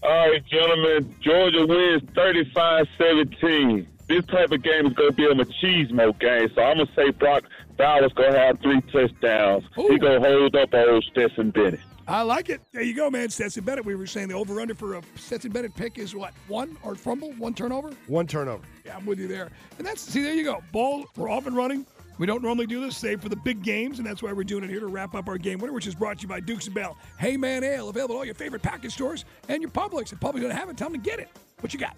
All 0.02 0.28
right, 0.28 0.44
gentlemen. 0.44 1.14
Georgia 1.20 1.64
wins 1.64 2.02
35-17. 2.12 3.86
This 4.08 4.24
type 4.26 4.50
of 4.50 4.60
game 4.60 4.86
is 4.86 4.92
going 4.94 5.10
to 5.10 5.14
be 5.14 5.26
a 5.26 5.34
machismo 5.34 6.18
game, 6.18 6.48
so 6.56 6.62
I'm 6.62 6.78
going 6.78 6.88
to 6.88 6.94
say 6.96 7.10
Brock 7.10 7.44
Bowers 7.76 8.12
going 8.14 8.32
to 8.32 8.38
have 8.40 8.58
three 8.60 8.80
touchdowns. 8.92 9.62
He 9.76 9.98
going 9.98 10.20
to 10.20 10.28
hold 10.28 10.56
up 10.56 10.74
old 10.74 11.04
Stetson 11.12 11.52
Bennett. 11.52 11.78
I 12.08 12.22
like 12.22 12.48
it. 12.48 12.60
There 12.72 12.82
you 12.82 12.94
go, 12.94 13.08
man. 13.08 13.30
Stetson 13.30 13.62
Bennett. 13.62 13.84
We 13.84 13.94
were 13.94 14.06
saying 14.06 14.28
the 14.28 14.34
over 14.34 14.60
under 14.60 14.74
for 14.74 14.96
a 14.96 15.02
Stetson 15.14 15.52
Bennett 15.52 15.76
pick 15.76 15.96
is 15.96 16.12
what? 16.12 16.34
One 16.48 16.76
or 16.82 16.96
fumble? 16.96 17.30
One 17.34 17.54
turnover? 17.54 17.92
One 18.08 18.26
turnover. 18.26 18.64
Yeah, 18.84 18.96
I'm 18.96 19.06
with 19.06 19.20
you 19.20 19.28
there. 19.28 19.50
And 19.78 19.86
that's, 19.86 20.00
see, 20.00 20.22
there 20.22 20.34
you 20.34 20.42
go. 20.42 20.60
Ball, 20.72 21.04
we're 21.16 21.30
off 21.30 21.46
and 21.46 21.56
running. 21.56 21.86
We 22.20 22.26
don't 22.26 22.42
normally 22.42 22.66
do 22.66 22.82
this, 22.82 22.98
save 22.98 23.22
for 23.22 23.30
the 23.30 23.36
big 23.36 23.62
games, 23.62 23.98
and 23.98 24.06
that's 24.06 24.22
why 24.22 24.30
we're 24.34 24.44
doing 24.44 24.62
it 24.62 24.68
here 24.68 24.80
to 24.80 24.88
wrap 24.88 25.14
up 25.14 25.26
our 25.26 25.38
game 25.38 25.58
winner, 25.58 25.72
which 25.72 25.86
is 25.86 25.94
brought 25.94 26.18
to 26.18 26.22
you 26.24 26.28
by 26.28 26.38
Dukes 26.38 26.66
and 26.66 26.74
Bell. 26.74 26.98
Hey 27.18 27.34
Man 27.38 27.64
Ale, 27.64 27.88
available 27.88 28.16
at 28.16 28.18
all 28.18 28.24
your 28.26 28.34
favorite 28.34 28.60
package 28.60 28.92
stores 28.92 29.24
and 29.48 29.62
your 29.62 29.70
Publix. 29.70 30.12
If 30.12 30.20
Publix 30.20 30.42
don't 30.42 30.50
have 30.50 30.68
it, 30.68 30.76
tell 30.76 30.90
them 30.90 31.00
to 31.00 31.10
get 31.10 31.18
it. 31.18 31.30
What 31.60 31.72
you 31.72 31.80
got? 31.80 31.96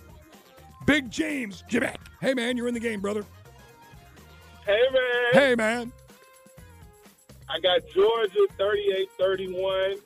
Big 0.86 1.10
James, 1.10 1.64
Jimmy. 1.68 1.88
Hey 2.20 2.34
man, 2.34 2.56
you're 2.56 2.68
in 2.68 2.74
the 2.74 2.78
game, 2.78 3.00
brother. 3.00 3.24
Hey, 4.64 4.80
man. 4.92 5.32
Hey 5.32 5.54
man. 5.56 5.92
I 7.48 7.58
got 7.58 7.80
Georgia 7.92 8.46
38-31. 9.18 9.96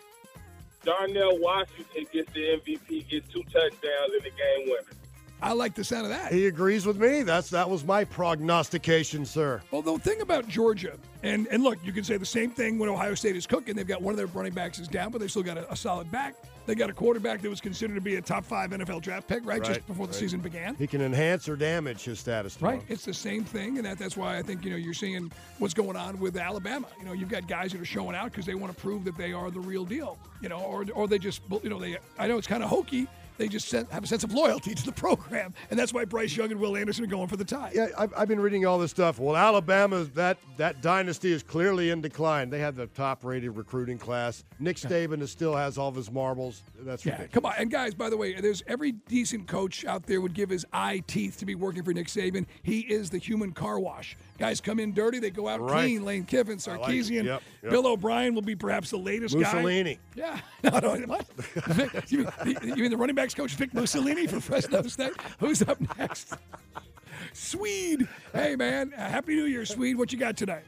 Darnell 0.82 1.38
Washington 1.40 2.06
gets 2.10 2.32
the 2.32 2.40
MVP, 2.40 3.06
gets 3.10 3.30
two 3.30 3.42
touchdowns 3.42 4.14
in 4.16 4.24
the 4.24 4.30
game 4.30 4.70
winner. 4.70 4.96
I 5.46 5.52
like 5.52 5.74
the 5.74 5.84
sound 5.84 6.06
of 6.06 6.10
that. 6.10 6.32
He 6.32 6.48
agrees 6.48 6.86
with 6.86 6.96
me. 6.96 7.22
That's 7.22 7.50
that 7.50 7.70
was 7.70 7.84
my 7.84 8.02
prognostication, 8.02 9.24
sir. 9.24 9.62
Well, 9.70 9.80
the 9.80 9.96
thing 9.96 10.20
about 10.20 10.48
Georgia, 10.48 10.98
and 11.22 11.46
and 11.52 11.62
look, 11.62 11.78
you 11.84 11.92
can 11.92 12.02
say 12.02 12.16
the 12.16 12.26
same 12.26 12.50
thing 12.50 12.80
when 12.80 12.88
Ohio 12.88 13.14
State 13.14 13.36
is 13.36 13.46
cooking. 13.46 13.76
They've 13.76 13.86
got 13.86 14.02
one 14.02 14.10
of 14.10 14.18
their 14.18 14.26
running 14.26 14.54
backs 14.54 14.80
is 14.80 14.88
down, 14.88 15.12
but 15.12 15.20
they 15.20 15.28
still 15.28 15.44
got 15.44 15.56
a, 15.56 15.72
a 15.72 15.76
solid 15.76 16.10
back. 16.10 16.34
They 16.66 16.74
got 16.74 16.90
a 16.90 16.92
quarterback 16.92 17.42
that 17.42 17.48
was 17.48 17.60
considered 17.60 17.94
to 17.94 18.00
be 18.00 18.16
a 18.16 18.20
top 18.20 18.44
five 18.44 18.70
NFL 18.70 19.02
draft 19.02 19.28
pick, 19.28 19.46
right, 19.46 19.62
just 19.62 19.86
before 19.86 20.08
the 20.08 20.12
season 20.12 20.40
began. 20.40 20.74
He 20.74 20.88
can 20.88 21.00
enhance 21.00 21.48
or 21.48 21.54
damage 21.54 22.02
his 22.02 22.18
status. 22.18 22.60
Right, 22.60 22.82
it's 22.88 23.04
the 23.04 23.14
same 23.14 23.44
thing, 23.44 23.76
and 23.76 23.86
that, 23.86 23.98
that's 23.98 24.16
why 24.16 24.38
I 24.38 24.42
think 24.42 24.64
you 24.64 24.70
know 24.70 24.76
you're 24.76 24.94
seeing 24.94 25.30
what's 25.60 25.74
going 25.74 25.96
on 25.96 26.18
with 26.18 26.36
Alabama. 26.36 26.88
You 26.98 27.04
know, 27.04 27.12
you've 27.12 27.28
got 27.28 27.46
guys 27.46 27.70
that 27.70 27.80
are 27.80 27.84
showing 27.84 28.16
out 28.16 28.32
because 28.32 28.46
they 28.46 28.56
want 28.56 28.74
to 28.74 28.82
prove 28.82 29.04
that 29.04 29.16
they 29.16 29.32
are 29.32 29.52
the 29.52 29.60
real 29.60 29.84
deal. 29.84 30.18
You 30.40 30.48
know, 30.48 30.58
or 30.58 30.84
or 30.92 31.06
they 31.06 31.20
just 31.20 31.42
you 31.62 31.70
know 31.70 31.78
they. 31.78 31.98
I 32.18 32.26
know 32.26 32.36
it's 32.36 32.48
kind 32.48 32.64
of 32.64 32.68
hokey. 32.68 33.06
They 33.38 33.48
just 33.48 33.70
have 33.72 34.02
a 34.02 34.06
sense 34.06 34.24
of 34.24 34.32
loyalty 34.32 34.74
to 34.74 34.84
the 34.84 34.92
program, 34.92 35.52
and 35.70 35.78
that's 35.78 35.92
why 35.92 36.04
Bryce 36.04 36.36
Young 36.36 36.50
and 36.50 36.60
Will 36.60 36.76
Anderson 36.76 37.04
are 37.04 37.08
going 37.08 37.28
for 37.28 37.36
the 37.36 37.44
tie. 37.44 37.70
Yeah, 37.74 37.88
I've, 37.98 38.12
I've 38.16 38.28
been 38.28 38.40
reading 38.40 38.64
all 38.66 38.78
this 38.78 38.90
stuff. 38.90 39.18
Well, 39.18 39.36
Alabama, 39.36 40.04
that 40.14 40.38
that 40.56 40.80
dynasty 40.80 41.32
is 41.32 41.42
clearly 41.42 41.90
in 41.90 42.00
decline. 42.00 42.48
They 42.50 42.60
have 42.60 42.76
the 42.76 42.86
top-rated 42.86 43.54
recruiting 43.56 43.98
class. 43.98 44.44
Nick 44.58 44.76
Saban 44.76 45.20
is, 45.20 45.30
still 45.30 45.54
has 45.54 45.76
all 45.76 45.88
of 45.88 45.94
his 45.94 46.10
marbles. 46.10 46.62
That's 46.80 47.04
Yeah, 47.04 47.12
ridiculous. 47.12 47.34
come 47.34 47.46
on. 47.46 47.54
And 47.58 47.70
guys, 47.70 47.94
by 47.94 48.08
the 48.08 48.16
way, 48.16 48.40
there's 48.40 48.62
every 48.66 48.92
decent 48.92 49.46
coach 49.48 49.84
out 49.84 50.06
there 50.06 50.20
would 50.22 50.32
give 50.34 50.48
his 50.48 50.64
eye 50.72 51.02
teeth 51.06 51.36
to 51.38 51.44
be 51.46 51.54
working 51.54 51.82
for 51.82 51.92
Nick 51.92 52.06
Saban. 52.06 52.46
He 52.62 52.80
is 52.80 53.10
the 53.10 53.18
human 53.18 53.52
car 53.52 53.78
wash. 53.78 54.16
Guys 54.38 54.60
come 54.60 54.78
in 54.80 54.92
dirty, 54.92 55.18
they 55.18 55.30
go 55.30 55.48
out 55.48 55.60
Right. 55.60 55.84
clean. 55.86 56.04
Lane 56.04 56.24
Kiffin, 56.24 56.58
I 56.66 56.76
like. 56.76 56.80
Sarkisian, 56.90 57.24
Yep, 57.24 57.42
yep. 57.62 57.70
Bill 57.70 57.86
O'Brien 57.86 58.34
will 58.34 58.42
be 58.42 58.54
perhaps 58.54 58.90
the 58.90 58.98
latest 58.98 59.34
Mussolini. 59.34 59.98
guy. 60.16 60.22
Mussolini. 60.22 60.40
Yeah. 60.62 60.80
No, 60.82 60.94
no, 60.94 61.06
what? 61.06 61.26
You, 62.10 62.28
mean, 62.44 62.56
you 62.62 62.74
mean 62.82 62.90
the 62.90 62.96
running 62.96 63.16
backs 63.16 63.34
coach 63.34 63.54
Vic 63.54 63.72
Mussolini 63.72 64.26
for 64.26 64.40
Fresno 64.40 64.82
State? 64.88 65.14
Who's 65.38 65.62
up 65.62 65.78
next? 65.98 66.34
Swede. 67.32 68.06
Hey, 68.32 68.56
man. 68.56 68.92
Uh, 68.94 69.08
Happy 69.08 69.34
New 69.36 69.44
Year, 69.44 69.64
Swede. 69.64 69.96
What 69.96 70.12
you 70.12 70.18
got 70.18 70.36
today? 70.36 70.60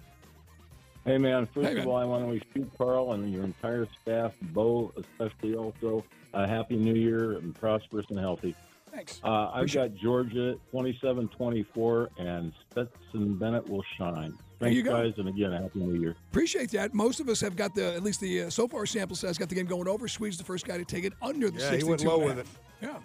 Hey, 1.04 1.18
man. 1.18 1.46
First 1.46 1.66
Hey, 1.68 1.74
man. 1.74 1.82
of 1.82 1.88
all, 1.88 1.96
I 1.96 2.04
want 2.04 2.24
to 2.24 2.28
wish 2.28 2.42
you, 2.54 2.70
Carl, 2.76 3.12
and 3.12 3.32
your 3.32 3.44
entire 3.44 3.86
staff, 4.02 4.32
Bo 4.52 4.92
especially, 4.96 5.54
also 5.56 6.04
a 6.34 6.46
happy 6.46 6.76
new 6.76 6.94
year 6.94 7.32
and 7.38 7.54
prosperous 7.54 8.06
and 8.10 8.18
healthy. 8.18 8.54
Thanks. 8.98 9.20
Uh, 9.22 9.50
I've 9.54 9.72
got 9.72 9.94
Georgia 9.94 10.56
27 10.72 11.28
24, 11.28 12.08
and 12.18 12.52
Stetson 12.72 13.38
Bennett 13.38 13.68
will 13.68 13.84
shine. 13.96 14.32
There 14.58 14.68
Thanks, 14.68 14.76
you 14.76 14.82
go. 14.82 14.90
guys, 14.90 15.12
and 15.18 15.28
again, 15.28 15.52
a 15.52 15.62
happy 15.62 15.78
new 15.78 16.00
year. 16.00 16.16
Appreciate 16.32 16.72
that. 16.72 16.92
Most 16.94 17.20
of 17.20 17.28
us 17.28 17.40
have 17.40 17.54
got 17.54 17.76
the, 17.76 17.94
at 17.94 18.02
least 18.02 18.20
the 18.20 18.42
uh, 18.42 18.50
so 18.50 18.66
far 18.66 18.86
sample 18.86 19.14
size, 19.14 19.38
got 19.38 19.48
the 19.50 19.54
game 19.54 19.66
going 19.66 19.86
over. 19.86 20.08
Swede's 20.08 20.36
the 20.36 20.42
first 20.42 20.66
guy 20.66 20.78
to 20.78 20.84
take 20.84 21.04
it 21.04 21.12
under 21.22 21.48
the 21.48 21.60
Yeah, 21.60 21.76
he 21.76 21.84
went 21.84 22.02
low 22.02 22.18
with 22.18 22.38
half. 22.38 22.58
Yeah. 22.82 22.98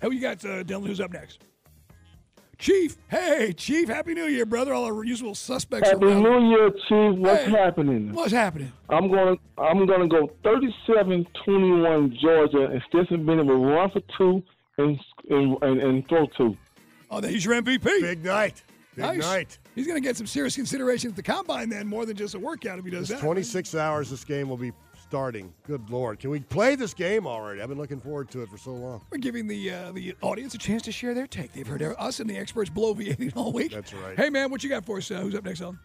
Hey, 0.00 0.08
you 0.14 0.22
got 0.22 0.42
uh, 0.42 0.64
Dylan? 0.64 0.86
Who's 0.86 1.00
up 1.00 1.12
next? 1.12 1.40
Chief. 2.56 2.96
Hey, 3.08 3.52
Chief. 3.52 3.88
Happy 3.88 4.14
New 4.14 4.24
Year, 4.24 4.46
brother. 4.46 4.72
All 4.72 4.86
our 4.86 5.04
usual 5.04 5.34
suspects 5.34 5.90
Happy 5.90 6.06
around. 6.06 6.22
New 6.22 6.50
Year, 6.50 6.70
Chief. 6.88 7.18
What's 7.18 7.44
Hey, 7.44 7.50
happening? 7.50 8.12
What's 8.14 8.32
happening? 8.32 8.72
I'm 8.88 9.10
going. 9.10 9.36
to 9.36 9.62
I'm 9.62 9.84
going 9.86 10.00
to 10.00 10.08
go 10.08 10.30
37-21 10.44 12.18
Georgia, 12.22 12.64
and 12.72 12.82
Stetson 12.88 13.26
Bennett 13.26 13.44
will 13.44 13.62
run 13.66 13.90
for 13.90 14.00
two 14.16 14.42
and 14.80 14.98
and, 15.30 15.62
and, 15.62 15.80
and 15.80 16.08
throw 16.08 16.26
two. 16.36 16.56
Oh, 17.10 17.20
he's 17.20 17.44
your 17.44 17.54
MVP. 17.60 17.82
Big 17.82 18.24
night. 18.24 18.62
Big 18.96 19.04
Nice. 19.04 19.18
night. 19.18 19.58
He's 19.74 19.86
going 19.86 20.00
to 20.00 20.06
get 20.06 20.16
some 20.16 20.26
serious 20.26 20.54
consideration 20.56 21.10
at 21.10 21.16
the 21.16 21.22
combine 21.22 21.68
then, 21.68 21.86
more 21.86 22.04
than 22.06 22.16
just 22.16 22.34
a 22.34 22.38
workout 22.38 22.78
if 22.78 22.84
he 22.84 22.90
does 22.90 23.10
It's 23.10 23.20
that. 23.20 23.24
26 23.24 23.74
hours 23.76 24.10
this 24.10 24.24
game 24.24 24.48
will 24.48 24.56
be 24.56 24.72
starting. 25.00 25.52
Good 25.66 25.88
Lord. 25.90 26.18
Can 26.18 26.30
we 26.30 26.40
play 26.40 26.74
this 26.74 26.92
game 26.94 27.26
already? 27.26 27.62
I've 27.62 27.68
been 27.68 27.78
looking 27.78 28.00
forward 28.00 28.30
to 28.30 28.42
it 28.42 28.48
for 28.48 28.58
so 28.58 28.72
long. 28.72 29.00
We're 29.10 29.18
giving 29.18 29.46
the 29.46 29.70
uh, 29.72 29.92
the 29.92 30.14
audience 30.22 30.54
a 30.54 30.58
chance 30.58 30.82
to 30.82 30.92
share 30.92 31.14
their 31.14 31.26
take. 31.26 31.52
They've 31.52 31.66
heard 31.66 31.82
us 31.82 32.20
and 32.20 32.28
the 32.28 32.36
experts 32.36 32.68
bloviating 32.70 33.32
all 33.36 33.52
week. 33.52 33.72
That's 33.72 33.94
right. 33.94 34.16
Hey, 34.16 34.30
man, 34.30 34.50
what 34.50 34.62
you 34.64 34.68
got 34.70 34.84
for 34.84 34.98
us? 34.98 35.10
Uh, 35.10 35.20
who's 35.20 35.34
up 35.34 35.44
next, 35.44 35.62
on? 35.62 35.78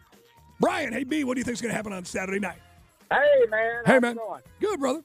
Brian, 0.60 0.92
hey, 0.92 1.04
B, 1.04 1.22
what 1.24 1.34
do 1.34 1.40
you 1.40 1.44
think's 1.44 1.60
going 1.60 1.70
to 1.70 1.76
happen 1.76 1.92
on 1.92 2.04
Saturday 2.04 2.40
night? 2.40 2.58
Hey, 3.10 3.18
man. 3.50 3.82
Hey, 3.84 3.92
how's 3.92 4.02
man. 4.02 4.16
going? 4.16 4.42
Good, 4.60 4.80
brother. 4.80 5.02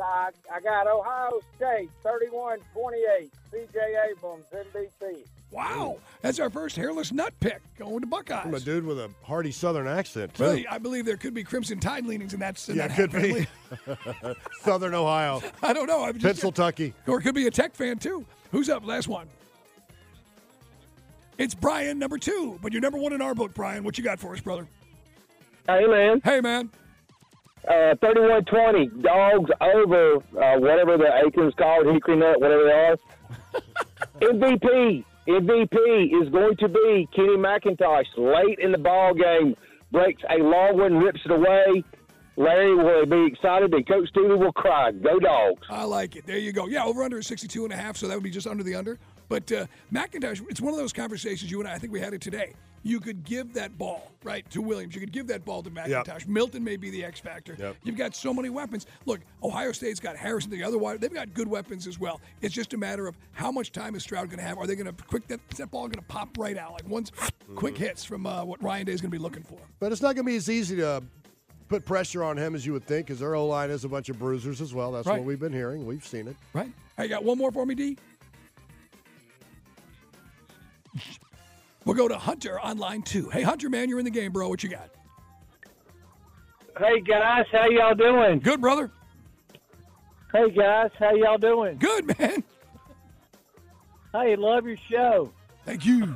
I, 0.00 0.30
I 0.52 0.60
got 0.60 0.86
Ohio 0.86 1.40
State 1.56 1.90
31 2.02 2.58
28. 2.72 3.30
CJ 3.52 4.10
Abrams, 4.10 4.44
MVP. 4.52 5.24
Wow. 5.50 5.96
That's 6.20 6.38
our 6.38 6.50
first 6.50 6.76
hairless 6.76 7.12
nut 7.12 7.32
pick 7.40 7.60
going 7.78 8.00
to 8.00 8.40
From 8.42 8.54
a 8.54 8.60
dude 8.60 8.84
with 8.84 8.98
a 8.98 9.10
hearty 9.22 9.50
Southern 9.50 9.86
accent. 9.86 10.34
too. 10.34 10.42
Really, 10.42 10.66
I 10.66 10.78
believe 10.78 11.06
there 11.06 11.16
could 11.16 11.32
be 11.32 11.42
Crimson 11.42 11.80
Tide 11.80 12.04
leanings 12.04 12.34
in 12.34 12.40
that. 12.40 12.68
In 12.68 12.76
yeah, 12.76 12.88
that 12.88 12.96
could 12.96 13.12
be. 13.12 13.46
Southern 14.60 14.94
Ohio. 14.94 15.42
I 15.62 15.72
don't 15.72 15.86
know. 15.86 16.04
I'm 16.04 16.18
just 16.18 16.42
Pennsylvania. 16.42 16.92
Or 17.06 17.18
it 17.18 17.22
could 17.22 17.34
be 17.34 17.46
a 17.46 17.50
Tech 17.50 17.74
fan, 17.74 17.98
too. 17.98 18.26
Who's 18.52 18.68
up? 18.68 18.86
Last 18.86 19.08
one. 19.08 19.26
It's 21.38 21.54
Brian, 21.54 21.98
number 21.98 22.18
two. 22.18 22.58
But 22.60 22.72
you're 22.72 22.82
number 22.82 22.98
one 22.98 23.12
in 23.12 23.22
our 23.22 23.34
book, 23.34 23.54
Brian. 23.54 23.84
What 23.84 23.96
you 23.96 24.04
got 24.04 24.18
for 24.18 24.34
us, 24.34 24.40
brother? 24.40 24.66
Hey, 25.66 25.86
man. 25.86 26.20
Hey, 26.24 26.40
man. 26.40 26.70
Uh, 27.66 27.94
31-20. 27.96 29.02
Dogs 29.02 29.50
over 29.60 30.16
uh, 30.16 30.58
whatever 30.58 30.96
the 30.96 31.10
Aikens 31.24 31.54
called, 31.54 31.86
Hickory 31.86 32.16
Nut, 32.16 32.40
whatever 32.40 32.64
they 32.64 32.72
are. 32.72 32.96
MVP. 34.20 35.04
MVP 35.28 36.22
is 36.22 36.30
going 36.30 36.56
to 36.56 36.68
be 36.68 37.08
Kenny 37.14 37.36
McIntosh 37.36 38.06
late 38.16 38.58
in 38.60 38.72
the 38.72 38.78
ball 38.78 39.12
game. 39.14 39.54
Breaks 39.92 40.22
a 40.30 40.42
long 40.42 40.78
one, 40.78 40.96
rips 40.98 41.20
it 41.24 41.30
away. 41.30 41.84
Larry 42.36 42.74
will 42.74 43.04
be 43.04 43.26
excited, 43.26 43.74
and 43.74 43.86
Coach 43.86 44.08
Stevie 44.10 44.28
will 44.28 44.52
cry. 44.52 44.92
Go 44.92 45.18
dogs. 45.18 45.66
I 45.68 45.84
like 45.84 46.14
it. 46.16 46.24
There 46.24 46.38
you 46.38 46.52
go. 46.52 46.66
Yeah, 46.66 46.84
over 46.84 47.02
under 47.02 47.18
is 47.18 47.26
62 47.26 47.64
and 47.64 47.72
a 47.72 47.76
half, 47.76 47.96
so 47.96 48.06
that 48.06 48.14
would 48.14 48.22
be 48.22 48.30
just 48.30 48.46
under 48.46 48.62
the 48.62 48.74
under. 48.76 48.98
But 49.28 49.50
uh, 49.50 49.66
McIntosh, 49.92 50.42
it's 50.48 50.60
one 50.60 50.72
of 50.72 50.78
those 50.78 50.92
conversations 50.92 51.50
you 51.50 51.58
and 51.60 51.68
I, 51.68 51.74
I 51.74 51.78
think 51.78 51.92
we 51.92 52.00
had 52.00 52.14
it 52.14 52.20
today. 52.20 52.54
You 52.82 53.00
could 53.00 53.24
give 53.24 53.52
that 53.54 53.76
ball, 53.76 54.12
right, 54.22 54.48
to 54.50 54.62
Williams. 54.62 54.94
You 54.94 55.00
could 55.00 55.12
give 55.12 55.26
that 55.26 55.44
ball 55.44 55.62
to 55.62 55.70
McIntosh. 55.70 56.26
Milton 56.28 56.62
may 56.62 56.76
be 56.76 56.90
the 56.90 57.04
X 57.04 57.20
factor. 57.20 57.56
Yep. 57.58 57.76
You've 57.82 57.96
got 57.96 58.14
so 58.14 58.32
many 58.32 58.50
weapons. 58.50 58.86
Look, 59.04 59.20
Ohio 59.42 59.72
State's 59.72 60.00
got 60.00 60.16
Harrison, 60.16 60.50
the 60.50 60.62
other 60.62 60.78
wide. 60.78 61.00
They've 61.00 61.12
got 61.12 61.34
good 61.34 61.48
weapons 61.48 61.86
as 61.86 61.98
well. 61.98 62.20
It's 62.40 62.54
just 62.54 62.74
a 62.74 62.76
matter 62.78 63.06
of 63.08 63.16
how 63.32 63.50
much 63.50 63.72
time 63.72 63.94
is 63.94 64.02
Stroud 64.02 64.28
going 64.28 64.38
to 64.38 64.44
have. 64.44 64.58
Are 64.58 64.66
they 64.66 64.76
going 64.76 64.94
to 64.94 65.04
quick 65.04 65.26
that, 65.28 65.40
is 65.50 65.58
that 65.58 65.70
ball 65.70 65.82
going 65.88 65.98
to 65.98 66.02
pop 66.02 66.28
right 66.38 66.56
out? 66.56 66.72
Like 66.72 66.88
one's 66.88 67.10
quick 67.56 67.76
hits 67.76 68.04
from 68.04 68.26
uh, 68.26 68.44
what 68.44 68.62
Ryan 68.62 68.86
Day 68.86 68.92
is 68.92 69.00
going 69.00 69.10
to 69.10 69.16
be 69.16 69.22
looking 69.22 69.42
for. 69.42 69.58
But 69.80 69.92
it's 69.92 70.00
not 70.02 70.14
going 70.14 70.24
to 70.24 70.30
be 70.30 70.36
as 70.36 70.48
easy 70.48 70.76
to 70.76 71.02
put 71.68 71.84
pressure 71.84 72.22
on 72.24 72.38
him 72.38 72.54
as 72.54 72.64
you 72.64 72.72
would 72.72 72.86
think, 72.86 73.06
because 73.08 73.20
their 73.20 73.34
O 73.34 73.46
line 73.46 73.70
is 73.70 73.84
a 73.84 73.88
bunch 73.88 74.08
of 74.08 74.18
bruisers 74.18 74.60
as 74.60 74.72
well. 74.72 74.92
That's 74.92 75.06
Right. 75.06 75.18
what 75.18 75.26
we've 75.26 75.40
been 75.40 75.52
hearing. 75.52 75.84
We've 75.84 76.06
seen 76.06 76.28
it. 76.28 76.36
Right. 76.54 76.72
Hey, 76.96 77.02
you 77.04 77.08
got 77.10 77.24
one 77.24 77.36
more 77.36 77.52
for 77.52 77.66
me, 77.66 77.74
D? 77.74 77.98
We'll 81.88 81.96
go 81.96 82.06
to 82.06 82.18
Hunter 82.18 82.60
on 82.60 82.76
line 82.76 83.00
two. 83.00 83.30
Hey, 83.30 83.40
Hunter, 83.40 83.70
man, 83.70 83.88
you're 83.88 83.98
in 83.98 84.04
the 84.04 84.10
game, 84.10 84.30
bro. 84.30 84.50
What 84.50 84.62
you 84.62 84.68
got? 84.68 84.90
Hey, 86.78 87.00
guys. 87.00 87.46
How 87.50 87.66
y'all 87.70 87.94
doing? 87.94 88.40
Good, 88.40 88.60
brother. 88.60 88.90
Hey, 90.30 90.50
guys. 90.50 90.90
How 90.98 91.14
y'all 91.14 91.38
doing? 91.38 91.78
Good, 91.78 92.18
man. 92.18 92.44
Hey, 94.12 94.36
love 94.36 94.66
your 94.66 94.76
show. 94.90 95.32
Thank 95.64 95.86
you. 95.86 96.14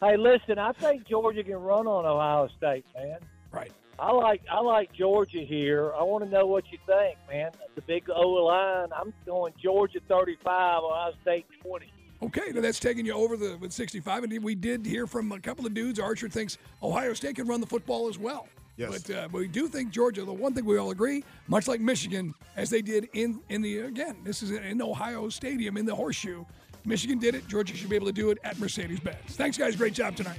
Hey, 0.00 0.16
listen, 0.16 0.58
I 0.58 0.72
think 0.72 1.06
Georgia 1.06 1.44
can 1.44 1.56
run 1.56 1.86
on 1.86 2.06
Ohio 2.06 2.48
State, 2.56 2.86
man. 2.94 3.18
Right. 3.52 3.72
I 3.98 4.10
like 4.10 4.40
I 4.50 4.60
like 4.60 4.90
Georgia 4.94 5.44
here. 5.46 5.92
I 5.92 6.02
want 6.02 6.24
to 6.24 6.30
know 6.30 6.46
what 6.46 6.64
you 6.72 6.78
think, 6.86 7.18
man. 7.30 7.50
The 7.74 7.82
big 7.82 8.08
O 8.08 8.26
line. 8.26 8.88
I'm 8.96 9.12
going 9.26 9.52
Georgia 9.62 10.00
35, 10.08 10.82
Ohio 10.82 11.12
State 11.20 11.44
20. 11.60 11.92
Okay, 12.22 12.50
now 12.54 12.60
that's 12.62 12.80
taking 12.80 13.04
you 13.04 13.12
over 13.12 13.36
the 13.36 13.58
with 13.58 13.72
65, 13.72 14.24
and 14.24 14.44
we 14.44 14.54
did 14.54 14.86
hear 14.86 15.06
from 15.06 15.32
a 15.32 15.40
couple 15.40 15.66
of 15.66 15.74
dudes. 15.74 15.98
Archer 15.98 16.28
thinks 16.28 16.56
Ohio 16.82 17.12
State 17.12 17.36
can 17.36 17.46
run 17.46 17.60
the 17.60 17.66
football 17.66 18.08
as 18.08 18.18
well. 18.18 18.48
Yes. 18.76 19.02
But, 19.02 19.14
uh, 19.14 19.28
but 19.28 19.38
we 19.38 19.48
do 19.48 19.68
think 19.68 19.90
Georgia. 19.90 20.24
The 20.24 20.32
one 20.32 20.54
thing 20.54 20.64
we 20.64 20.78
all 20.78 20.90
agree, 20.90 21.24
much 21.46 21.66
like 21.68 21.80
Michigan, 21.80 22.34
as 22.56 22.70
they 22.70 22.82
did 22.82 23.08
in 23.14 23.40
in 23.48 23.62
the 23.62 23.80
again, 23.80 24.16
this 24.24 24.42
is 24.42 24.50
in 24.50 24.80
Ohio 24.80 25.28
Stadium 25.28 25.76
in 25.76 25.86
the 25.86 25.94
Horseshoe. 25.94 26.44
Michigan 26.84 27.18
did 27.18 27.34
it. 27.34 27.48
Georgia 27.48 27.74
should 27.74 27.90
be 27.90 27.96
able 27.96 28.06
to 28.06 28.12
do 28.12 28.30
it 28.30 28.38
at 28.44 28.58
Mercedes-Benz. 28.58 29.18
Thanks, 29.30 29.58
guys. 29.58 29.74
Great 29.74 29.92
job 29.92 30.14
tonight. 30.14 30.38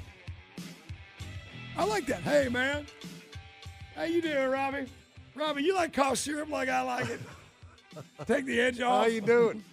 I 1.75 1.84
like 1.84 2.05
that. 2.07 2.21
Hey, 2.21 2.47
man. 2.47 2.86
How 3.95 4.03
you 4.03 4.21
doing, 4.21 4.47
Robbie? 4.47 4.86
Robbie, 5.36 5.63
you 5.63 5.75
like 5.75 5.91
cough 5.91 6.17
syrup 6.17 6.49
like 6.49 6.69
I 6.69 6.82
like 6.82 7.09
it. 7.09 7.19
Take 8.25 8.45
the 8.45 8.61
edge 8.61 8.80
off. 8.80 9.03
How 9.03 9.09
you 9.09 9.21
doing? 9.21 9.63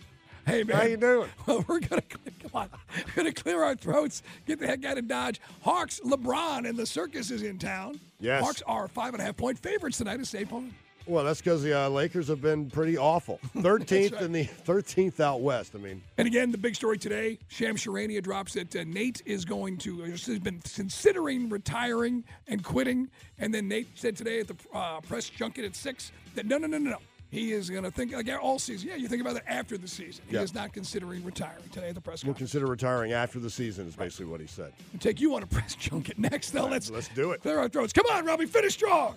Hey, 0.46 0.62
man. 0.62 0.76
How 0.76 0.82
you 0.84 0.96
doing? 0.96 1.28
Well, 1.46 1.64
we're 1.68 1.80
gonna 1.80 2.02
come 2.02 2.50
on. 2.54 2.70
We're 2.96 3.22
gonna 3.22 3.32
clear 3.32 3.62
our 3.62 3.74
throats. 3.74 4.22
Get 4.46 4.58
the 4.58 4.66
heck 4.66 4.84
out 4.84 4.96
of 4.96 5.06
Dodge. 5.08 5.40
Hawks, 5.62 6.00
LeBron, 6.04 6.68
and 6.68 6.78
the 6.78 6.86
circus 6.86 7.30
is 7.30 7.42
in 7.42 7.58
town. 7.58 8.00
Yes. 8.18 8.42
Hawks 8.42 8.62
are 8.66 8.88
five 8.88 9.12
and 9.12 9.20
a 9.20 9.24
half 9.24 9.36
point 9.36 9.58
favorites 9.58 9.98
tonight 9.98 10.20
at 10.20 10.26
State 10.26 10.48
Farm. 10.48 10.72
Well, 11.06 11.22
that's 11.22 11.40
because 11.40 11.62
the 11.62 11.78
uh, 11.78 11.88
Lakers 11.90 12.28
have 12.28 12.40
been 12.40 12.70
pretty 12.70 12.96
awful. 12.96 13.38
13th 13.56 14.12
right. 14.12 14.22
in 14.22 14.32
the 14.32 14.44
13th 14.44 15.20
out 15.20 15.42
west. 15.42 15.72
I 15.74 15.78
mean, 15.78 16.00
And 16.16 16.26
again, 16.26 16.50
the 16.50 16.56
big 16.56 16.74
story 16.74 16.96
today: 16.96 17.38
Shams 17.48 17.84
Charania 17.84 18.22
drops 18.22 18.54
that 18.54 18.74
uh, 18.74 18.84
Nate 18.86 19.20
is 19.26 19.44
going 19.44 19.76
to 19.78 20.04
uh, 20.04 20.06
has 20.06 20.38
been 20.38 20.62
considering 20.74 21.50
retiring 21.50 22.24
and 22.48 22.64
quitting. 22.64 23.10
And 23.38 23.52
then 23.52 23.68
Nate 23.68 23.88
said 23.96 24.16
today 24.16 24.40
at 24.40 24.48
the 24.48 24.56
uh, 24.72 25.00
press 25.02 25.28
junket 25.28 25.64
at 25.64 25.76
six 25.76 26.10
that 26.36 26.46
no, 26.46 26.56
no, 26.56 26.66
no, 26.66 26.78
no, 26.78 26.90
no. 26.90 26.98
He 27.34 27.50
is 27.52 27.68
going 27.68 27.82
to 27.82 27.90
think 27.90 28.12
like 28.12 28.28
all 28.40 28.60
season. 28.60 28.88
Yeah, 28.88 28.94
you 28.94 29.08
think 29.08 29.20
about 29.20 29.34
it 29.36 29.42
after 29.48 29.76
the 29.76 29.88
season. 29.88 30.24
He 30.28 30.36
Yeah. 30.36 30.42
is 30.42 30.54
not 30.54 30.72
considering 30.72 31.24
retiring 31.24 31.68
today 31.72 31.88
at 31.88 31.96
the 31.96 32.00
press 32.00 32.22
We'll 32.22 32.32
conference. 32.32 32.52
consider 32.52 32.66
retiring 32.70 33.12
after 33.12 33.40
the 33.40 33.50
season, 33.50 33.88
is 33.88 33.96
basically 33.96 34.26
what 34.26 34.40
he 34.40 34.46
said. 34.46 34.72
We'll 34.92 35.00
take 35.00 35.20
you 35.20 35.34
on 35.34 35.42
a 35.42 35.46
press 35.54 35.74
junket 35.74 36.16
next. 36.16 36.50
Though, 36.52 36.66
let's 36.66 36.90
let's 36.90 37.08
do 37.08 37.32
it. 37.32 37.42
Clear 37.42 37.58
our 37.58 37.68
throats. 37.68 37.92
Come 37.92 38.06
on, 38.12 38.24
Robbie, 38.24 38.46
finish 38.46 38.74
strong. 38.74 39.16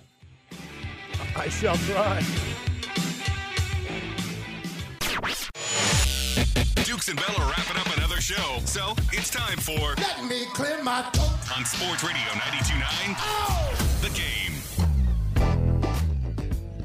I 1.35 1.47
shall 1.49 1.77
try. 1.77 2.23
Dukes 6.85 7.09
and 7.09 7.17
Bell 7.17 7.35
are 7.37 7.49
wrapping 7.51 7.77
up 7.77 7.97
another 7.97 8.19
show, 8.19 8.59
so 8.65 8.95
it's 9.11 9.29
time 9.29 9.57
for 9.59 9.93
Let 9.97 10.25
me 10.27 10.45
clear 10.53 10.81
my 10.83 11.03
throat. 11.11 11.57
on 11.57 11.65
Sports 11.65 12.03
Radio 12.03 12.23
92.9 12.33 14.01
The 14.01 14.09
Game. 14.19 14.46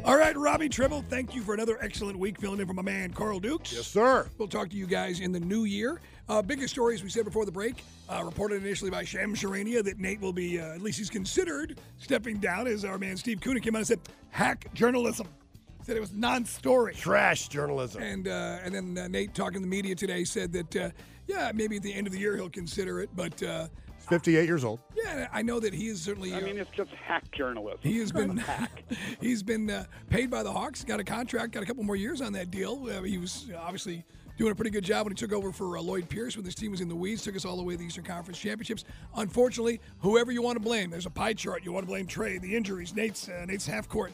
All 0.05 0.17
right, 0.17 0.37
Robbie 0.37 0.69
Tribble, 0.69 1.05
thank 1.09 1.33
you 1.33 1.43
for 1.43 1.55
another 1.55 1.79
excellent 1.81 2.19
week 2.19 2.41
filling 2.41 2.59
in 2.59 2.67
for 2.67 2.73
my 2.73 2.83
man, 2.83 3.13
Carl 3.13 3.39
Dukes. 3.39 3.73
Yes, 3.73 3.87
sir. 3.87 4.29
We'll 4.37 4.49
talk 4.49 4.69
to 4.71 4.77
you 4.77 4.85
guys 4.85 5.21
in 5.21 5.31
the 5.31 5.39
new 5.39 5.63
year. 5.63 6.01
Uh, 6.29 6.43
biggest 6.43 6.75
story, 6.75 6.97
as 6.97 7.05
we 7.05 7.09
said 7.09 7.25
before 7.25 7.45
the 7.45 7.53
break, 7.53 7.85
uh, 8.09 8.21
reported 8.25 8.65
initially 8.65 8.91
by 8.91 9.05
Shams 9.05 9.41
Charania 9.41 9.83
that 9.85 10.01
Nate 10.01 10.21
will 10.21 10.33
be, 10.33 10.59
uh, 10.59 10.75
at 10.75 10.83
least 10.83 10.99
he's 10.99 11.09
considered, 11.09 11.79
stepping 11.99 12.39
down 12.39 12.67
as 12.67 12.85
our 12.85 12.99
man 12.99 13.17
Steve 13.17 13.39
Koonin 13.39 13.63
came 13.63 13.77
out 13.77 13.79
and 13.79 13.87
said, 13.87 14.01
hack 14.31 14.75
journalism. 14.75 15.29
Said 15.85 15.97
it 15.97 16.01
was 16.01 16.13
non-story. 16.13 16.95
Trash 16.95 17.47
journalism. 17.47 18.03
And 18.03 18.27
uh, 18.27 18.59
and 18.65 18.75
then 18.75 18.99
uh, 18.99 19.07
Nate 19.07 19.35
talking 19.35 19.55
to 19.55 19.61
the 19.61 19.67
media 19.67 19.95
today 19.95 20.25
said 20.25 20.53
that, 20.53 20.77
uh, 20.77 20.91
yeah, 21.29 21.53
maybe 21.55 21.77
at 21.77 21.83
the 21.85 21.95
end 21.95 22.09
of 22.09 22.13
the 22.13 22.19
year 22.19 22.35
he'll 22.37 22.51
consider 22.51 23.01
it, 23.01 23.11
but 23.15 23.41
uh, 23.45 23.69
58 24.09 24.45
years 24.47 24.65
old. 24.65 24.81
yeah, 24.97 25.29
I 25.33 25.43
know 25.43 25.61
that 25.61 25.75
he 25.75 25.89
is 25.89 26.01
certainly. 26.01 26.35
I 26.35 26.39
uh, 26.39 26.41
mean, 26.43 26.59
it's 26.59 26.71
just 26.71 26.91
hack 26.91 27.31
journalism. 27.33 27.79
He 27.83 27.99
has 27.99 28.13
been 28.13 28.37
hack. 28.37 28.85
he's 29.21 29.43
been 29.43 29.71
uh, 29.71 29.85
paid 30.11 30.31
by 30.31 30.43
the 30.43 30.53
Hawks, 30.53 30.85
got 30.85 31.01
a 31.01 31.05
contract, 31.05 31.53
got 31.53 31.63
a 31.63 31.67
couple 31.67 31.85
more 31.85 31.97
years 31.97 32.21
on 32.21 32.33
that 32.35 32.51
deal. 32.51 32.89
Uh, 32.91 33.03
he 33.03 33.19
was 33.19 33.49
uh, 33.53 33.59
obviously 33.59 34.05
doing 34.39 34.53
a 34.53 34.55
pretty 34.55 34.71
good 34.71 34.85
job 34.85 35.07
when 35.07 35.13
he 35.13 35.17
took 35.17 35.33
over 35.33 35.53
for 35.53 35.77
uh, 35.77 35.81
Lloyd 35.81 36.09
Pierce 36.09 36.37
when 36.37 36.45
this 36.45 36.55
team 36.55 36.71
was 36.71 36.81
in 36.81 36.89
the 36.89 36.95
weeds, 36.95 37.23
took 37.23 37.37
us 37.37 37.45
all 37.45 37.57
the 37.57 37.63
way 37.63 37.75
to 37.75 37.79
the 37.79 37.85
Eastern 37.85 38.05
Conference 38.05 38.39
Championships. 38.39 38.85
Unfortunately, 39.17 39.81
whoever 40.01 40.33
you 40.33 40.43
want 40.43 40.57
to 40.57 40.63
blame, 40.63 40.91
there's 40.91 41.07
a 41.07 41.11
pie 41.11 41.35
chart. 41.35 41.65
You 41.65 41.73
want 41.73 41.85
to 41.85 41.89
blame 41.89 42.07
Trae, 42.07 42.41
the 42.41 42.57
injuries, 42.57 42.95
Nate's 42.95 43.29
uh, 43.29 43.45
Nate's 43.47 43.67
half 43.67 43.89
court. 43.89 44.13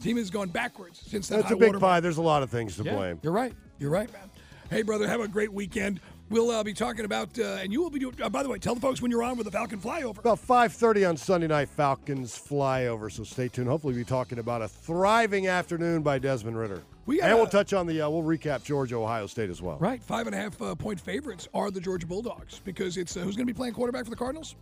Team 0.00 0.16
has 0.16 0.30
gone 0.30 0.48
backwards 0.48 1.02
since 1.06 1.28
that. 1.28 1.36
That's 1.36 1.48
high 1.48 1.54
a 1.54 1.58
big 1.58 1.68
water 1.68 1.78
mark. 1.78 1.92
pie. 1.92 2.00
There's 2.00 2.16
a 2.16 2.22
lot 2.22 2.42
of 2.42 2.50
things 2.50 2.76
to 2.76 2.82
Yeah, 2.82 2.94
blame. 2.94 3.20
You're 3.22 3.32
right. 3.32 3.52
You're 3.78 3.90
right, 3.90 4.10
man. 4.12 4.30
Hey, 4.70 4.82
brother, 4.82 5.06
have 5.06 5.20
a 5.20 5.28
great 5.28 5.52
weekend. 5.52 6.00
We'll 6.30 6.52
uh, 6.52 6.62
be 6.62 6.72
talking 6.72 7.04
about, 7.04 7.36
uh, 7.40 7.58
and 7.60 7.72
you 7.72 7.82
will 7.82 7.90
be 7.90 7.98
doing. 7.98 8.14
Uh, 8.22 8.28
by 8.28 8.44
the 8.44 8.48
way, 8.48 8.58
tell 8.58 8.76
the 8.76 8.80
folks 8.80 9.02
when 9.02 9.10
you're 9.10 9.24
on 9.24 9.36
with 9.36 9.46
the 9.46 9.50
Falcon 9.50 9.80
flyover. 9.80 10.18
About 10.18 10.38
5:30 10.38 11.08
on 11.08 11.16
Sunday 11.16 11.48
night, 11.48 11.68
Falcons 11.68 12.38
flyover. 12.38 13.10
So 13.10 13.24
stay 13.24 13.48
tuned. 13.48 13.66
Hopefully, 13.66 13.94
we'll 13.94 14.04
be 14.04 14.08
talking 14.08 14.38
about 14.38 14.62
a 14.62 14.68
thriving 14.68 15.48
afternoon 15.48 16.02
by 16.02 16.20
Desmond 16.20 16.56
Ridder. 16.56 16.82
We 17.06 17.18
got 17.18 17.30
and 17.30 17.36
we'll 17.36 17.48
touch 17.48 17.72
on 17.72 17.88
the. 17.88 18.00
Uh, 18.00 18.08
we'll 18.08 18.22
recap 18.22 18.62
Georgia, 18.62 18.94
Ohio 18.94 19.26
State 19.26 19.50
as 19.50 19.60
well. 19.60 19.76
Right, 19.78 20.00
five 20.00 20.28
and 20.28 20.36
a 20.36 20.38
half 20.38 20.62
uh, 20.62 20.76
point 20.76 21.00
favorites 21.00 21.48
are 21.52 21.72
the 21.72 21.80
Georgia 21.80 22.06
Bulldogs 22.06 22.60
because 22.64 22.96
it's 22.96 23.16
uh, 23.16 23.20
who's 23.20 23.34
going 23.34 23.46
to 23.48 23.52
be 23.52 23.56
playing 23.56 23.74
quarterback 23.74 24.04
for 24.04 24.10
the 24.10 24.16
Cardinals? 24.16 24.54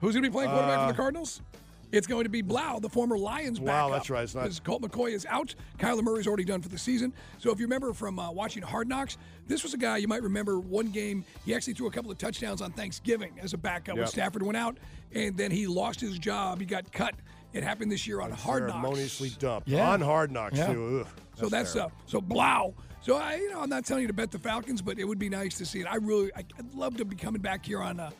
Who's 0.00 0.14
going 0.14 0.22
to 0.22 0.30
be 0.30 0.32
playing 0.32 0.50
quarterback 0.50 0.86
for 0.86 0.92
the 0.92 0.96
Cardinals? 0.96 1.42
It's 1.92 2.06
going 2.06 2.24
to 2.24 2.30
be 2.30 2.40
Blough, 2.42 2.78
the 2.80 2.88
former 2.88 3.18
Lions 3.18 3.58
Wow, 3.60 3.66
backup. 3.88 3.92
that's 3.92 4.10
right. 4.10 4.22
It's 4.24 4.34
not- 4.34 4.42
Because 4.44 4.60
Colt 4.60 4.82
McCoy 4.82 5.12
is 5.12 5.26
out. 5.26 5.54
Kyler 5.78 6.02
Murray's 6.02 6.26
already 6.26 6.44
done 6.44 6.62
for 6.62 6.68
the 6.68 6.78
season. 6.78 7.12
So 7.38 7.50
if 7.50 7.58
you 7.58 7.66
remember 7.66 7.92
from 7.92 8.18
uh, 8.18 8.30
watching 8.30 8.62
Hard 8.62 8.88
Knocks, 8.88 9.18
this 9.48 9.62
was 9.62 9.74
a 9.74 9.78
guy 9.78 9.96
you 9.96 10.06
might 10.08 10.22
remember 10.22 10.60
one 10.60 10.90
game. 10.90 11.24
He 11.44 11.54
actually 11.54 11.74
threw 11.74 11.88
a 11.88 11.90
couple 11.90 12.10
of 12.10 12.18
touchdowns 12.18 12.62
on 12.62 12.70
Thanksgiving 12.72 13.32
as 13.42 13.54
a 13.54 13.58
backup 13.58 13.96
when 13.96 14.06
Stafford 14.06 14.42
went 14.42 14.56
out, 14.56 14.78
and 15.12 15.36
then 15.36 15.50
he 15.50 15.66
lost 15.66 16.00
his 16.00 16.18
job. 16.18 16.60
He 16.60 16.66
got 16.66 16.92
cut. 16.92 17.14
It 17.52 17.64
happened 17.64 17.90
this 17.90 18.06
year 18.06 18.20
on 18.20 18.30
Hard 18.30 18.62
Knocks. 18.68 18.72
Ceremoniously 18.74 19.30
dumped 19.40 19.68
Yeah. 19.68 19.90
on 19.90 20.00
Hard 20.00 20.30
Knocks 20.30 20.56
Yeah. 20.58 20.72
too. 20.72 21.00
Ugh, 21.00 21.08
So 21.34 21.48
that's 21.48 21.74
uh, 21.74 21.88
so 22.06 22.20
Blough. 22.20 22.74
So 23.02 23.16
I, 23.16 23.36
you 23.36 23.50
know, 23.50 23.60
I'm 23.62 23.70
not 23.70 23.84
telling 23.86 24.02
you 24.02 24.06
to 24.08 24.12
bet 24.12 24.30
the 24.30 24.38
Falcons, 24.38 24.82
but 24.82 24.98
it 24.98 25.04
would 25.04 25.18
be 25.18 25.28
nice 25.30 25.56
to 25.58 25.64
see 25.66 25.80
it. 25.80 25.86
I 25.90 25.96
really, 25.96 26.30
I- 26.36 26.44
I'd 26.58 26.74
love 26.74 26.96
to 26.98 27.04
be 27.04 27.16
coming 27.16 27.40
back 27.40 27.64
here 27.66 27.80
on 27.82 27.98
uh, 27.98 28.10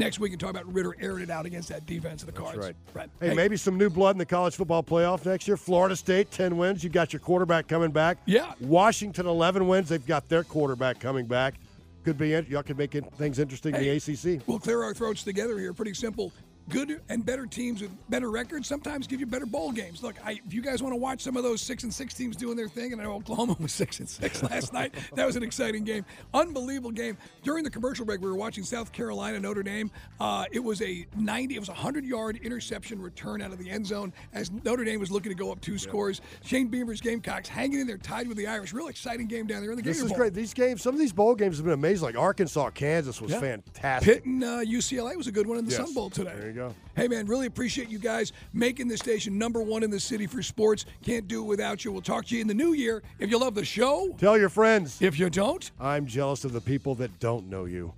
next 0.00 0.18
week 0.18 0.32
and 0.32 0.40
talk 0.40 0.50
about 0.50 0.72
Ridder 0.72 0.96
airing 1.00 1.22
it 1.22 1.30
out 1.30 1.46
against 1.46 1.68
that 1.68 1.86
defense 1.86 2.22
of 2.22 2.26
the 2.26 2.32
Cards. 2.32 2.58
right. 2.58 2.74
Right. 2.94 3.08
Hey, 3.20 3.34
maybe 3.34 3.56
some 3.56 3.78
new 3.78 3.88
blood 3.90 4.16
in 4.16 4.18
the 4.18 4.26
college 4.26 4.56
football 4.56 4.82
playoff 4.82 5.24
next 5.24 5.46
year. 5.46 5.56
Florida 5.56 5.94
State, 5.94 6.30
10 6.32 6.56
wins. 6.56 6.82
You 6.82 6.90
got 6.90 7.12
your 7.12 7.20
quarterback 7.20 7.68
coming 7.68 7.92
back. 7.92 8.18
Yeah. 8.26 8.52
Washington, 8.60 9.26
11 9.26 9.68
wins. 9.68 9.90
They've 9.90 10.04
got 10.04 10.28
their 10.28 10.42
quarterback 10.42 10.98
coming 10.98 11.26
back. 11.26 11.54
Could 12.02 12.16
be, 12.18 12.32
in- 12.32 12.46
y'all 12.48 12.62
could 12.62 12.78
make 12.78 12.94
it, 12.94 13.04
things 13.18 13.38
interesting 13.38 13.74
in 13.74 13.82
the 13.82 13.90
ACC. 13.90 14.42
We'll 14.46 14.58
clear 14.58 14.82
our 14.82 14.94
throats 14.94 15.22
together 15.22 15.58
here. 15.58 15.74
Pretty 15.74 15.94
simple. 15.94 16.32
Good 16.70 17.00
and 17.08 17.24
better 17.26 17.46
teams 17.46 17.82
with 17.82 17.90
better 18.08 18.30
records 18.30 18.68
sometimes 18.68 19.06
give 19.06 19.20
you 19.20 19.26
better 19.26 19.46
bowl 19.46 19.72
games. 19.72 20.02
Look, 20.02 20.16
I, 20.24 20.40
if 20.46 20.54
you 20.54 20.62
guys 20.62 20.82
want 20.82 20.92
to 20.92 20.96
watch 20.96 21.20
some 21.20 21.36
of 21.36 21.42
those 21.42 21.60
six 21.60 21.82
and 21.82 21.92
six 21.92 22.14
teams 22.14 22.36
doing 22.36 22.56
their 22.56 22.68
thing, 22.68 22.92
and 22.92 23.00
I 23.00 23.04
know 23.04 23.14
Oklahoma 23.14 23.56
was 23.60 23.72
six 23.72 23.98
and 23.98 24.08
six 24.08 24.42
last 24.50 24.72
night. 24.72 24.94
That 25.14 25.26
was 25.26 25.36
an 25.36 25.42
exciting 25.42 25.84
game, 25.84 26.04
unbelievable 26.32 26.92
game. 26.92 27.16
During 27.42 27.64
the 27.64 27.70
commercial 27.70 28.04
break, 28.06 28.20
we 28.20 28.28
were 28.28 28.36
watching 28.36 28.64
South 28.64 28.92
Carolina 28.92 29.40
Notre 29.40 29.62
Dame. 29.62 29.90
Uh, 30.20 30.44
it 30.52 30.60
was 30.60 30.80
a 30.82 31.06
ninety, 31.16 31.56
it 31.56 31.60
was 31.60 31.68
a 31.68 31.74
hundred 31.74 32.04
yard 32.04 32.38
interception 32.42 33.00
return 33.02 33.42
out 33.42 33.52
of 33.52 33.58
the 33.58 33.68
end 33.68 33.86
zone 33.86 34.12
as 34.32 34.50
Notre 34.64 34.84
Dame 34.84 35.00
was 35.00 35.10
looking 35.10 35.30
to 35.30 35.36
go 35.36 35.50
up 35.50 35.60
two 35.60 35.76
scores. 35.78 36.20
Shane 36.44 36.68
Beamer's 36.68 37.00
Gamecocks 37.00 37.48
hanging 37.48 37.80
in 37.80 37.86
there, 37.86 37.98
tied 37.98 38.28
with 38.28 38.36
the 38.36 38.46
Irish. 38.46 38.72
Real 38.72 38.88
exciting 38.88 39.26
game 39.26 39.46
down 39.46 39.62
there 39.62 39.70
in 39.70 39.76
the 39.76 39.82
game. 39.82 39.92
This 39.92 40.02
is 40.02 40.08
Bowl. 40.10 40.16
great. 40.18 40.34
These 40.34 40.54
games, 40.54 40.82
some 40.82 40.94
of 40.94 41.00
these 41.00 41.12
bowl 41.12 41.34
games 41.34 41.56
have 41.56 41.64
been 41.64 41.74
amazing. 41.74 42.04
Like 42.04 42.16
Arkansas, 42.16 42.70
Kansas 42.70 43.20
was 43.20 43.32
Yeah. 43.32 43.40
fantastic. 43.40 44.14
Pitt 44.16 44.24
and 44.24 44.44
uh, 44.44 44.58
UCLA 44.60 45.16
was 45.16 45.26
a 45.26 45.32
good 45.32 45.46
one 45.46 45.58
in 45.58 45.64
the 45.64 45.70
Yes. 45.72 45.80
Sun 45.84 45.94
Bowl 45.94 46.10
today. 46.10 46.52
There 46.60 46.68
you 46.68 46.74
go. 46.74 46.80
Hey, 46.94 47.08
man, 47.08 47.26
really 47.26 47.46
appreciate 47.46 47.88
you 47.88 47.98
guys 47.98 48.32
making 48.52 48.88
this 48.88 49.00
station 49.00 49.38
number 49.38 49.62
one 49.62 49.82
in 49.82 49.90
the 49.90 50.00
city 50.00 50.26
for 50.26 50.42
sports. 50.42 50.84
Can't 51.02 51.26
do 51.26 51.42
it 51.42 51.46
without 51.46 51.84
you. 51.84 51.92
We'll 51.92 52.02
talk 52.02 52.26
to 52.26 52.34
you 52.34 52.42
in 52.42 52.48
the 52.48 52.54
new 52.54 52.74
year. 52.74 53.02
If 53.18 53.30
you 53.30 53.38
love 53.38 53.54
the 53.54 53.64
show, 53.64 54.14
Tell 54.18 54.36
your 54.36 54.50
friends. 54.50 55.00
If 55.00 55.18
you 55.18 55.30
don't, 55.30 55.70
I'm 55.80 56.04
jealous 56.04 56.44
of 56.44 56.52
the 56.52 56.60
people 56.60 56.94
that 56.96 57.18
don't 57.18 57.48
know 57.48 57.64
you. 57.64 57.94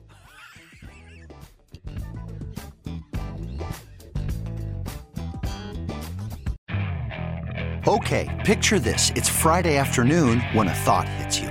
Okay, 7.88 8.42
picture 8.44 8.78
this. 8.78 9.10
It's 9.16 9.28
Friday 9.28 9.76
afternoon 9.76 10.40
when 10.52 10.68
a 10.68 10.74
thought 10.74 11.08
hits 11.08 11.40
you. 11.40 11.50